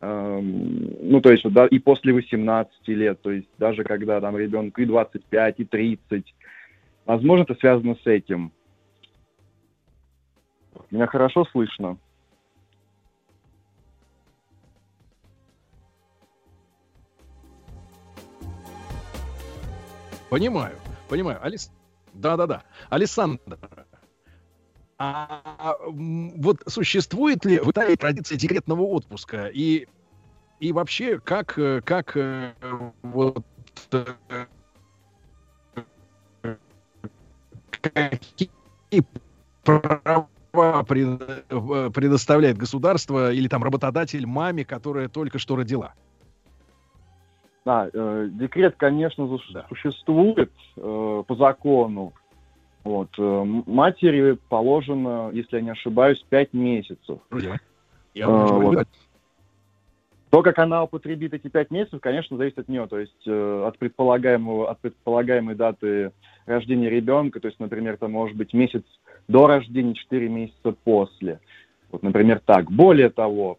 [0.00, 4.86] ну, то есть, да, и после 18 лет, то есть, даже когда там ребенку и
[4.86, 6.34] 25, и 30,
[7.04, 8.52] возможно, это связано с этим.
[10.90, 11.98] Меня хорошо слышно?
[20.30, 20.76] Понимаю,
[21.08, 21.44] понимаю.
[21.44, 21.72] Алис...
[22.14, 22.62] Да-да-да.
[22.88, 23.58] Александр,
[25.02, 29.46] а вот существует ли в Италии традиция декретного отпуска?
[29.46, 29.86] И,
[30.60, 32.52] и вообще, как, э, как э,
[33.02, 33.42] вот
[33.92, 34.04] э,
[37.70, 38.50] какие
[39.64, 40.28] права
[40.84, 45.94] предоставляет государство или там работодатель маме, которая только что родила?
[47.64, 49.64] Да, э, декрет, конечно, да.
[49.68, 52.12] существует э, по закону.
[52.84, 53.10] Вот.
[53.18, 57.18] Э, матери положено, если я не ошибаюсь, 5 месяцев.
[58.14, 58.88] Я а, вот.
[60.30, 63.78] То, как она употребит эти 5 месяцев, конечно, зависит от нее, то есть э, от,
[63.78, 66.12] предполагаемого, от предполагаемой даты
[66.46, 68.82] рождения ребенка, то есть, например, это может быть месяц
[69.28, 71.40] до рождения, 4 месяца после.
[71.90, 72.70] Вот, например, так.
[72.70, 73.58] Более того,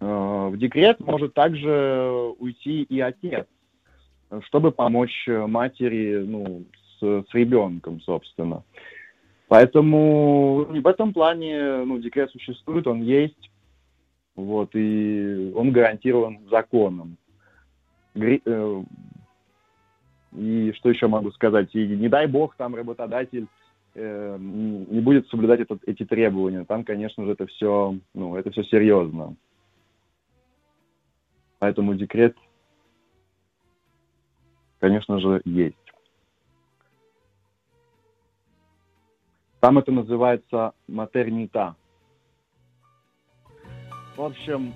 [0.00, 3.46] э, в декрет может также уйти и отец,
[4.46, 6.64] чтобы помочь матери ну,
[7.00, 8.62] с, ребенком, собственно.
[9.48, 13.50] Поэтому в этом плане ну, декрет существует, он есть,
[14.36, 17.16] вот, и он гарантирован законом.
[18.14, 18.82] Э,
[20.36, 21.74] и что еще могу сказать?
[21.74, 23.48] И не дай бог там работодатель
[23.94, 26.64] э, не будет соблюдать этот, эти требования.
[26.64, 29.34] Там, конечно же, это все, ну, это все серьезно.
[31.58, 32.36] Поэтому декрет,
[34.78, 35.76] конечно же, есть.
[39.60, 41.76] Там это называется матернита.
[44.16, 44.72] В общем,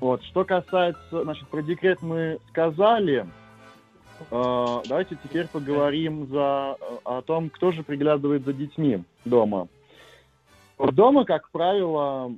[0.00, 3.26] вот, что касается, значит, про декрет мы сказали.
[4.30, 9.68] Э, давайте теперь поговорим за, о том, кто же приглядывает за детьми дома.
[10.78, 12.32] Дома, как правило,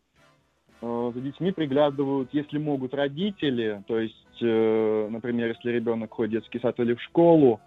[0.81, 3.83] э, за детьми приглядывают, если могут, родители.
[3.87, 7.61] То есть, э, например, если ребенок ходит в детский сад или в школу,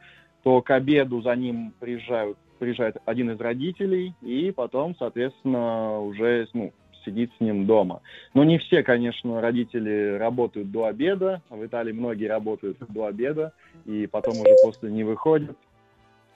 [0.44, 6.74] то к обеду за ним приезжают приезжает один из родителей, и потом, соответственно, уже ну,
[7.06, 8.02] сидит с ним дома.
[8.34, 11.42] Но не все, конечно, родители работают до обеда.
[11.50, 13.54] В Италии многие работают до обеда,
[13.86, 15.58] и потом уже после не выходят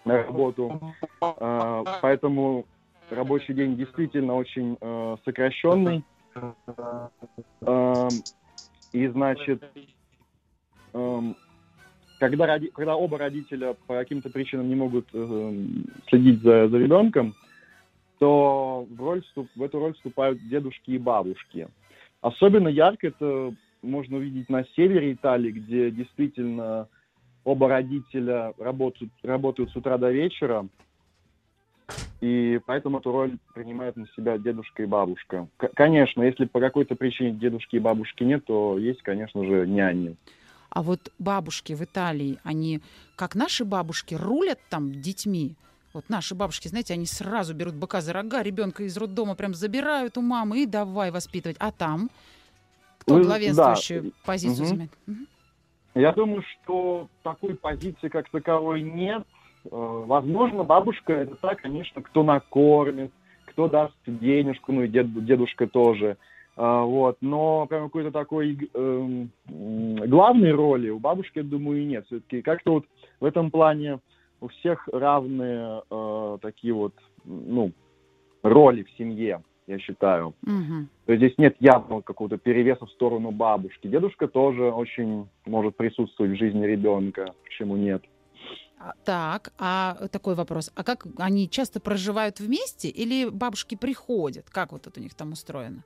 [0.05, 0.79] на работу.
[1.21, 2.65] А, поэтому
[3.09, 6.03] рабочий день действительно очень э, сокращенный.
[8.91, 9.63] И, значит,
[12.19, 15.53] когда, роди, когда оба родителя по каким-то причинам не могут э,
[16.09, 17.33] следить за, за ребенком,
[18.19, 21.67] то в, роль вступ, в эту роль вступают дедушки и бабушки.
[22.21, 26.87] Особенно ярко это можно увидеть на севере Италии, где действительно
[27.45, 30.67] оба родителя работают, работают с утра до вечера,
[32.19, 35.47] и поэтому эту роль принимают на себя дедушка и бабушка.
[35.55, 40.17] К- конечно, если по какой-то причине дедушки и бабушки нет, то есть, конечно же, няни.
[40.69, 42.81] А вот бабушки в Италии, они,
[43.15, 45.55] как наши бабушки, рулят там детьми.
[45.93, 50.17] Вот наши бабушки, знаете, они сразу берут быка за рога, ребенка из роддома прям забирают
[50.17, 51.57] у мамы и давай воспитывать.
[51.59, 52.09] А там
[52.99, 54.09] кто Вы, главенствующую да.
[54.23, 54.65] позицию угу.
[54.65, 54.91] занимает?
[55.07, 55.17] Угу.
[55.95, 59.23] Я думаю, что такой позиции как таковой нет.
[59.65, 63.11] Э, возможно, бабушка это та, конечно, кто накормит,
[63.45, 66.17] кто даст денежку, ну и дед, дедушка тоже.
[66.61, 72.05] А, вот, но прям какой-то такой э, главной роли у бабушки, я думаю, и нет.
[72.07, 72.85] Все-таки как-то вот
[73.21, 73.99] в этом плане
[74.41, 77.71] у всех равные э, такие вот, ну,
[78.43, 80.33] роли в семье, я считаю.
[80.45, 80.85] Mm-hmm.
[81.05, 83.87] То есть здесь нет явного какого-то перевеса в сторону бабушки.
[83.87, 88.03] Дедушка тоже очень может присутствовать в жизни ребенка, почему нет.
[88.77, 90.73] А, так, а такой вопрос.
[90.75, 94.49] А как они часто проживают вместе или бабушки приходят?
[94.49, 95.83] Как вот это у них там устроено?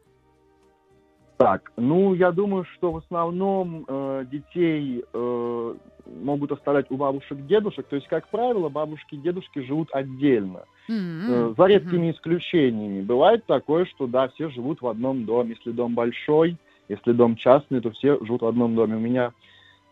[1.38, 5.76] Так, ну, я думаю, что в основном э, детей э,
[6.22, 7.88] могут оставлять у бабушек дедушек.
[7.88, 10.64] То есть, как правило, бабушки и дедушки живут отдельно.
[10.90, 11.28] Mm-hmm.
[11.30, 12.14] Э, за редкими mm-hmm.
[12.14, 13.02] исключениями.
[13.02, 15.56] Бывает такое, что, да, все живут в одном доме.
[15.58, 16.58] Если дом большой,
[16.88, 18.96] если дом частный, то все живут в одном доме.
[18.96, 19.34] У меня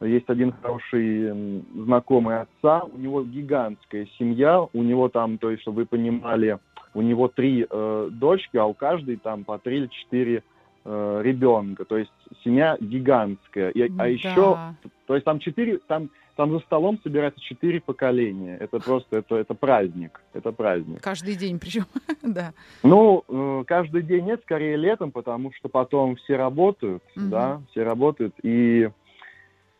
[0.01, 5.81] есть один хороший знакомый отца, у него гигантская семья, у него там, то есть, чтобы
[5.81, 6.57] вы понимали,
[6.93, 10.43] у него три э, дочки, а у каждой там по три или четыре
[10.85, 12.11] э, ребенка, то есть
[12.43, 13.69] семья гигантская.
[13.69, 14.57] И, а еще,
[15.05, 18.57] то есть там четыре, там, там за столом собирается четыре поколения.
[18.57, 21.01] Это просто, это, это праздник, это праздник.
[21.01, 21.85] Каждый день причем,
[22.23, 22.53] да.
[22.83, 27.25] Ну, э, каждый день нет, скорее летом, потому что потом все работают, угу.
[27.27, 28.89] да, все работают, и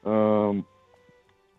[0.03, 0.61] э,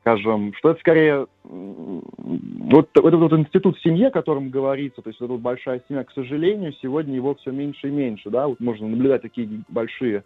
[0.03, 5.21] скажем, что это скорее вот, вот этот вот институт семьи, о котором говорится, то есть
[5.21, 9.23] вот большая семья, к сожалению, сегодня его все меньше и меньше, да, вот можно наблюдать
[9.23, 10.25] такие большие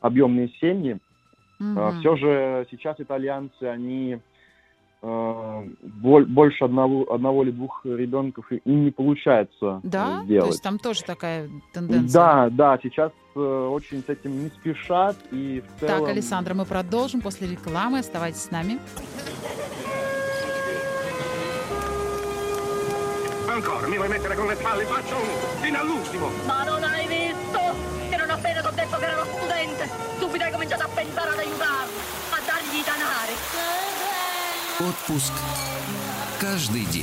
[0.00, 0.98] объемные семьи.
[1.60, 1.74] Mm-hmm.
[1.76, 4.20] А, все же сейчас итальянцы, они
[5.00, 10.22] больше одного, одного или двух ребенков им не получается да?
[10.24, 10.44] сделать.
[10.44, 12.20] То есть там тоже такая тенденция?
[12.20, 16.00] Да, да, сейчас э, очень с этим не спешат и в целом...
[16.00, 18.00] Так, Александра, мы продолжим после рекламы.
[18.00, 18.78] Оставайтесь с нами.
[23.48, 24.84] Ancora, mi vuoi mettere con le spalle?
[24.84, 26.28] Faccio un fino all'ultimo.
[26.46, 27.58] Ma non hai visto?
[28.08, 29.88] Che non appena ti ho detto che era uno studente,
[30.18, 31.98] subito hai cominciato a pensare ad aiutarlo,
[32.30, 34.17] a dargli i danari.
[34.80, 35.32] Отпуск
[36.40, 37.02] каждый день.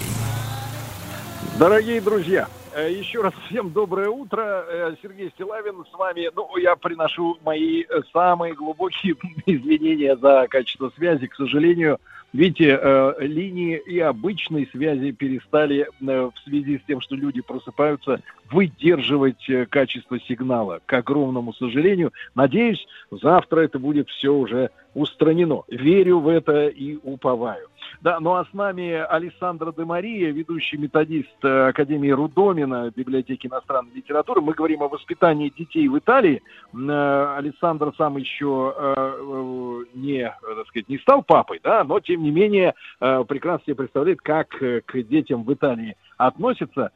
[1.59, 4.63] Дорогие друзья, э, еще раз всем доброе утро.
[4.65, 6.31] Э, Сергей Стилавин с вами.
[6.33, 9.15] Ну, я приношу мои э, самые глубокие
[9.45, 11.27] извинения за качество связи.
[11.27, 11.99] К сожалению,
[12.35, 18.21] видите, линии и обычной связи перестали в связи с тем, что люди просыпаются,
[18.51, 20.81] выдерживать качество сигнала.
[20.85, 22.13] К огромному сожалению.
[22.35, 25.63] Надеюсь, завтра это будет все уже устранено.
[25.67, 27.67] Верю в это и уповаю.
[28.01, 33.93] Да, ну а с нами Александра де Мария, ведущий методист э, Академии Рудомина, библиотеки иностранной
[33.93, 34.41] литературы.
[34.41, 36.41] Мы говорим о воспитании детей в Италии.
[36.73, 42.31] Э, Александр сам еще э, не, так сказать, не стал папой, да, но тем не
[42.31, 46.91] менее прекрасно себе представляет, как к детям в Италии относятся.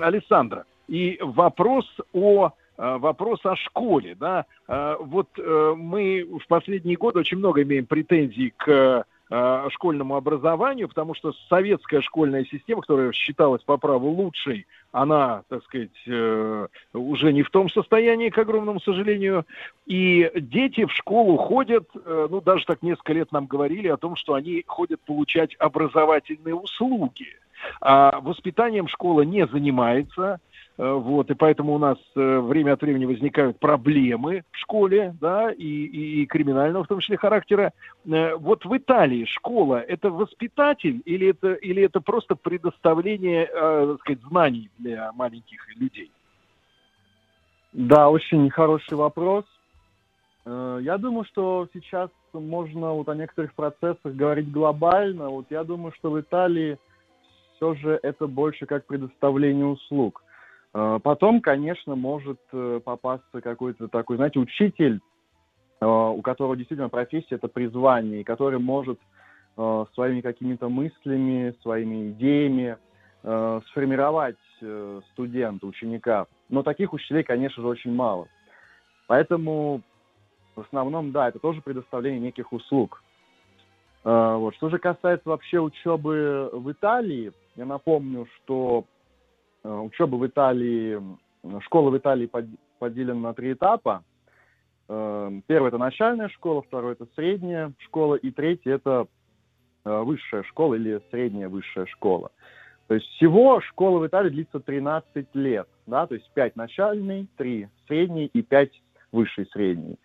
[0.00, 7.62] Александра, и вопрос о вопрос о школе, да, вот мы в последние годы очень много
[7.62, 9.04] имеем претензий к
[9.36, 15.64] Э, школьному образованию, потому что советская школьная система, которая считалась по праву лучшей, она, так
[15.64, 19.44] сказать, э, уже не в том состоянии, к огромному сожалению.
[19.86, 24.14] И дети в школу ходят, э, ну, даже так несколько лет нам говорили о том,
[24.14, 27.26] что они ходят получать образовательные услуги.
[27.80, 30.38] А воспитанием школа не занимается,
[30.76, 35.62] вот, и поэтому у нас э, время от времени возникают проблемы в школе, да, и,
[35.62, 37.72] и, и криминального в том числе характера.
[38.06, 44.22] Э, вот в Италии школа– это воспитатель или это, или это просто предоставление, так сказать,
[44.28, 46.10] знаний для маленьких людей?
[47.72, 49.44] Да, очень хороший вопрос.
[50.46, 55.30] Я думаю, что сейчас можно вот о некоторых процессах говорить глобально.
[55.30, 56.78] Вот я думаю, что в Италии
[57.56, 60.23] все же это больше как предоставление услуг.
[60.74, 65.00] Э, потом, конечно, может э, попасться какой-то такой, знаете, учитель,
[65.80, 68.98] э, у которого действительно профессия– это призвание, и который может
[69.94, 72.76] своими какими-то мыслями, своими идеями
[73.22, 74.34] сформировать
[75.12, 76.26] студента, ученика.
[76.48, 78.26] Но таких учителей, конечно же, очень мало.
[79.06, 79.82] Поэтому
[80.56, 83.00] в основном, да, это тоже предоставление неких услуг.
[84.02, 84.56] Вот.
[84.56, 88.86] Что же касается вообще учебы в Италии, я напомню, что
[89.64, 91.00] учеба в Италии,
[91.60, 92.30] школа в Италии
[92.78, 94.04] поделена на три этапа.
[94.88, 99.06] Э, первый– это начальная школа, второй– это средняя школа, и третий– это
[99.84, 102.30] э, высшая школа или средняя высшая школа.
[102.86, 107.68] То есть всего школа в Италии длится 13 лет, да, то есть 5 начальный, 3
[107.86, 108.70] средний и 5
[109.12, 109.96] высший средний.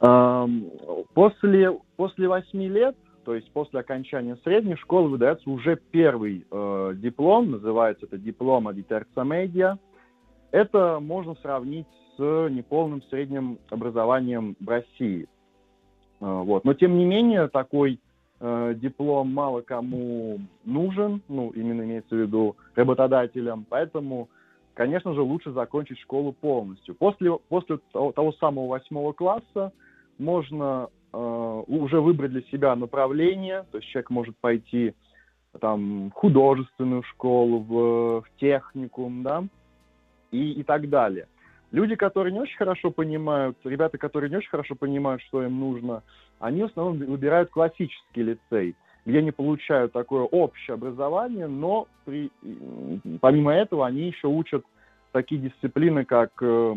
[0.00, 0.70] Эм,
[1.14, 7.52] после, после 8 лет то есть после окончания средней школы выдается уже первый э, диплом,
[7.52, 8.32] называется это di
[8.86, 9.78] terza media.
[10.50, 11.86] Это можно сравнить
[12.16, 15.26] с неполным средним образованием в России.
[16.20, 16.64] Э, вот.
[16.64, 18.00] Но тем не менее такой
[18.40, 24.28] э, диплом мало кому нужен, ну именно имеется в виду работодателям, поэтому,
[24.74, 26.94] конечно же, лучше закончить школу полностью.
[26.96, 29.72] После, после того, того самого восьмого класса
[30.18, 34.94] можно уже выбрать для себя направление, то есть человек может пойти
[35.60, 39.44] там в художественную школу, в, в техникум, да,
[40.30, 41.26] и, и так далее.
[41.70, 46.02] Люди, которые не очень хорошо понимают, ребята, которые не очень хорошо понимают, что им нужно,
[46.38, 48.74] они в основном выбирают классический лицей,
[49.06, 52.30] где они получают такое общее образование, но при,
[53.20, 54.64] помимо этого они еще учат
[55.12, 56.76] такие дисциплины, как э,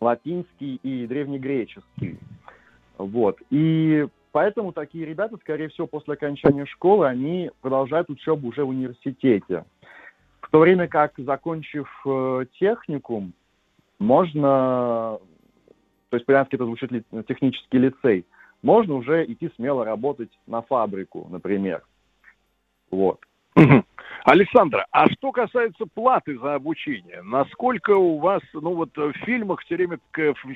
[0.00, 2.18] латинский и древнегреческий.
[2.98, 3.38] Вот.
[3.50, 9.64] И поэтому такие ребята, скорее всего, после окончания школы, они продолжают учебу уже в университете.
[10.40, 13.32] В то время как, закончив э, техникум,
[13.98, 15.18] можно,
[16.10, 18.26] то есть по-итальянски это звучит ли, технический лицей,
[18.62, 21.82] можно уже идти смело работать на фабрику, например.
[22.90, 23.20] Вот.
[24.26, 29.76] Александра, а что касается платы за обучение, насколько у вас, ну вот в фильмах все
[29.76, 30.00] время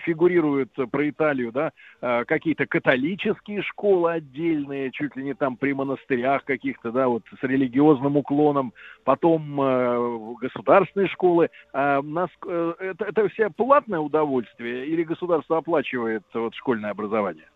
[0.05, 1.71] фигурируют про Италию, да,
[2.03, 7.43] э, какие-то католические школы отдельные, чуть ли не там при монастырях каких-то, да, вот с
[7.45, 8.73] религиозным уклоном,
[9.05, 11.49] потом э, государственные школы.
[11.73, 17.47] А э, это, это все платное удовольствие или государство оплачивает вот школьное образование?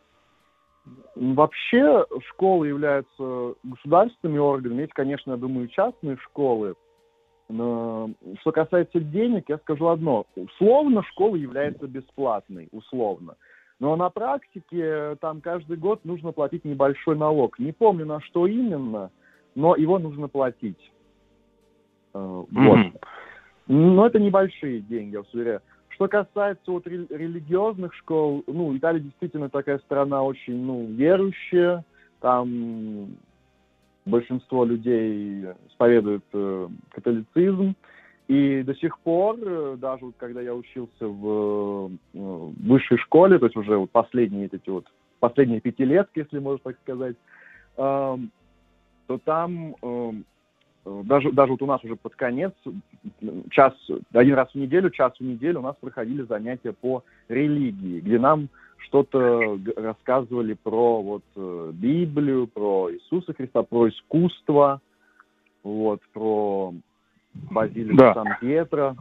[1.15, 4.83] Вообще школы являются государственными органами.
[4.83, 6.75] Есть, конечно, я думаю, частные школы.
[7.49, 10.27] Но что касается денег, я скажу одно.
[10.35, 13.37] Условно школа является бесплатной, условно.
[13.81, 17.59] Но на практике там каждый год нужно платить небольшой налог.
[17.59, 19.11] Не помню на что именно,
[19.55, 20.91] но его нужно платить.
[22.15, 22.47] Mm-hmm.
[22.51, 22.79] Вот.
[23.67, 25.61] Но это небольшие деньги, я вас уверяю.
[25.95, 31.85] Что касается вот религиозных школ, ну, Италия действительно такая страна очень, ну, верующая,
[32.21, 33.15] там
[34.05, 37.77] большинство людей исповедуют э, католицизм.
[38.27, 42.19] И до сих пор, э, даже вот когда я учился в э,
[42.65, 44.87] высшей школе, то есть уже вот последние эти вот
[45.21, 47.17] последние пятилетки, если можно так сказать,
[47.77, 48.19] э,
[49.07, 50.13] то там э,
[50.85, 52.53] даже, даже вот у нас уже под конец,
[53.51, 53.73] час,
[54.13, 58.49] один раз в неделю, час в неделю у нас проходили занятия по религии, где нам
[58.79, 64.81] что-то рассказывали про вот э, Библию, про Иисуса Христа, про искусство,
[65.63, 66.75] вот, про
[67.51, 68.15] базилику да.
[68.15, 68.95] Сан-Пьетро.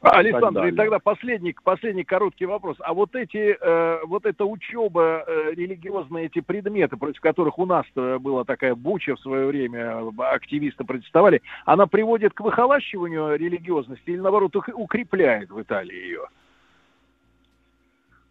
[0.00, 2.76] Александр, и тогда последний, последний короткий вопрос.
[2.80, 7.84] А вот эти, э, вот эта учеба, э, религиозные эти предметы, против которых у нас
[7.94, 14.54] была такая буча в свое время, активисты протестовали, она приводит к выхолащиванию религиозности или наоборот
[14.54, 16.26] укрепляет в Италии ее?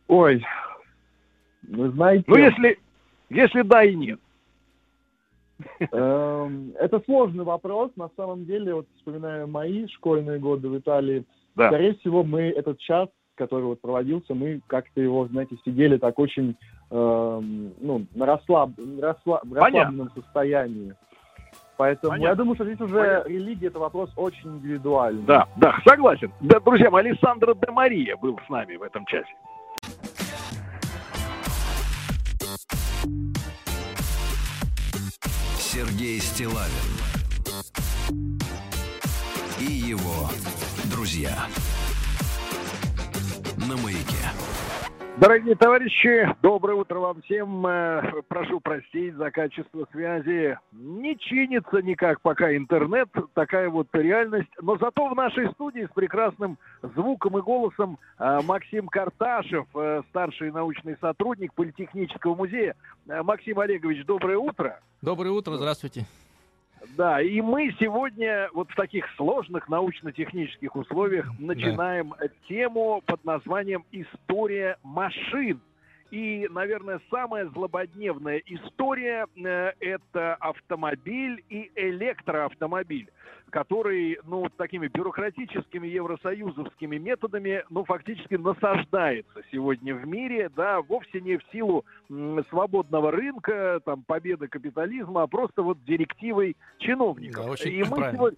[0.08, 0.46] Ой,
[1.64, 2.24] вы знаете...
[2.28, 2.80] Ну, если,
[3.30, 4.20] если да и нет.
[5.92, 7.92] Эм, это сложный вопрос.
[7.96, 11.26] На самом деле, вот вспоминая мои школьные годы в Италии,
[11.58, 11.68] да.
[11.68, 16.56] скорее всего, мы этот час, который вот проводился, мы как-то его, знаете, сидели так очень
[16.92, 18.72] эм, ну, на расслаб,
[19.02, 20.94] расслаб, расслабленном состоянии.
[21.78, 22.30] Поэтому Понятно.
[22.30, 23.30] я думаю, что здесь уже Понятно.
[23.30, 25.24] религия это вопрос очень индивидуальный.
[25.24, 26.32] Да, да, согласен.
[26.42, 29.28] Да, друзья мои, Александр де Мария был с нами в этом часе.
[35.60, 36.98] Сергей Стилавин
[40.98, 41.38] друзья
[43.70, 44.18] на маяке.
[45.18, 47.68] Дорогие товарищи, доброе утро вам всем.
[47.68, 50.58] Э, прошу простить за качество связи.
[50.72, 54.50] Не чинится никак пока интернет, такая вот реальность.
[54.60, 60.52] Но зато в нашей студии с прекрасным звуком и голосом э, Максим Карташев, э, старший
[60.52, 62.76] научный сотрудник Политехнического музея.
[63.06, 64.80] Максим Олегович, доброе утро.
[65.04, 66.08] Доброе утро, здравствуйте.
[66.96, 72.28] Да, и мы сегодня вот в таких сложных научно-технических условиях начинаем да.
[72.48, 75.60] тему под названием «История машин».
[76.10, 83.10] И, наверное, самая злободневная история э, это автомобиль и электроавтомобиль
[83.50, 91.38] который, ну, такими бюрократическими евросоюзовскими методами, ну, фактически насаждается сегодня в мире, да, вовсе не
[91.38, 97.46] в силу м, свободного рынка, там, победы капитализма, а просто вот директивой чиновников.
[97.46, 98.12] Да, очень И мы правильно.
[98.14, 98.38] сегодня...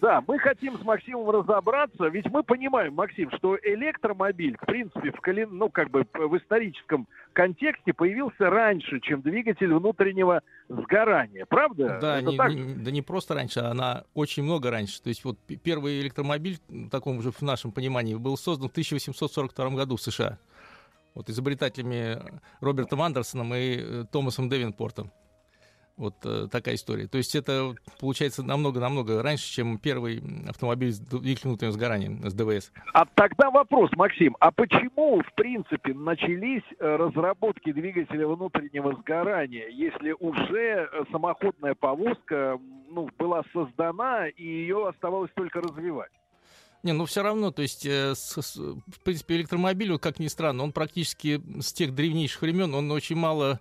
[0.00, 5.20] Да, мы хотим с Максимом разобраться, ведь мы понимаем, Максим, что электромобиль, в принципе, в,
[5.20, 5.50] колен...
[5.52, 11.98] ну, как бы в историческом контексте появился раньше, чем двигатель внутреннего сгорания, правда?
[12.00, 15.02] Да, не, не, да не просто раньше, а она очень много раньше.
[15.02, 19.70] То есть вот первый электромобиль, в таком же в нашем понимании, был создан в 1842
[19.70, 20.38] году в США.
[21.14, 22.18] Вот изобретателями
[22.60, 25.12] Робертом Андерсоном и э, Томасом Девинпортом.
[25.96, 27.06] Вот э, такая история.
[27.06, 32.72] То есть это получается намного-намного раньше, чем первый автомобиль с двигателем внутреннего сгорания, с ДВС.
[32.94, 40.12] А тогда вопрос, Максим, а почему, в принципе, начались э, разработки двигателя внутреннего сгорания, если
[40.18, 42.58] уже э, самоходная повозка
[42.88, 46.10] ну, была создана и ее оставалось только развивать?
[46.82, 50.64] Не, ну все равно, то есть, э, с, с, в принципе, электромобиль, как ни странно,
[50.64, 53.60] он практически с тех древнейших времен, он очень мало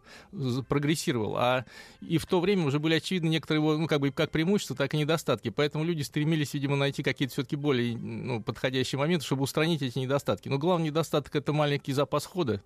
[0.67, 1.37] прогрессировал.
[1.37, 1.65] А
[2.01, 4.95] и в то время уже были очевидны некоторые его, ну, как бы, как преимущества, так
[4.95, 5.49] и недостатки.
[5.49, 10.49] Поэтому люди стремились, видимо, найти какие-то все-таки более ну, подходящие моменты, чтобы устранить эти недостатки.
[10.49, 12.63] Но главный недостаток— это маленький запас хода.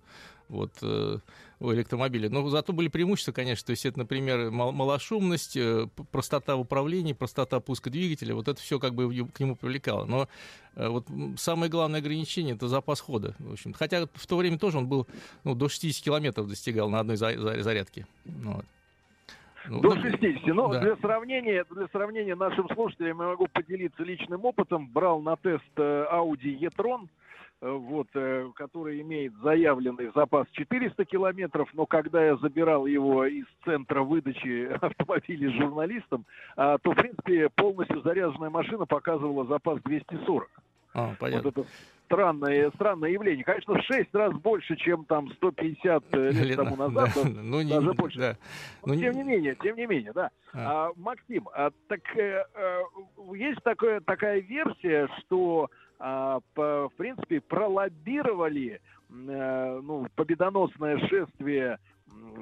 [0.48, 1.18] Вот, э,
[1.58, 2.28] у электромобиля.
[2.28, 3.66] Но зато были преимущества, конечно.
[3.66, 8.34] То есть это, например, малошумность, э, простота в управлении, простота пуска двигателя.
[8.34, 10.04] Вот это все как бы к нему привлекало.
[10.04, 10.28] Но
[10.74, 11.06] э, вот
[11.36, 13.34] самое главное ограничение это запас хода.
[13.38, 13.72] В общем.
[13.72, 15.06] Хотя в то время тоже он был
[15.44, 18.06] ну, до 60 километров достигал на одной зарядке.
[18.24, 18.64] Вот.
[19.68, 20.46] Ну, до 60.
[20.46, 20.80] Ну, да.
[20.80, 24.88] для сравнения, для сравнения нашим слушателям я могу поделиться личным опытом.
[24.88, 27.08] Брал на тест э, Audi e-tron
[27.60, 34.02] вот, э, который имеет заявленный запас 400 километров, но когда я забирал его из центра
[34.02, 36.26] выдачи автомобилей журналистам,
[36.56, 40.48] а, то, в принципе, полностью заряженная машина показывала запас 240.
[40.94, 41.50] А, понятно.
[41.50, 41.68] Вот это
[42.06, 43.44] странное, странное явление.
[43.44, 47.10] Конечно, в 6 раз больше, чем там 150 э, лет, лет тому назад.
[47.14, 48.18] Да, ну, даже не, больше.
[48.18, 48.36] Да.
[48.84, 50.30] Но ну, тем не менее, тем не менее, да.
[50.54, 50.88] А.
[50.88, 52.80] А, Максим, а, так э, э,
[53.34, 61.78] есть такое, такая версия, что в принципе, пролоббировали э, ну, победоносное шествие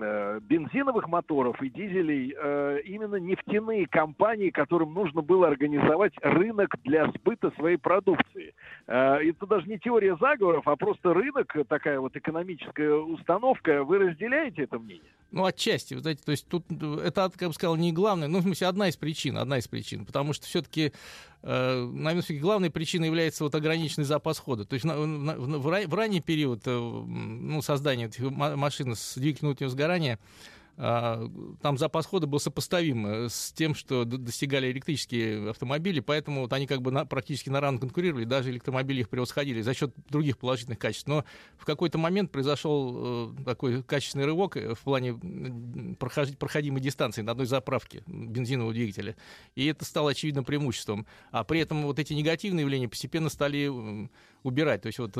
[0.00, 7.06] э, бензиновых моторов и дизелей э, именно нефтяные компании, которым нужно было организовать рынок для
[7.12, 8.54] сбыта своей продукции.
[8.86, 13.84] Это даже не теория заговоров, а просто рынок, такая вот экономическая установка.
[13.84, 15.10] Вы разделяете это мнение?
[15.34, 18.42] Ну, отчасти, вы знаете, то есть тут это, как бы сказал, не главное, ну, в
[18.42, 20.92] смысле, одна из причин, одна из причин, потому что все-таки,
[21.42, 24.64] э, наверное, все главной причиной является вот ограниченный запас хода.
[24.64, 30.20] То есть в, ранний период э, ну, создания этих машин с двигателем внутреннего сгорания
[30.76, 36.66] там запас хода был сопоставим э, с тем, что достигали электрические автомобили, поэтому вот они
[36.66, 40.80] как бы на, практически на ран конкурировали, даже электромобили их превосходили за счет других положительных
[40.80, 41.06] качеств.
[41.06, 41.24] Но
[41.56, 45.14] в какой-то момент произошел э, такой качественный рывок э, в плане
[45.98, 49.14] проход, проходимой дистанции на одной заправке бензинового двигателя,
[49.54, 51.06] и это стало очевидным преимуществом.
[51.30, 53.70] А при этом вот эти негативные явления постепенно стали
[54.42, 54.82] убирать.
[54.82, 55.16] То есть вот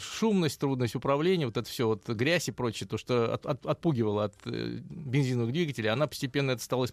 [0.00, 4.24] шумность, трудность управления, вот это все, вот грязь и прочее, то, что от, от, отпугивало
[4.24, 6.86] от э, бензиновых двигателей, она постепенно это стала,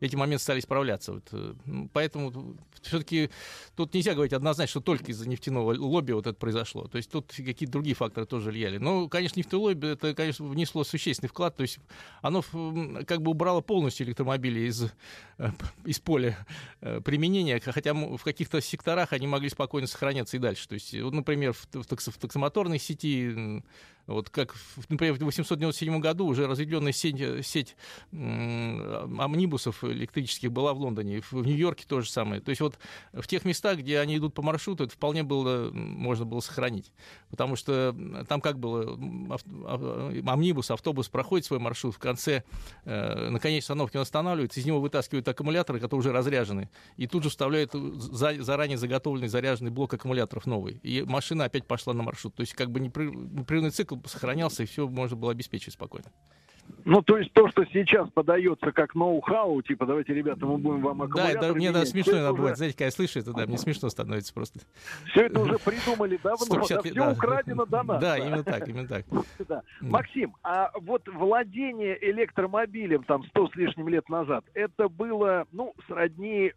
[0.00, 1.12] эти моменты стали исправляться.
[1.12, 3.30] Вот, э, ну, поэтому все-таки
[3.76, 6.88] тут нельзя говорить однозначно, что только из-за нефтяного лобби вот это произошло.
[6.88, 8.78] То есть тут какие-то другие факторы тоже влияли.
[8.78, 11.78] Но, конечно, нефтяное лобби, это, конечно, внесло существенный вклад, то есть
[12.22, 12.42] оно
[13.06, 14.84] как бы убрало полностью электромобили из,
[15.38, 15.50] э,
[15.84, 16.44] из поля
[17.04, 20.66] применения, хотя в каких-то секторах они могли спокойно сохраняться и дальше.
[20.68, 23.62] То есть, вот, например, в, в, таксомоторной сети
[24.06, 24.54] вот как,
[24.88, 27.76] например, в 897 году уже разветвленная сеть, сеть
[28.12, 32.40] амнибусов электрических была в Лондоне, в Нью-Йорке то же самое.
[32.40, 32.78] То есть вот
[33.12, 36.92] в тех местах, где они идут по маршруту, это вполне было, можно было сохранить.
[37.30, 37.94] Потому что
[38.28, 38.98] там как было,
[40.26, 42.44] амнибус, автобус проходит свой маршрут, в конце,
[42.84, 47.22] э, на конечной остановке он останавливается, из него вытаскивают аккумуляторы, которые уже разряжены, и тут
[47.22, 50.80] же вставляют за, заранее заготовленный заряженный блок аккумуляторов новый.
[50.82, 52.34] И машина опять пошла на маршрут.
[52.34, 56.10] То есть как бы непрерывный цикл сохранялся, и все можно было обеспечить спокойно.
[56.84, 61.02] Ну, то есть то, что сейчас подается как ноу-хау, типа, давайте, ребята, мы будем вам
[61.02, 62.56] аккумулятор Да, это, мне даже смешно иногда бывает.
[62.56, 64.60] Знаете, когда я слышу это, да, мне смешно становится просто.
[65.10, 67.10] Все это уже придумали давно, 150, да, все да.
[67.12, 68.00] украдено до нас.
[68.00, 69.04] Да, именно так, именно так.
[69.48, 69.62] Да.
[69.80, 76.48] Максим, а вот владение электромобилем там сто с лишним лет назад, это было, ну, сродни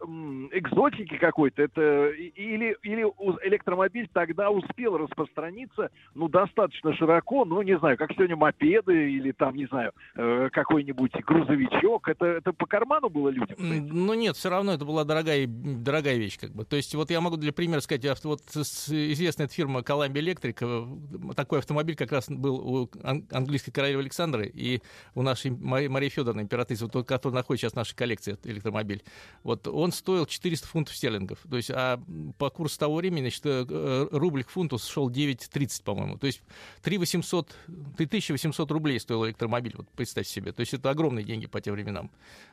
[0.52, 3.04] экзотики какой-то, это или, или
[3.44, 9.56] электромобиль тогда успел распространиться, ну, достаточно широко, ну, не знаю, как сегодня мопеды или там,
[9.56, 12.08] не знаю, Э, какой-нибудь грузовичок.
[12.08, 13.58] Это, это по карману было людям?
[13.60, 16.40] Ну нет, все равно это была дорогая, дорогая вещь.
[16.40, 16.64] Как бы.
[16.64, 21.60] То есть вот я могу для примера сказать, вот известная фирма Columbia Electric, э, такой
[21.60, 24.82] автомобиль как раз был у английской королевы Александры и
[25.16, 29.04] у нашей Марии Федоровны, императрицы, вот, который находится сейчас в нашей коллекции, электромобиль.
[29.44, 31.40] Вот он стоил 400 фунтов стерлингов.
[31.50, 32.00] То есть, а
[32.38, 36.18] по курсу того времени, значит, э, рубль к фунту шел 9,30, по-моему.
[36.18, 36.42] То есть
[36.84, 37.54] 3 800,
[37.98, 39.76] 3800 рублей стоил электромобиль.
[39.96, 40.52] Представьте себе.
[40.52, 42.12] То есть это огромные деньги по тем временам.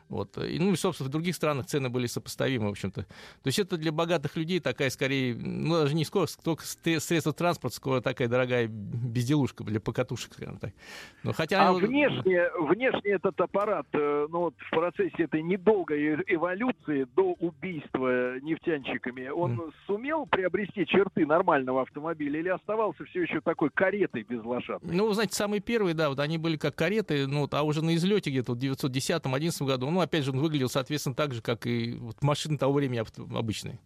[0.09, 0.37] Вот.
[0.37, 3.03] И, ну и, собственно, в других странах цены были сопоставимы, в общем-то.
[3.03, 7.77] То есть это для богатых людей такая, скорее, ну, даже не сколько, только средство транспорта,
[7.77, 10.73] сколько такая дорогая безделушка для покатушек, скажем так.
[11.23, 11.69] Но хотя...
[11.69, 18.39] А внешне, внешне этот аппарат, э, ну вот в процессе этой недолгой эволюции до убийства
[18.41, 19.73] нефтянщиками, он mm.
[19.87, 24.87] сумел приобрести черты нормального автомобиля или оставался все еще такой каретой без лошадки?
[24.87, 27.82] Ну, вы знаете, самые первые, да, вот они были как кареты, ну, вот, а уже
[27.85, 31.66] на излете где-то в 910-11 году, ну, опять же, он выглядел, соответственно, так же, как
[31.66, 33.03] и вот машины того времени
[33.36, 33.78] обычные.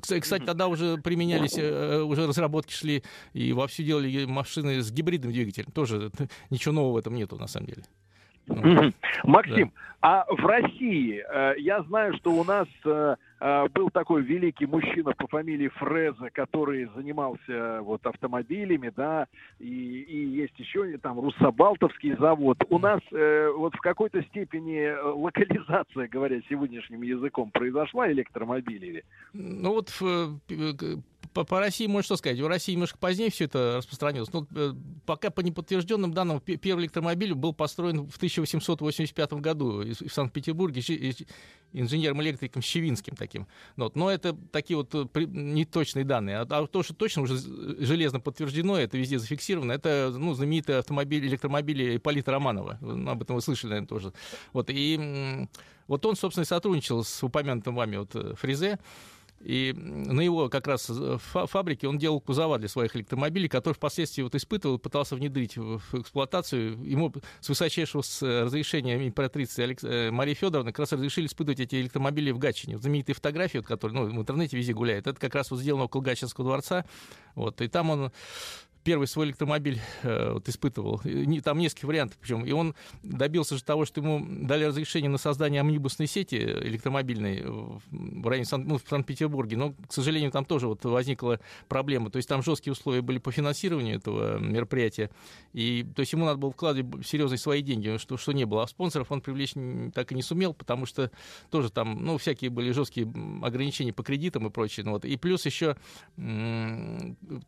[0.00, 3.02] Кстати, тогда уже применялись, э, э, уже разработки шли,
[3.32, 5.70] и вовсю делали машины с гибридным двигателем.
[5.72, 6.10] Тоже
[6.50, 7.82] ничего нового в этом нету, на самом деле.
[8.46, 8.92] Ну,
[9.24, 9.72] Максим,
[10.02, 10.24] да.
[10.26, 13.16] а в России э, я знаю, что у нас э, э,
[13.74, 19.26] был такой великий мужчина по фамилии Фреза, который занимался вот автомобилями, да,
[19.58, 22.58] и, и есть еще там Руссобалтовский завод.
[22.68, 29.02] У нас вот в какой-то степени локализация, говоря сегодняшним языком, произошла электромобилей?
[29.32, 29.88] Ну вот
[31.32, 34.32] по, по России, можно что сказать, в России немножко позднее все это распространилось.
[34.32, 34.72] Но э,
[35.06, 40.82] пока по неподтвержденным данным, первый электромобиль был построен в 1885 году в Санкт-Петербурге
[41.72, 43.46] инженером-электриком Щевинским таким.
[43.76, 43.96] Вот.
[43.96, 46.38] Но это такие вот э, неточные данные.
[46.38, 51.26] А, а то, что точно уже железно подтверждено, это везде зафиксировано, это ну, знаменитый автомобиль,
[51.26, 52.78] электромобиль Ипполита Романова.
[52.80, 54.12] Ну, об этом вы слышали, наверное, тоже.
[54.52, 54.68] Вот.
[54.68, 55.48] И
[55.88, 58.78] вот он, собственно, сотрудничал с упомянутым вами вот э, Фризе.
[59.44, 64.22] И на его как раз э, фабрике он делал кузова для своих электромобилей, которые впоследствии
[64.22, 66.82] вот испытывал, пытался внедрить в эксплуатацию.
[66.84, 69.82] Ему с высочайшего разрешения императрицы Алекс...
[69.84, 72.76] Э, Марии Федоровны как раз разрешили испытывать эти электромобили в Гатчине.
[72.76, 75.84] Вот знаменитые фотографии, вот, которые ну, в интернете везде гуляют, это как раз вот сделано
[75.84, 76.84] около Гатчинского дворца.
[77.34, 78.12] Вот, и там он
[78.84, 81.00] первый свой электромобиль э, вот, испытывал.
[81.04, 82.44] Не, там несколько вариантов причем.
[82.44, 88.26] И он добился же того, что ему дали разрешение на создание амнибусной сети электромобильной в
[88.26, 89.56] районе Сан, ну, в Санкт-Петербурге.
[89.56, 92.10] Но, к сожалению, там тоже вот возникла проблема.
[92.10, 95.10] То есть там жесткие условия были по финансированию этого мероприятия.
[95.52, 98.64] И, то есть ему надо было вкладывать серьезные свои деньги, что, что не было.
[98.64, 99.52] А спонсоров он привлечь
[99.94, 101.10] так и не сумел, потому что
[101.50, 104.84] тоже там, ну, всякие были жесткие ограничения по кредитам и прочее.
[104.84, 105.04] Ну, вот.
[105.04, 105.76] И плюс еще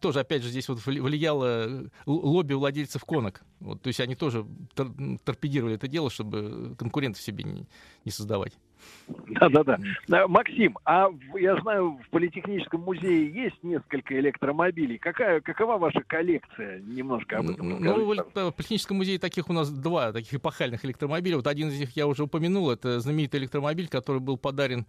[0.01, 0.81] тоже, опять же, здесь вот
[1.25, 3.43] влияло лобби владельцев конок.
[3.61, 4.45] Вот, то есть они тоже
[4.75, 4.93] тор-
[5.25, 7.67] торпедировали это дело, чтобы конкурентов себе не,
[8.05, 8.53] не создавать.
[9.29, 9.79] Да-да-да.
[10.09, 14.99] Э, Максим, а я знаю, в Политехническом музее есть несколько электромобилей.
[14.99, 16.81] Какая, какова ваша коллекция?
[16.81, 21.37] Немножко об этом Ну, в Политехническом музее таких у нас два таких эпохальных электромобиля.
[21.37, 22.71] Вот один из них я уже упомянул.
[22.71, 24.85] Это знаменитый электромобиль, который был подарен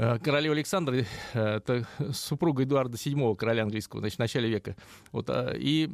[0.00, 1.04] Э, королева Александра, э,
[1.34, 4.76] это супруга Эдуарда VII, короля английского, значит, в начале века.
[5.10, 5.90] Вот, а, и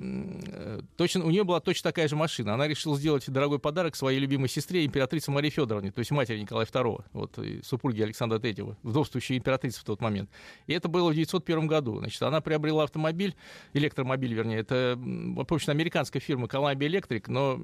[0.46, 2.52] э, точно, у нее была точно такая же машина.
[2.52, 6.66] Она решила сделать дорогой подарок своей любимой сестре, императрице Марии Федоровне, то есть матери Николая
[6.66, 10.28] II, вот, супруги Александра III, вдовствующей императрицы в тот момент.
[10.66, 11.98] И это было в 1901 году.
[11.98, 13.34] Значит, она приобрела автомобиль,
[13.72, 17.58] электромобиль, вернее, это, в общем, американская фирма Columbia Electric, но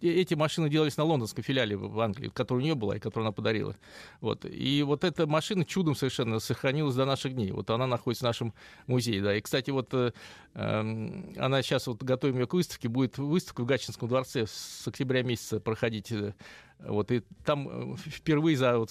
[0.00, 3.32] эти машины делались на лондонской филиале в Англии, которая у нее была и которую она
[3.32, 3.76] подарила.
[4.20, 4.44] Вот.
[4.44, 7.52] И вот эта машина чудом совершенно сохранилась до наших дней.
[7.52, 8.54] Вот она находится в нашем
[8.86, 9.22] музее.
[9.22, 9.36] Да.
[9.36, 10.12] И, кстати, вот э,
[10.54, 15.22] эм, она сейчас, вот готовим ее к выставке, будет выставка в Гатчинском дворце с октября
[15.22, 16.10] месяца проходить.
[16.12, 16.34] Э,
[16.78, 18.90] вот, и там э, впервые за вот,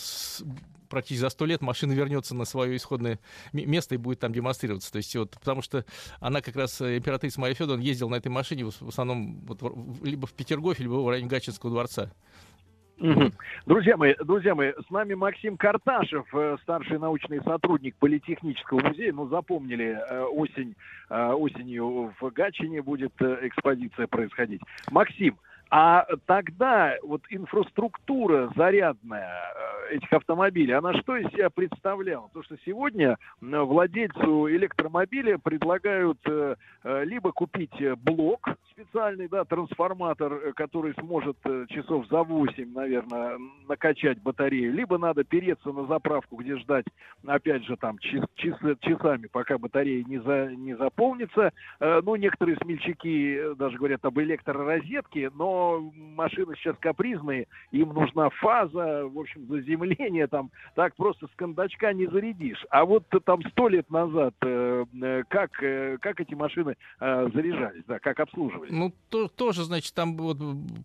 [0.91, 3.19] практически за сто лет машина вернется на свое исходное
[3.53, 4.91] место и будет там демонстрироваться.
[4.91, 5.85] То есть вот, потому что
[6.19, 9.61] она как раз, э, императрица Мария Федоровна, ездила на этой машине в, основном вот,
[10.03, 12.11] либо в Петергофе, либо в районе Гатчинского дворца.
[13.65, 19.11] Друзья мои, друзья мои, с нами Максим Карташев, э, старший научный сотрудник Политехнического музея.
[19.11, 20.75] Ну, запомнили, э, осень,
[21.09, 24.61] осенью в Гатчине будет экспозиция происходить.
[24.91, 25.35] Максим,
[25.73, 29.41] а тогда вот инфраструктура зарядная
[29.89, 32.27] э, этих автомобилей, она что из себя представляла?
[32.27, 40.93] Потому что сегодня владельцу электромобиля предлагают э, э, либо купить блок специальный, да, трансформатор, который
[40.95, 41.37] сможет
[41.69, 43.37] часов за 8, наверное,
[43.69, 46.85] накачать батарею, либо надо переться на заправку, где ждать,
[47.25, 51.51] опять же, там, час, часами, пока батарея не, за, не заполнится.
[51.79, 55.60] Ну, некоторые смельчаки даже говорят об электророзетке, но
[55.95, 62.07] машины сейчас капризные, им нужна фаза, в общем, заземление там, так просто с кондачка не
[62.07, 62.65] зарядишь.
[62.69, 67.99] А вот там сто лет назад э, э, как, э, как эти машины заряжались, да,
[67.99, 68.71] как обслуживались?
[68.71, 70.37] Ну, то, тоже, значит, там вот,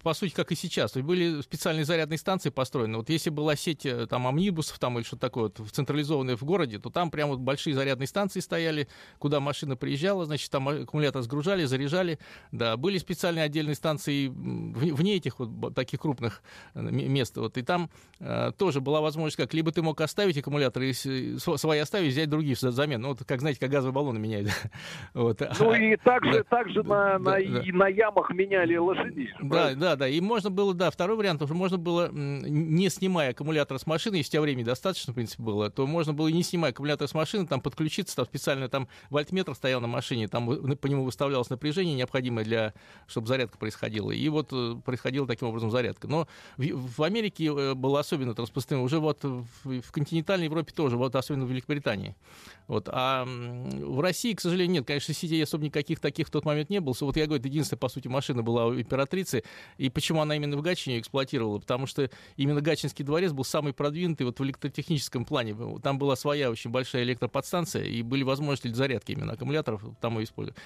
[0.02, 0.96] по сути, как и сейчас.
[0.96, 2.98] Были специальные зарядные станции построены.
[2.98, 6.90] Вот если была сеть там амнибусов там или что-то такое вот, централизованное в городе, то
[6.90, 8.88] там прям вот большие зарядные станции стояли,
[9.18, 12.18] куда машина приезжала, значит, там аккумулятор сгружали, заряжали.
[12.52, 14.26] Да, были специальные отдельные станции
[14.72, 16.42] вне этих вот таких крупных
[16.74, 17.36] э, мест.
[17.36, 17.90] Вот, и там
[18.20, 22.56] э, тоже была возможность, как либо ты мог оставить аккумулятор и свои оставить, взять другие
[22.60, 23.00] взамен.
[23.00, 24.50] Ну, вот, как, знаете, как газовые баллоны меняют.
[25.14, 25.40] вот.
[25.58, 26.42] Ну, и также, да.
[26.44, 29.30] также на, на, да, и на ямах меняли лошадей.
[29.40, 30.08] Да, да, да.
[30.08, 34.30] И можно было, да, второй вариант, уже можно было, не снимая аккумулятор с машины, если
[34.30, 37.46] у тебя времени достаточно, в принципе, было, то можно было, не снимая аккумулятор с машины,
[37.46, 42.44] там подключиться, там специально там вольтметр стоял на машине, там по нему выставлялось напряжение, необходимое
[42.44, 42.74] для,
[43.06, 44.10] чтобы зарядка происходила.
[44.10, 44.52] И вот
[44.84, 46.08] происходила таким образом зарядка.
[46.08, 50.72] Но в, в Америке э, было особенно это распространено, уже вот в, в континентальной Европе
[50.74, 52.14] тоже, вот особенно в Великобритании.
[52.66, 52.88] Вот.
[52.90, 54.86] А в России, к сожалению, нет.
[54.86, 56.94] Конечно, сетей особо никаких таких в тот момент не было.
[57.00, 59.44] Вот я говорю, единственная, по сути, машина была у императрицы.
[59.78, 61.58] И почему она именно в Гатчине эксплуатировала?
[61.58, 65.56] Потому что именно Гатчинский дворец был самый продвинутый вот в электротехническом плане.
[65.82, 70.24] Там была своя очень большая электроподстанция, и были возможности для зарядки именно аккумуляторов, там ее
[70.24, 70.56] использовали.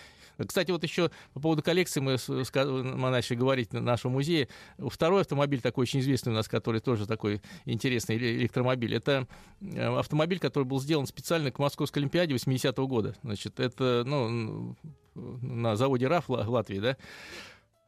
[0.46, 4.48] Кстати, вот еще по поводу коллекции мы, мы начали говорить нашего музея.
[4.78, 9.26] Второй автомобиль такой очень известный у нас, который тоже такой интересный электромобиль, это
[9.60, 13.16] э, автомобиль, который был сделан специально к Московской Олимпиаде 80-го года.
[13.22, 14.76] Значит, это ну,
[15.14, 16.96] на заводе РАФ Латвии, да.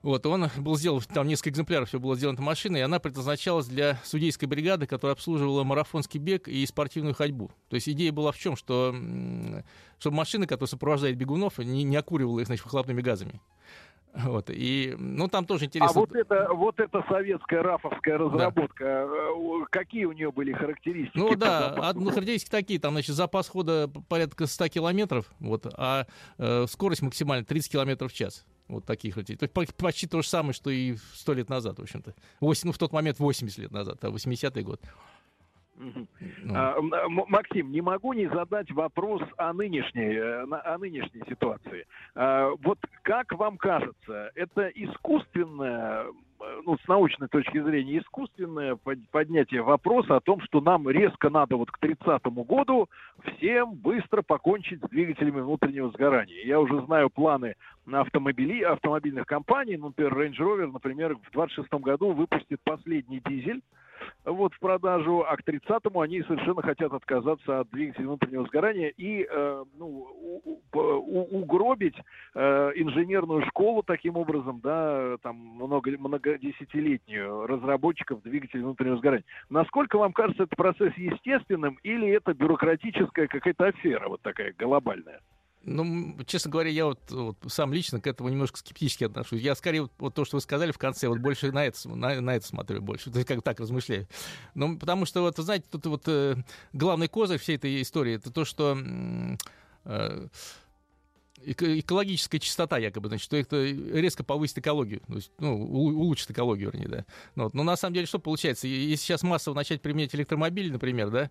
[0.02, 4.00] Вот, он был сделан, там несколько экземпляров все было сделано машиной, и она предназначалась для
[4.04, 7.52] судейской бригады, которая обслуживала марафонский бег и спортивную ходьбу.
[7.68, 8.92] То есть идея была в чем, что
[9.98, 13.40] чтобы машина, которая сопровождает бегунов, не, не окуривала их, значит, выхлопными газами.
[14.24, 15.90] Вот, и, ну, там тоже интересно.
[15.90, 19.06] А вот это, вот это советская рафовская разработка, да.
[19.08, 21.16] Э, какие у нее были характеристики?
[21.16, 26.06] Ну, да, ну, характеристики такие, там, значит, запас хода порядка 100 километров, вот, а
[26.38, 28.44] э, скорость максимально 30 километров в час.
[28.68, 29.26] Вот таких вот.
[29.26, 32.14] То есть почти то же самое, что и сто лет назад, в общем-то.
[32.40, 34.80] 8, ну, в тот момент 80 лет назад, а 80-й год.
[36.44, 36.54] Ну.
[36.54, 36.76] А,
[37.08, 41.86] Максим, не могу не задать вопрос о нынешней, э, о нынешней ситуации.
[42.14, 46.06] А, вот как вам кажется, это искусственное
[46.64, 48.76] ну, с научной точки зрения, искусственное
[49.10, 52.88] поднятие вопроса о том, что нам резко надо вот к 30 году
[53.36, 56.44] всем быстро покончить с двигателями внутреннего сгорания.
[56.44, 57.54] Я уже знаю планы
[57.86, 63.62] на автомобили, автомобильных компаний, например, Range Rover, например, в 26 году выпустит последний дизель,
[64.24, 69.26] вот в продажу, а к 30-му они совершенно хотят отказаться от двигателя внутреннего сгорания и
[69.28, 71.96] э, ну, у, у, угробить
[72.34, 79.24] э, инженерную школу таким образом, да, там много, многодесятилетнюю разработчиков двигателей внутреннего сгорания.
[79.50, 85.20] Насколько вам кажется этот процесс естественным или это бюрократическая какая-то афера вот такая глобальная?
[85.64, 89.40] Ну, честно говоря, я вот, вот сам лично к этому немножко скептически отношусь.
[89.40, 92.20] Я скорее вот, вот то, что вы сказали в конце, вот больше на это, на,
[92.20, 93.10] на это смотрю больше.
[93.12, 94.08] То есть как так размышляю.
[94.54, 96.36] Ну, потому что, вот, знаете, тут вот э,
[96.72, 98.76] главный козырь всей этой истории, это то, что
[99.84, 100.28] э,
[101.46, 106.88] экологическая чистота якобы, значит, что это резко повысит экологию, то есть, ну, улучшит экологию, вернее,
[106.88, 107.04] да.
[107.34, 107.50] Ну.
[107.52, 108.66] Но на самом деле что получается?
[108.66, 111.30] Если сейчас массово начать применять электромобили, например, да,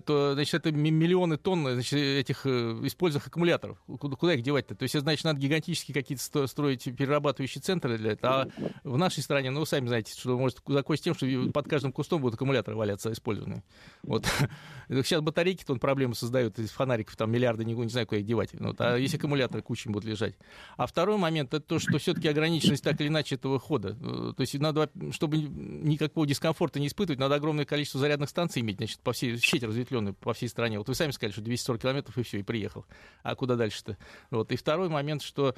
[0.00, 3.78] то, значит, это миллионы тонн значит, этих э, использованных аккумуляторов.
[3.98, 4.74] Куда, куда их девать-то?
[4.74, 8.42] То есть, значит, надо гигантические какие-то строить перерабатывающие центры для этого.
[8.42, 8.48] А
[8.84, 12.20] в нашей стране, ну, вы сами знаете, что может закончиться тем, что под каждым кустом
[12.20, 13.62] будут аккумуляторы валяться использованные.
[14.02, 14.26] Вот.
[14.88, 18.50] Сейчас батарейки-то он проблемы создают, из фонариков там миллиарды, не, не знаю, куда их девать.
[18.52, 18.80] Ну, вот.
[18.80, 20.34] А если аккумулятор аккумуляторы кучами будут лежать.
[20.76, 23.96] А второй момент это то, что все-таки ограниченность так или иначе этого хода.
[24.00, 28.76] Э, то есть надо, чтобы никакого дискомфорта не испытывать, надо огромное количество зарядных станций иметь,
[28.76, 30.78] значит, по всей сети разветвленной по всей стране.
[30.78, 32.86] Вот вы сами сказали, что 240 километров и все, и приехал.
[33.22, 33.96] А куда дальше-то?
[34.30, 34.52] Вот.
[34.52, 35.54] И второй момент, что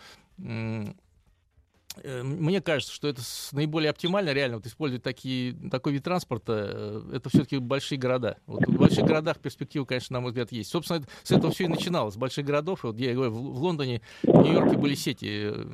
[2.04, 3.20] мне кажется, что это
[3.52, 6.70] наиболее оптимально реально вот использовать такие, такой вид транспорта.
[6.72, 8.38] Э, это все-таки большие города.
[8.46, 10.70] Вот в больших городах перспектива, конечно, на мой взгляд, есть.
[10.70, 12.14] Собственно, с этого все и начиналось.
[12.14, 12.84] С больших городов.
[12.84, 15.66] Вот я говорю, в Лондоне, в Нью-Йорке были сети э,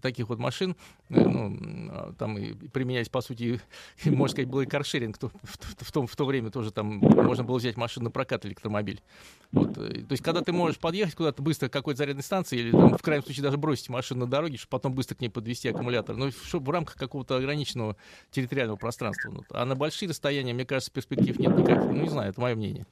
[0.00, 0.76] таких вот машин,
[1.08, 1.56] э, ну,
[1.90, 3.60] а, там и применялись, по сути,
[4.04, 7.44] можно сказать, был и каршеринг, в, в, в, том, в то время тоже там можно
[7.44, 9.02] было взять машину на прокат электромобиль.
[9.52, 9.76] Вот.
[9.78, 12.96] Э, то есть, когда ты можешь подъехать куда-то быстро к какой-то зарядной станции, или там,
[12.96, 16.16] в крайнем случае даже бросить машину на дороге, чтобы потом быстро к ней подвести аккумулятор,
[16.16, 17.96] ну, чтобы в рамках какого-то ограниченного
[18.30, 19.44] территориального пространства.
[19.50, 21.84] А на большие расстояния, мне кажется, перспектив нет никаких.
[21.84, 22.86] Ну, не знаю, это мое мнение.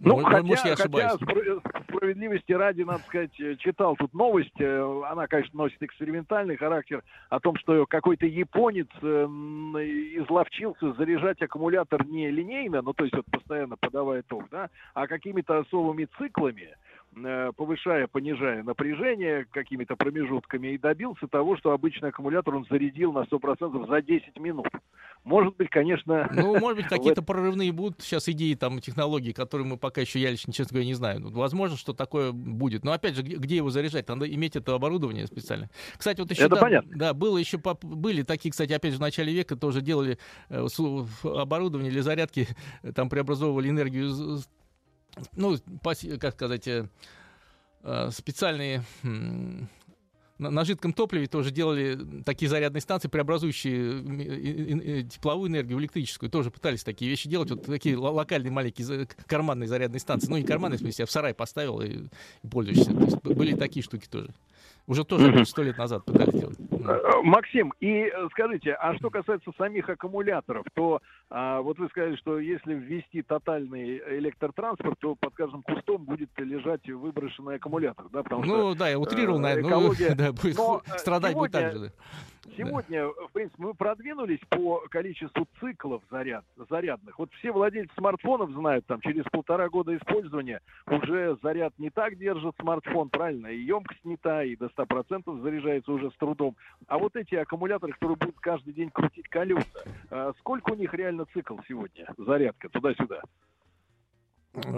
[0.00, 1.12] Ну, может, хотя, может, я ошибаюсь.
[1.20, 1.60] хотя
[1.94, 7.40] справедливости ради, надо сказать, э, читал тут новость, э, она, конечно, носит экспериментальный характер, о
[7.40, 13.76] том, что какой-то японец э, изловчился заряжать аккумулятор не линейно, ну, то есть вот постоянно
[13.76, 16.74] подавая ток, да, а какими-то особыми циклами,
[17.56, 23.88] повышая, понижая напряжение какими-то промежутками и добился того, что обычный аккумулятор он зарядил на 100%
[23.88, 24.68] за 10 минут.
[25.24, 26.30] Может быть, конечно...
[26.34, 30.30] Ну, может быть, какие-то прорывные будут сейчас идеи, там, технологии, которые мы пока еще, я
[30.30, 31.20] лично, честно говоря, не знаю.
[31.20, 32.84] Ну, возможно, что такое будет.
[32.84, 34.08] Но, опять же, где его заряжать?
[34.08, 35.70] Надо иметь это оборудование специально.
[35.96, 36.44] Кстати, вот еще...
[36.44, 36.96] Это да, понятно.
[36.96, 37.58] Да, было еще...
[37.82, 40.18] Были такие, кстати, опять же, в начале века тоже делали
[40.50, 40.66] э,
[41.22, 42.46] оборудование для зарядки,
[42.94, 44.10] там преобразовывали энергию
[45.36, 45.56] ну,
[46.20, 46.88] как сказать, э,
[47.82, 48.84] э, специальные
[50.38, 56.28] на жидком топливе тоже делали такие зарядные станции, преобразующие тепловую энергию в электрическую.
[56.28, 57.50] Тоже пытались такие вещи делать.
[57.50, 60.28] Вот такие локальные маленькие карманные зарядные станции.
[60.28, 62.08] Ну, не карманные, в смысле, я в сарай поставил и,
[62.42, 62.92] и пользуешься.
[62.92, 64.34] Были такие штуки тоже.
[64.86, 66.58] Уже тоже сто лет назад пытались делать.
[66.86, 71.00] Э, Максим, и э, скажите, а что касается самих аккумуляторов, то
[71.30, 76.88] а, вот вы сказали, что если ввести тотальный электротранспорт, то под каждым кустом будет лежать
[76.88, 78.22] выброшенный аккумулятор, да?
[78.22, 80.10] Потому ну что, да, я утрировал, наверное, экология...
[80.10, 81.78] ну, да, будет, Но э, страдать сегодня, будет так же.
[81.80, 82.54] Да.
[82.56, 87.18] Сегодня, в принципе, мы продвинулись по количеству циклов заряд, зарядных.
[87.18, 92.54] Вот все владельцы смартфонов знают, там, через полтора года использования уже заряд не так держит
[92.60, 96.54] смартфон, правильно, и емкость не та, и до 100% заряжается уже с трудом.
[96.86, 101.26] А вот эти аккумуляторы, которые будут каждый день крутить колеса, а сколько у них реально
[101.32, 103.22] цикл сегодня, зарядка, туда-сюда?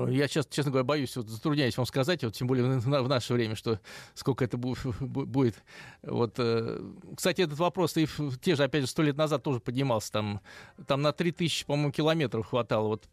[0.08, 3.56] Я сейчас, честно говоря, боюсь, вот затрудняюсь вам сказать, вот, тем более в наше время,
[3.56, 3.78] что
[4.14, 5.62] сколько это будет.
[6.02, 6.80] Вот, э,
[7.14, 8.06] кстати, этот вопрос и
[8.40, 10.12] те же, опять же, сто лет назад тоже поднимался.
[10.12, 10.40] Там,
[10.86, 12.88] там на 3000, по-моему, километров хватало.
[12.88, 13.08] Вот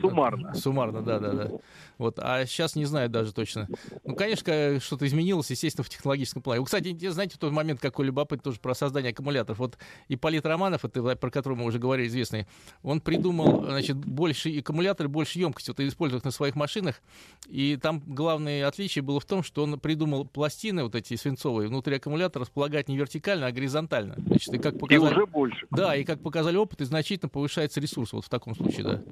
[0.00, 0.54] Суммарно.
[0.54, 1.50] Суммарно, да, да, да.
[1.98, 3.68] Вот, а сейчас не знаю даже точно.
[4.04, 6.60] Ну, конечно, что-то изменилось, естественно, в технологическом плане.
[6.60, 9.58] Вы, кстати, знаете, тот момент, какой любопытный тоже про создание аккумуляторов.
[9.58, 9.78] Вот
[10.08, 12.46] Ипполит Романов, это, про которого мы уже говорили, известный,
[12.82, 15.70] он придумал, значит, больше аккумулятор, больше емкости.
[15.70, 16.96] Вот использует на своих машинах.
[17.46, 21.96] И там главное отличие было в том, что он придумал пластины вот эти свинцовые внутри
[21.96, 24.14] аккумулятора располагать не вертикально, а горизонтально.
[24.18, 25.10] Значит, и как показали...
[25.10, 25.66] И уже больше.
[25.70, 29.02] Да, и как показали опыт, и значительно повышается ресурс вот в таком случае, да.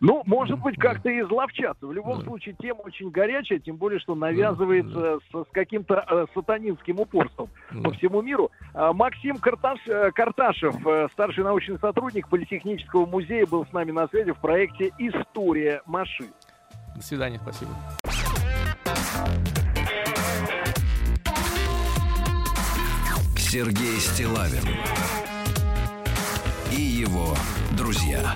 [0.00, 1.86] Ну, может быть, как-то изловчаться.
[1.86, 2.24] В любом да.
[2.24, 5.42] случае, тема очень горячая, тем более, что навязывается да.
[5.42, 7.82] С, с каким-то э, сатанинским упорством да.
[7.82, 8.50] по всему миру.
[8.74, 14.08] А, Максим Карташ, э, Карташев, э, старший научный сотрудник Политехнического музея, был с нами на
[14.08, 16.32] связи в проекте «История машин».
[16.94, 17.72] До свидания, спасибо.
[23.36, 24.64] Сергей Стилавин
[26.72, 27.36] и его
[27.76, 28.34] друзья.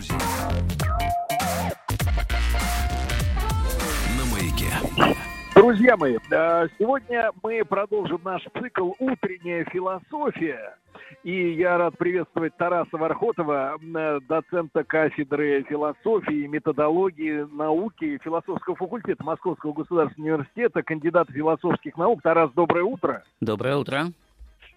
[5.58, 10.76] Друзья мои, э, сегодня мы продолжим наш цикл «Утренняя философия».
[11.24, 19.72] И я рад приветствовать Тараса Вархотова, э, доцента кафедры философии, методологии, науки философского факультета Московского
[19.72, 22.22] государственного университета, кандидата философских наук.
[22.22, 23.24] Тарас, доброе утро.
[23.40, 24.12] Доброе утро.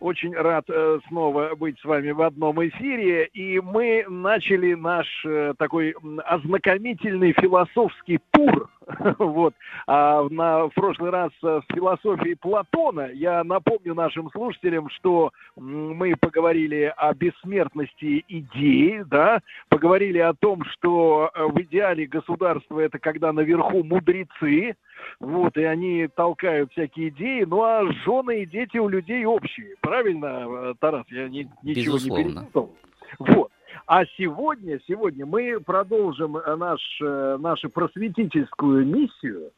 [0.01, 3.27] Очень рад э, снова быть с вами в одном эфире.
[3.33, 5.93] И мы начали наш э, такой
[6.25, 8.67] ознакомительный философский тур.
[9.19, 9.53] вот.
[9.85, 13.11] А на, в прошлый раз э, с философией Платона.
[13.13, 21.29] Я напомню нашим слушателям, что мы поговорили о бессмертности идеи, да, поговорили о том, что
[21.35, 24.73] в идеале государства это когда наверху мудрецы,
[25.19, 29.75] вот, и они толкают всякие идеи, ну а жены и дети у людей общие.
[29.81, 31.05] Правильно, э, Тарас?
[31.09, 32.23] Я ни, ничего Безусловно.
[32.23, 32.71] не перепутал.
[33.19, 33.51] Вот.
[33.87, 39.51] А сегодня, сегодня мы продолжим наш, э, нашу просветительскую миссию.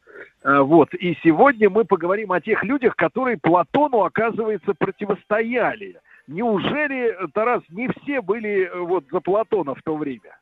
[0.44, 0.94] Э, вот.
[0.95, 5.99] И сегодня мы поговорим о тех людях, которые Платону, оказывается, противостояли.
[6.28, 10.38] Неужели, Тарас, не все были вот за Платона в то время?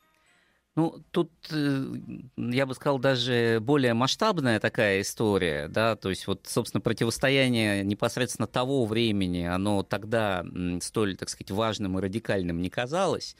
[0.78, 1.86] Ну, тут, э,
[2.38, 8.48] я бы сказал, даже более масштабная такая история, да, то есть вот, собственно, противостояние непосредственно
[8.48, 10.46] того времени, оно тогда
[10.82, 13.36] столь, так сказать, важным и радикальным не казалось.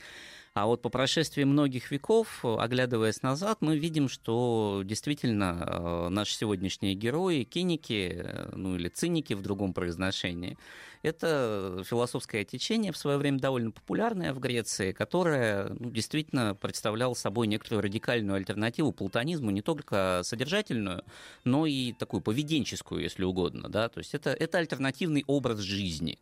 [0.54, 6.94] А вот по прошествии многих веков, оглядываясь назад, мы видим, что действительно э, наши сегодняшние
[6.94, 10.58] герои, киники, э, ну или циники в другом произношении,
[11.04, 17.48] это философское течение, в свое время довольно популярное в Греции, которое ну, действительно представляло собой
[17.48, 21.06] некоторую радикальную альтернативу платонизму, не только содержательную,
[21.46, 23.70] но и такую поведенческую, если угодно.
[23.70, 23.88] Да?
[23.88, 26.20] То есть это, это альтернативный образ жизни,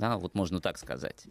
[0.00, 1.24] да, вот можно так сказать.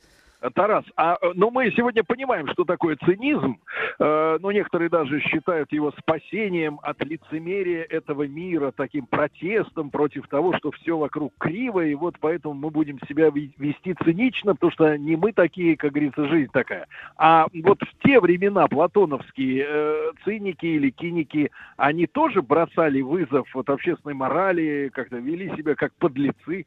[0.54, 3.60] Тарас, а, э, ну мы сегодня понимаем, что такое цинизм,
[4.00, 10.56] э, но некоторые даже считают его спасением от лицемерия этого мира, таким протестом против того,
[10.58, 15.18] что все вокруг криво, и вот поэтому мы будем себя вести цинично, потому что не
[15.18, 16.88] мы такие, как говорится, жизнь такая.
[17.18, 23.70] А вот в те времена платоновские э, циники или киники, они тоже бросали вызов вот
[23.70, 26.66] общественной морали, как-то вели себя как подлецы?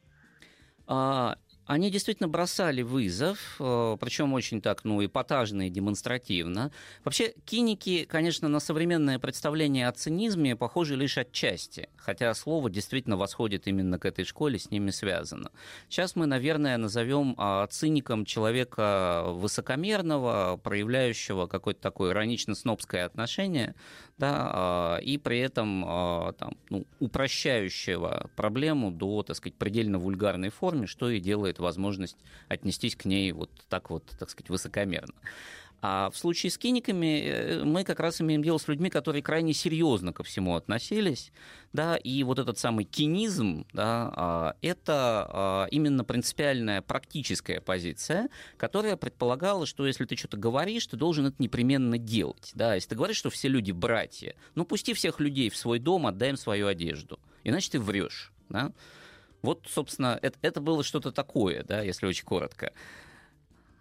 [0.85, 1.35] А,
[1.65, 6.71] они действительно бросали вызов, э, причем очень так, ну, эпатажно и демонстративно.
[7.03, 13.67] Вообще, киники, конечно, на современное представление о цинизме похожи лишь отчасти, хотя слово действительно восходит
[13.67, 15.51] именно к этой школе, с ними связано.
[15.89, 23.75] Сейчас мы, наверное, назовем а, циником человека высокомерного, проявляющего какое-то такое иронично-снобское отношение,
[24.17, 30.49] да, а, и при этом а, там, ну, упрощающего проблему до, так сказать, предельно вульгарной
[30.49, 32.17] форме, что и делает возможность
[32.47, 35.13] отнестись к ней вот так вот, так сказать, высокомерно.
[35.85, 39.53] А в случае с киниками э, мы как раз имеем дело с людьми, которые крайне
[39.53, 41.33] серьезно ко всему относились,
[41.73, 48.95] да, и вот этот самый кинизм, да, а, это а, именно принципиальная практическая позиция, которая
[48.95, 53.17] предполагала, что если ты что-то говоришь, ты должен это непременно делать, да, если ты говоришь,
[53.17, 57.19] что все люди братья, ну пусти всех людей в свой дом, отдай им свою одежду,
[57.43, 58.71] иначе ты врешь, да,
[59.41, 62.71] вот, собственно, это, это было что-то такое, да, если очень коротко.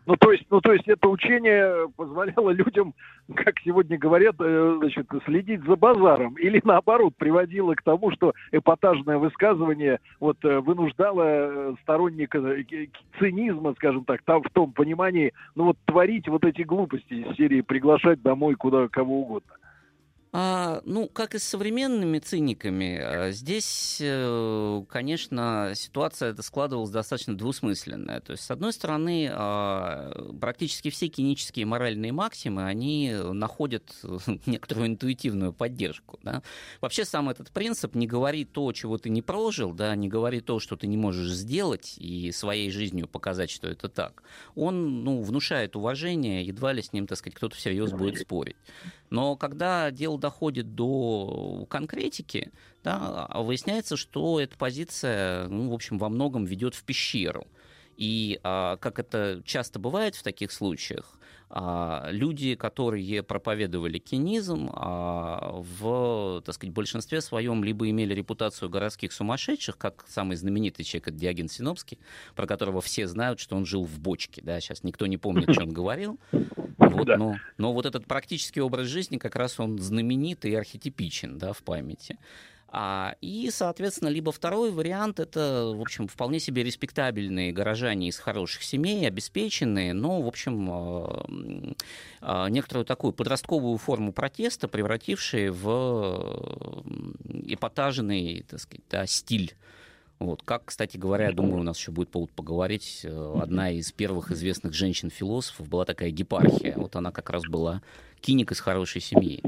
[0.05, 2.93] Ну, то есть, ну, то есть это учение позволяло людям,
[3.35, 9.19] как сегодня говорят, э, значит, следить за базаром, или наоборот приводило к тому, что эпатажное
[9.19, 12.41] высказывание вот э, вынуждало э, сторонника
[13.21, 17.61] цинизма, скажем так, там в том понимании, ну вот творить вот эти глупости из серии
[17.61, 19.53] приглашать домой куда кого угодно.
[20.35, 28.21] А, ну, как и с современными циниками, а, здесь, э, конечно, ситуация складывалась достаточно двусмысленная.
[28.21, 33.95] То есть, с одной стороны, а, практически все кинические моральные максимы, они находят
[34.47, 36.19] некоторую интуитивную поддержку.
[36.23, 36.43] Да?
[36.81, 40.61] Вообще сам этот принцип «не говори то, чего ты не прожил», да, «не говори то,
[40.61, 44.23] что ты не можешь сделать и своей жизнью показать, что это так»,
[44.55, 48.57] он ну, внушает уважение, едва ли с ним, так сказать, кто-то всерьез будет спорить.
[49.13, 52.51] Но когда дело доходит до конкретики,
[52.83, 57.47] да, выясняется, что эта позиция, ну, в общем, во многом ведет в пещеру.
[57.99, 61.22] И а, как это часто бывает в таких случаях, а,
[61.55, 69.77] люди, которые проповедовали кинизм, а, в, так сказать, большинстве своем либо имели репутацию городских сумасшедших,
[69.77, 71.99] как самый знаменитый человек, это Диоген Синопский,
[72.35, 75.63] про которого все знают, что он жил в бочке, да, сейчас никто не помнит, что
[75.63, 76.19] он говорил,
[76.79, 81.53] вот, но, но вот этот практический образ жизни как раз он знаменит и архетипичен, да,
[81.53, 82.19] в памяти.
[82.75, 88.63] А, и, соответственно, либо второй вариант это, в общем, вполне себе респектабельные горожане из хороших
[88.63, 91.75] семей, обеспеченные, но, в общем, э,
[92.23, 96.83] э, некоторую такую подростковую форму протеста, превратившие в
[97.45, 99.55] эпатажный, так сказать, да, стиль
[100.23, 100.43] вот.
[100.45, 103.01] Как, кстати говоря, я думаю, у нас еще будет повод поговорить.
[103.03, 106.75] Э, одна из первых известных женщин-философов была такая Гепархия.
[106.77, 107.83] Вот она как раз была
[108.21, 109.43] киник из хорошей семьи.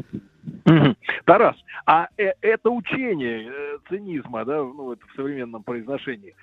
[1.24, 1.56] Тарас,
[1.86, 6.34] а э, это учение э, цинизма, да, ну, это в современном произношении,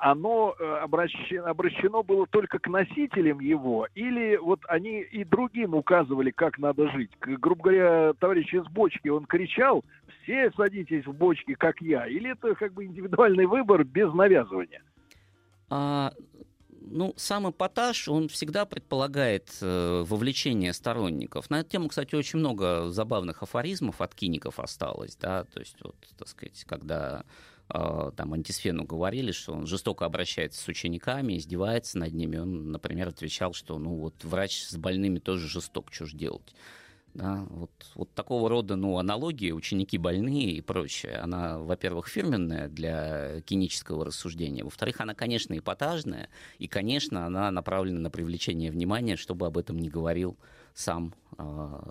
[0.00, 6.30] оно э, обращено, обращено было только к носителям его, или вот они и другим указывали,
[6.30, 7.10] как надо жить?
[7.20, 9.84] Грубо говоря, товарищ из бочки, он кричал,
[10.22, 14.82] все садитесь в бочки, как я, или это как бы индивидуальный выбор без навязывания?
[15.70, 16.12] А,
[16.86, 21.50] ну, сам эпатаж, он всегда предполагает э, вовлечение сторонников.
[21.50, 25.96] На эту тему, кстати, очень много забавных афоризмов от киников осталось, да, то есть, вот,
[26.18, 27.24] так сказать, когда
[27.68, 33.08] э, там антисфену говорили, что он жестоко обращается с учениками, издевается над ними, он, например,
[33.08, 36.54] отвечал, что, ну, вот, врач с больными тоже жесток, что ж делать.
[37.14, 43.40] Да, вот, вот такого рода ну, аналогии, ученики больные и прочее, она, во-первых, фирменная для
[43.42, 46.28] кинического рассуждения, во-вторых, она, конечно, эпатажная,
[46.58, 50.36] и, конечно, она направлена на привлечение внимания, чтобы об этом не говорил
[50.72, 51.42] сам э,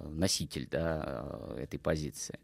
[0.09, 2.37] носитель да, этой позиции.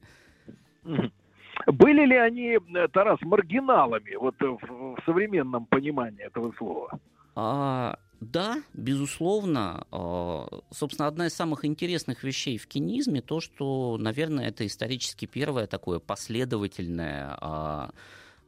[1.68, 6.98] Были ли они, э, Тарас, маргиналами вот в, в современном понимании этого слова?
[7.36, 9.86] А, да, безусловно.
[9.92, 15.68] А, собственно, одна из самых интересных вещей в кинизме то, что, наверное, это исторически первое
[15.68, 17.92] такое последовательное а,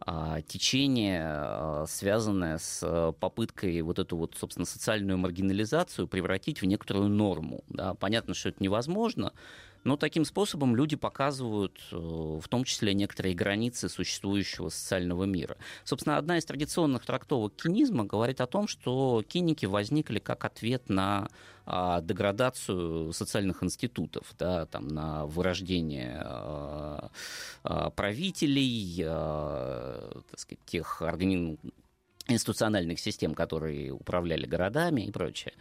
[0.01, 7.63] а, течение, связанное с попыткой вот эту вот, собственно, социальную маргинализацию превратить в некоторую норму.
[7.69, 9.31] Да, понятно, что это невозможно,
[9.83, 15.57] но таким способом люди показывают э, в том числе некоторые границы существующего социального мира.
[15.83, 21.29] Собственно, одна из традиционных трактовок кинизма говорит о том, что киники возникли как ответ на
[21.65, 27.11] а, деградацию социальных институтов, да, там, на вырождение а,
[27.63, 31.57] а, правителей, так сказать, тех органи...
[32.27, 35.53] институциональных систем, которые управляли городами и прочее.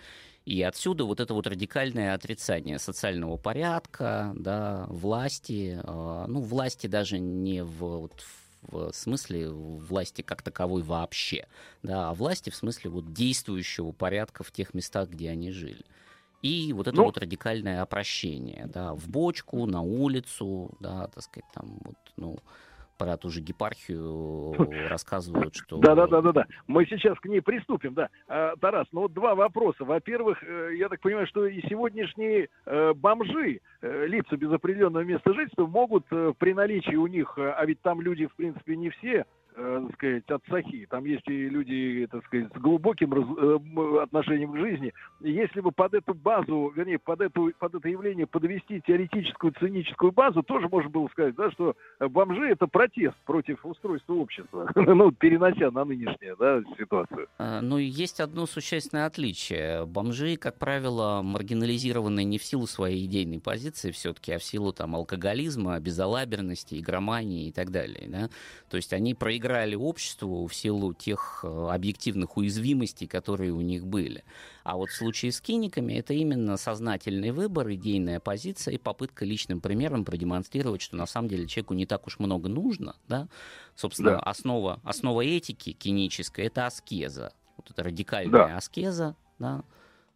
[0.46, 7.18] И отсюда вот это вот радикальное отрицание социального порядка, да, власти, э, ну, власти даже
[7.18, 8.24] не в, вот,
[8.62, 11.46] в смысле власти как таковой вообще,
[11.82, 15.84] да, а власти в смысле вот действующего порядка в тех местах, где они жили.
[16.42, 21.50] И вот это ну, вот радикальное опрощение, да, в бочку, на улицу, да, так сказать,
[21.52, 22.38] там вот, ну,
[23.00, 24.54] про ту же гепархию
[24.90, 25.78] рассказывают, что...
[25.78, 26.44] Да-да-да-да-да.
[26.66, 28.10] Мы сейчас к ней приступим, да.
[28.28, 29.84] А, Тарас, ну вот два вопроса.
[29.84, 35.32] Во-первых, э, я так понимаю, что и сегодняшние э, бомжи, э, лица без определенного места
[35.32, 39.24] жительства, могут при наличии у них, а ведь там люди, в принципе, не все, э,
[39.54, 40.86] так сказать, от сахи.
[40.88, 44.92] Там есть и люди, так сказать, с глубоким раз, э, отношением к жизни.
[45.20, 50.42] Если бы под эту базу, вернее, под, эту, под это явление подвести теоретическую, циническую базу,
[50.42, 55.84] тоже можно было сказать, да, что бомжи— это протест против устройства общества, ну, перенося на
[55.84, 57.28] нынешнюю да, ситуацию.
[57.38, 59.84] А, ну, есть одно существенное отличие.
[59.86, 64.94] Бомжи, как правило, маргинализированы не в силу своей идейной позиции все-таки, а в силу там
[64.94, 68.08] алкоголизма, безалаберности, игромании и так далее.
[68.08, 68.30] Да?
[68.68, 73.86] То есть они проигрывают проиграли обществу в силу тех э, объективных уязвимостей, которые у них
[73.86, 74.22] были.
[74.64, 79.60] А вот в случае с киниками это именно сознательный выбор, идейная позиция и попытка личным
[79.60, 82.96] примером продемонстрировать, что на самом деле человеку не так уж много нужно.
[83.08, 83.28] Да?
[83.74, 84.20] Собственно, да.
[84.20, 87.32] Основа, основа этики кинической— это аскеза.
[87.56, 88.56] Вот это радикальная да.
[88.56, 89.16] аскеза.
[89.38, 89.64] Да?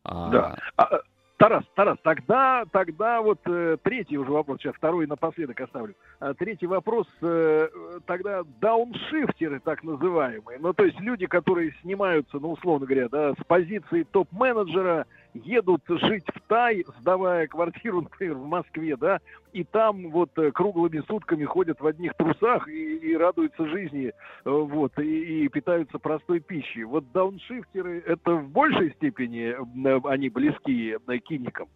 [0.03, 0.29] А...
[0.31, 0.59] да.
[0.77, 0.99] А,
[1.37, 5.95] Тарас, Тарас, тогда, тогда вот э, третий уже вопрос, сейчас второй напоследок оставлю.
[6.21, 7.69] А, третий вопрос, э,
[8.07, 13.45] тогда дауншифтеры так называемые, ну то есть люди, которые снимаются, ну условно говоря, да, с
[13.49, 19.21] позиции топ-менеджера, едут жить в Тай, сдавая квартиру, например, в Москве, да,
[19.53, 24.13] и там вот э, круглыми сутками ходят в одних трусах и, и радуются жизни, э,
[24.45, 26.85] вот, и, и питаются простой пищей.
[26.85, 30.97] Вот дауншифтеры, это в большей степени э, они близки
[31.29, 31.69] киникам?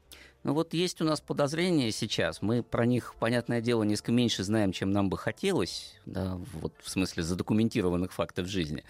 [0.48, 2.40] Ну вот есть у нас подозрения сейчас.
[2.40, 6.88] Мы про них, понятное дело, несколько меньше знаем, чем нам бы хотелось, да, вот в
[6.88, 8.82] смысле задокументированных фактов жизни.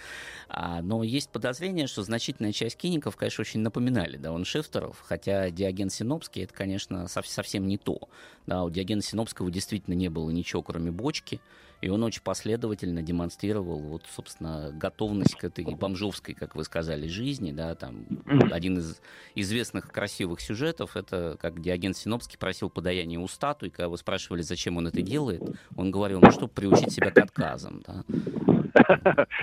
[0.48, 6.44] А, но есть подозрение, что значительная часть киников, конечно, очень напоминали дауншифтеров, хотя Диоген Синопский
[6.44, 8.02] это, конечно, совсем не то.
[8.46, 11.40] Да, у Диогена Синопского действительно не было ничего, кроме бочки.
[11.80, 17.52] И он очень последовательно демонстрировал, вот, собственно, готовность к этой бомжовской, как вы сказали, жизни.
[17.52, 18.04] Да, там,
[18.50, 19.00] один из
[19.34, 24.76] известных красивых сюжетов, это как Диоген Синопский просил подаяние у статуи, когда вы спрашивали, зачем
[24.76, 25.42] он это делает,
[25.76, 27.82] он говорил, ну, чтобы приучить себя к отказам.
[27.86, 28.04] Да.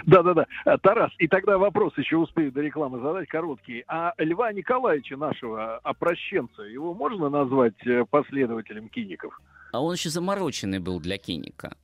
[0.06, 0.46] Да-да-да.
[0.82, 3.84] Тарас, и тогда вопрос еще успею до рекламы задать короткий.
[3.88, 9.40] А Льва Николаевича, нашего опрощенца, его можно назвать э, последователем киников?
[9.72, 11.76] А он еще замороченный был для киника.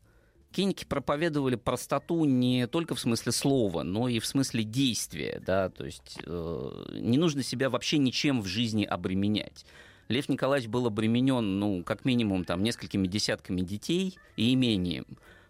[0.51, 5.85] Киники проповедовали простоту не только в смысле слова, но и в смысле действия, да, то
[5.85, 9.65] есть э, не нужно себя вообще ничем в жизни обременять.
[10.09, 15.05] Лев Николаевич был обременен, ну, как минимум, там, несколькими десятками детей и имением,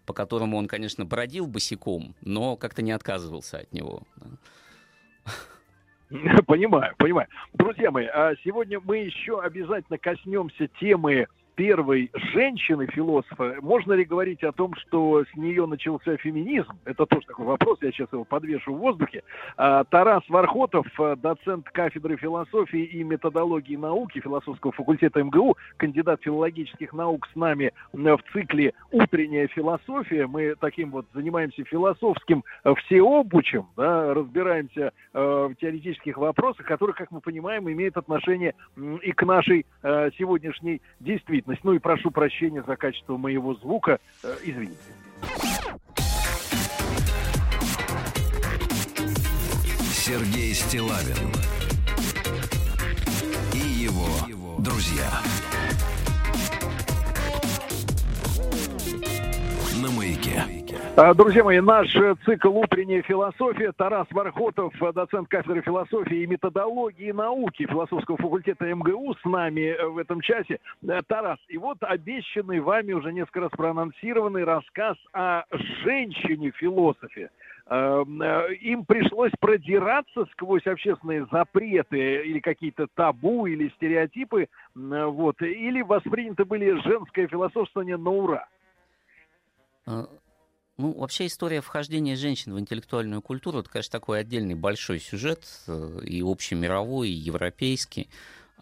[0.06, 4.04] по которому он, конечно, бродил босиком, но как-то не отказывался от него.
[6.46, 7.26] Понимаю, понимаю.
[7.54, 14.52] Друзья мои, а сегодня мы еще обязательно коснемся темы первой женщины-философа, можно ли говорить о
[14.52, 16.72] том, что с нее начался феминизм?
[16.84, 19.22] Это тоже такой вопрос, я сейчас его подвешу в воздухе.
[19.56, 26.92] А, Тарас Вархотов, э, доцент кафедры философии и методологии науки философского факультета МГУ, кандидат филологических
[26.92, 30.26] наук с нами в цикле «Утренняя философия».
[30.26, 37.10] Мы таким вот занимаемся философским э, всеобучем, да, разбираемся э, в теоретических вопросах, которые, как
[37.10, 38.54] мы понимаем, имеют отношение
[39.02, 41.64] и к нашей э, сегодняшней действительности действительность.
[41.64, 43.98] Ну и прошу прощения за качество моего звука.
[44.22, 44.76] Э, извините.
[49.92, 51.32] Сергей Стилавин
[53.54, 55.10] и его друзья.
[59.82, 60.44] На маяке.
[60.96, 63.72] А, друзья мои, наш э, цикл «Утренняя философия».
[63.72, 69.84] Тарас Вархотов, э, доцент кафедры философии и методологии науки философского факультета МГУ с нами э,
[69.88, 70.60] в этом часе.
[71.08, 77.30] Тарас, и вот обещанный вами уже несколько раз проанонсированный рассказ о женщине-философе.
[77.68, 86.80] Им пришлось продираться сквозь общественные запреты или какие-то табу или стереотипы, вот, или восприняты были
[86.82, 88.48] женское философствование на ура.
[89.86, 90.08] А,
[90.78, 96.00] ну, вообще история вхождения женщин в интеллектуальную культуру, это, конечно, такой отдельный большой сюжет, э,
[96.04, 98.08] и общемировой, и европейский.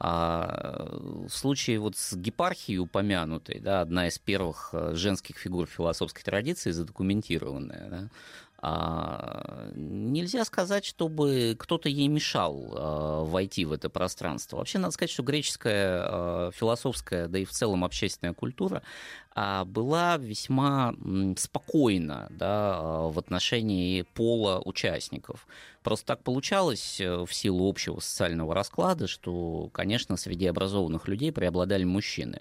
[0.03, 0.89] А
[1.27, 6.71] в случае вот с гепархией упомянутой, да, одна из первых э, женских фигур философской традиции,
[6.71, 8.11] задокументированная, да,
[8.63, 14.59] а, нельзя сказать, чтобы кто-то ей мешал а, войти в это пространство.
[14.59, 18.83] Вообще, надо сказать, что греческая а, философская, да и в целом общественная культура
[19.35, 20.95] а, была весьма
[21.39, 25.47] спокойна да, а, в отношении пола участников.
[25.83, 31.85] Просто так получалось э, в силу общего социального расклада, что, конечно, среди образованных людей преобладали
[31.85, 32.41] мужчины.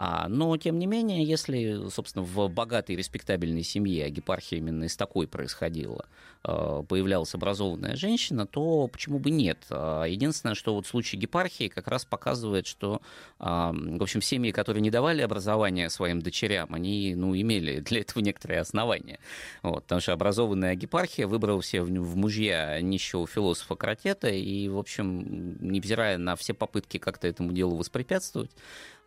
[0.00, 4.96] А, но, тем не менее, если, собственно, в богатой респектабельной семье, а гепархия именно из
[4.96, 6.06] такой происходила,
[6.44, 9.66] а, появлялась образованная женщина, то почему бы нет?
[9.70, 13.02] А, единственное, что вот случай гепархии как раз показывает, что,
[13.40, 18.60] в общем, семьи, которые не давали образования своим дочерям, они, ну, имели для этого некоторые
[18.60, 19.18] основания.
[19.62, 25.58] Вот, потому что образованная гепархия выбрала себе в мужья нищего философа Кратета и, в общем,
[25.60, 28.52] невзирая на все попытки как-то этому делу воспрепятствовать,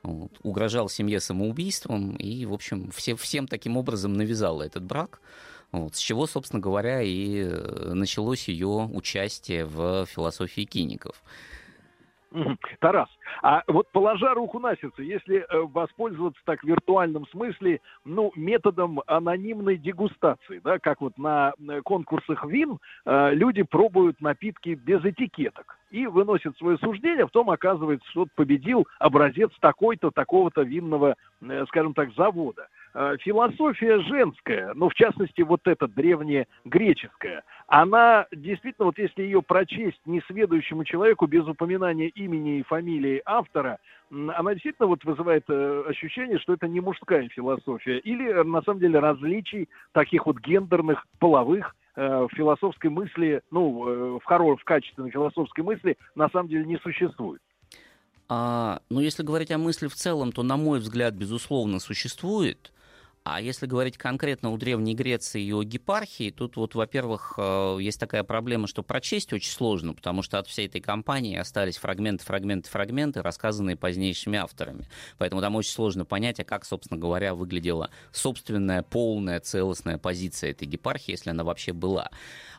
[0.03, 5.21] вот, угрожал семье самоубийством и, в общем, все, всем таким образом навязал этот брак.
[5.71, 11.21] Вот, с чего, собственно говоря, и э, началось ее участие в философии киников.
[12.79, 13.09] Тарас,
[13.41, 19.01] а вот положа руку на сердце, если э, воспользоваться так в виртуальном смысле, ну, методом
[19.05, 21.53] анонимной дегустации, да, как вот на
[21.83, 28.09] конкурсах вин э, люди пробуют напитки без этикеток и выносят свое суждение, а потом оказывается,
[28.09, 31.15] что победил образец такой-то, такого-то винного,
[31.67, 32.67] скажем так, завода.
[32.93, 40.01] э, философия женская, ну, в частности, вот эта древнегреческая, она действительно, вот если ее прочесть
[40.05, 46.53] несведущему человеку без упоминания имени и фамилии автора, она действительно вот вызывает э, ощущение, что
[46.53, 51.80] это не мужская философия, или э, на самом деле различий таких вот гендерных, половых э,
[51.99, 56.77] в философской мысли, ну, э, в, хоро, в качественной философской мысли на самом деле не
[56.77, 57.41] существует.
[58.29, 62.71] А, ну, если говорить о мысли в целом, то, на мой взгляд, безусловно, существует.
[63.23, 67.99] А если говорить конкретно о Древней Греции и о гепархии, тут вот, во-первых, э, есть
[67.99, 72.67] такая проблема, что прочесть очень сложно, потому что от всей этой кампании остались фрагменты, фрагменты,
[72.67, 74.87] фрагменты, рассказанные позднейшими авторами.
[75.19, 80.67] Поэтому там очень сложно понять, а как, собственно говоря, выглядела собственная, полная, целостная позиция этой
[80.67, 82.09] гепархии, если она вообще была.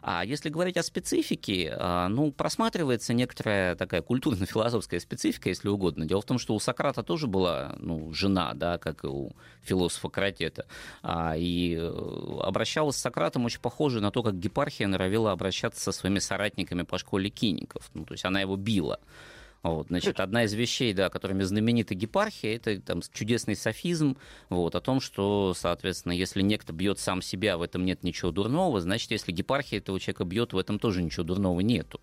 [0.02, 6.06] А если говорить о специфике, а, ну, просматривается некоторая такая культурно-философская специфика, если угодно.
[6.06, 9.30] Дело в том, что у Сократа тоже была ну, жена, да, как и у
[9.62, 10.66] философа Кратета.
[11.02, 15.92] А, и э, обращалась с Сократом очень похоже на то, как Гепархия норовила обращаться со
[15.92, 17.88] своими соратниками по школе киников.
[17.94, 18.98] Ну, то есть она его била.
[19.62, 24.16] Вот, значит, одна из вещей, да, которыми знаменита гепархия, это там чудесный софизм,
[24.48, 28.80] вот, о том, что, соответственно, если некто бьет сам себя, в этом нет ничего дурного,
[28.80, 32.00] значит, если гепархия этого человека бьет, в этом тоже ничего дурного нету.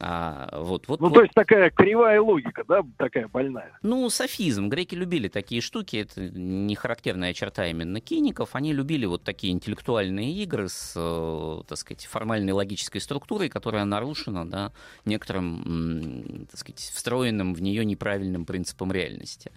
[0.00, 1.14] А, вот, вот, ну, вот.
[1.14, 3.76] то есть такая кривая логика, да, такая больная.
[3.82, 4.68] Ну, софизм.
[4.68, 8.54] Греки любили такие штуки, это не характерная черта именно киников.
[8.54, 14.48] Они любили вот такие интеллектуальные игры с, э, так сказать, формальной логической структурой, которая нарушена,
[14.48, 14.72] да,
[15.04, 19.50] некоторым, так сказать, встроенным в нее неправильным принципом реальности.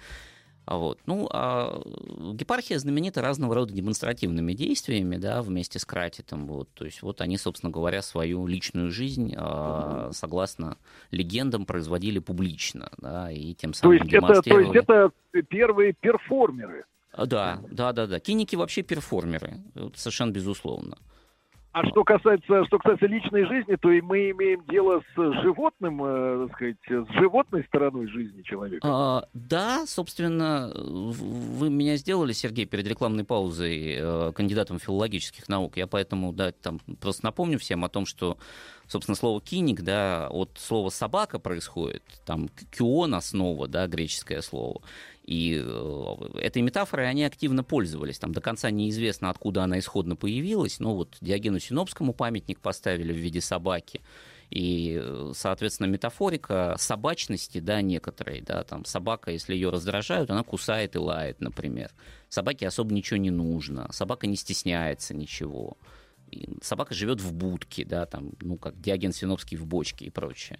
[0.72, 0.99] А вот.
[1.06, 1.81] Ну, а
[2.31, 6.48] гепархия знаменита разного рода демонстративными действиями, да, вместе с Кратитом.
[6.48, 6.69] Вот.
[6.73, 10.77] То есть вот они, собственно говоря, свою личную жизнь, а, согласно
[11.11, 15.11] легендам, производили публично, да, и тем самым то есть Это, то есть это
[15.49, 16.85] первые перформеры?
[17.18, 18.22] Да, да, да, да.
[18.22, 19.57] Киники вообще перформеры,
[19.93, 20.98] совершенно безусловно.
[21.73, 26.48] А что касается, что касается личной жизни, то и мы имеем дело с животным, э,
[26.48, 28.85] так сказать, с животной стороной жизни человека.
[28.85, 35.77] А, да, собственно, вы меня сделали, Сергей, перед рекламной паузой э, кандидатом филологических наук.
[35.77, 38.38] Я поэтому, да, там просто напомню всем о том, что
[38.91, 44.81] собственно, слово «киник», да, от слова «собака» происходит, там «кюон» основа, да, греческое слово.
[45.23, 48.19] И э, этой метафорой они активно пользовались.
[48.19, 50.80] Там до конца неизвестно, откуда она исходно появилась.
[50.80, 54.02] Но вот Диогену Синопскому памятник поставили в виде собаки.
[54.49, 60.95] И, э, соответственно, метафорика собачности, да, некоторой, да, там собака, если ее раздражают, она кусает
[60.95, 61.91] и лает, например.
[62.27, 65.77] Собаке особо ничего не нужно, собака не стесняется ничего.
[66.61, 70.60] собака живет в будке, да, там, ну, как Диоген Синопский в бочке и прочее.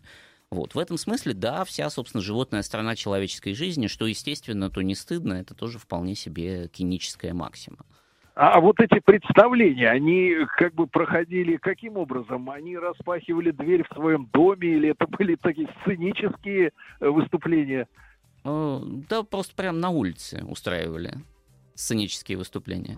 [0.52, 0.76] Вот.
[0.76, 5.34] В этом смысле, да, вся, собственно, животная страна человеческой жизни, что, естественно, то не стыдно,
[5.36, 7.78] это тоже вполне себе киническая максима.
[8.36, 12.50] А, а вот эти представления, они как бы проходили каким образом?
[12.50, 17.88] Они распахивали дверь в своем доме или это были такие сценические э, выступления?
[18.44, 18.80] Э,
[19.10, 21.14] да, просто прямо на улице устраивали
[21.76, 22.98] сценические выступления.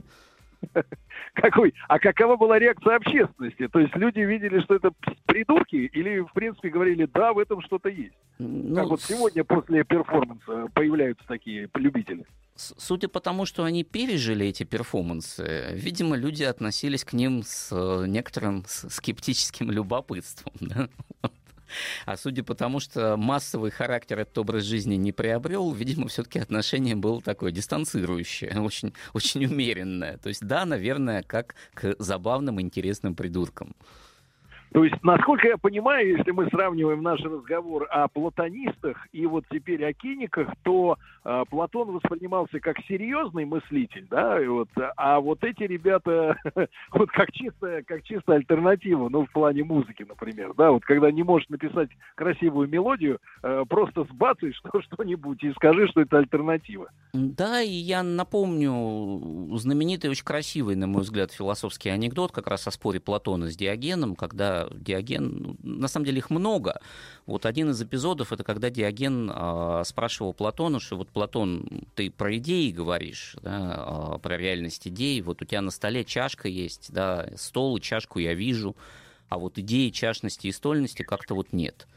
[1.33, 1.73] Какой?
[1.87, 3.67] А какова была реакция общественности?
[3.67, 4.91] То есть люди видели, что это
[5.25, 8.13] придурки, или, в принципе, говорили, да, в этом что-то есть?
[8.39, 12.25] Ну, как вот сегодня после перформанса появляются такие любители?
[12.55, 18.05] Судя по тому, что они пережили эти перформансы, видимо, люди относились к ним с э,
[18.07, 20.53] некоторым скептическим любопытством.
[20.61, 20.87] Да?
[22.05, 26.95] А судя по тому, что массовый характер этот образ жизни не приобрел, видимо, все-таки отношение
[26.95, 30.17] было такое дистанцирующее, очень, очень умеренное.
[30.17, 33.75] То есть, да, наверное, как к забавным, интересным придуркам.
[34.73, 39.85] То есть, насколько я понимаю, если мы сравниваем наш разговор о платонистах и вот теперь
[39.85, 45.61] о киниках, то э, Платон воспринимался как серьезный мыслитель, да, и вот, а вот эти
[45.63, 46.37] ребята
[46.91, 51.21] вот как чистая, как чистая альтернатива, ну, в плане музыки, например, да, вот когда не
[51.21, 56.89] можешь написать красивую мелодию, э, просто сбацай что, что-нибудь и скажи, что это альтернатива.
[57.13, 62.71] Да, и я напомню знаменитый, очень красивый, на мой взгляд, философский анекдот как раз о
[62.71, 66.79] споре Платона с Диогеном, когда Диоген, ну, на самом деле их много.
[67.25, 72.37] Вот один из эпизодов, это когда Диоген э, спрашивал Платона, что вот Платон, ты про
[72.37, 77.29] идеи говоришь, да, э, про реальность идей, вот у тебя на столе чашка есть, да,
[77.37, 78.75] стол и чашку я вижу,
[79.29, 81.87] а вот идеи чашности и стольности как-то вот нет.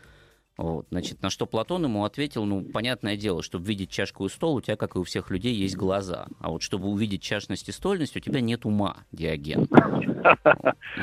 [0.57, 4.57] Вот, значит, на что Платон ему ответил, ну, понятное дело, чтобы видеть чашку и стол,
[4.57, 6.27] у тебя, как и у всех людей, есть глаза.
[6.41, 9.69] А вот чтобы увидеть чашность и стольность, у тебя нет ума, Диоген.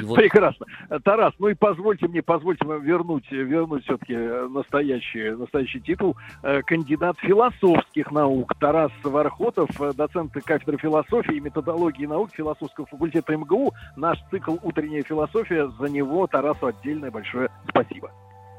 [0.02, 0.16] Вот...
[0.16, 0.66] Прекрасно.
[1.04, 6.18] Тарас, ну и позвольте мне, позвольте вам вернуть, вернуть все-таки настоящий, настоящий титул.
[6.42, 13.38] Э, кандидат философских наук Тарас Вархотов, э, доцент кафедры философии и методологии наук философского факультета
[13.38, 13.74] МГУ.
[13.96, 15.70] Наш цикл «Утренняя философия».
[15.80, 18.12] За него Тарасу отдельное большое спасибо.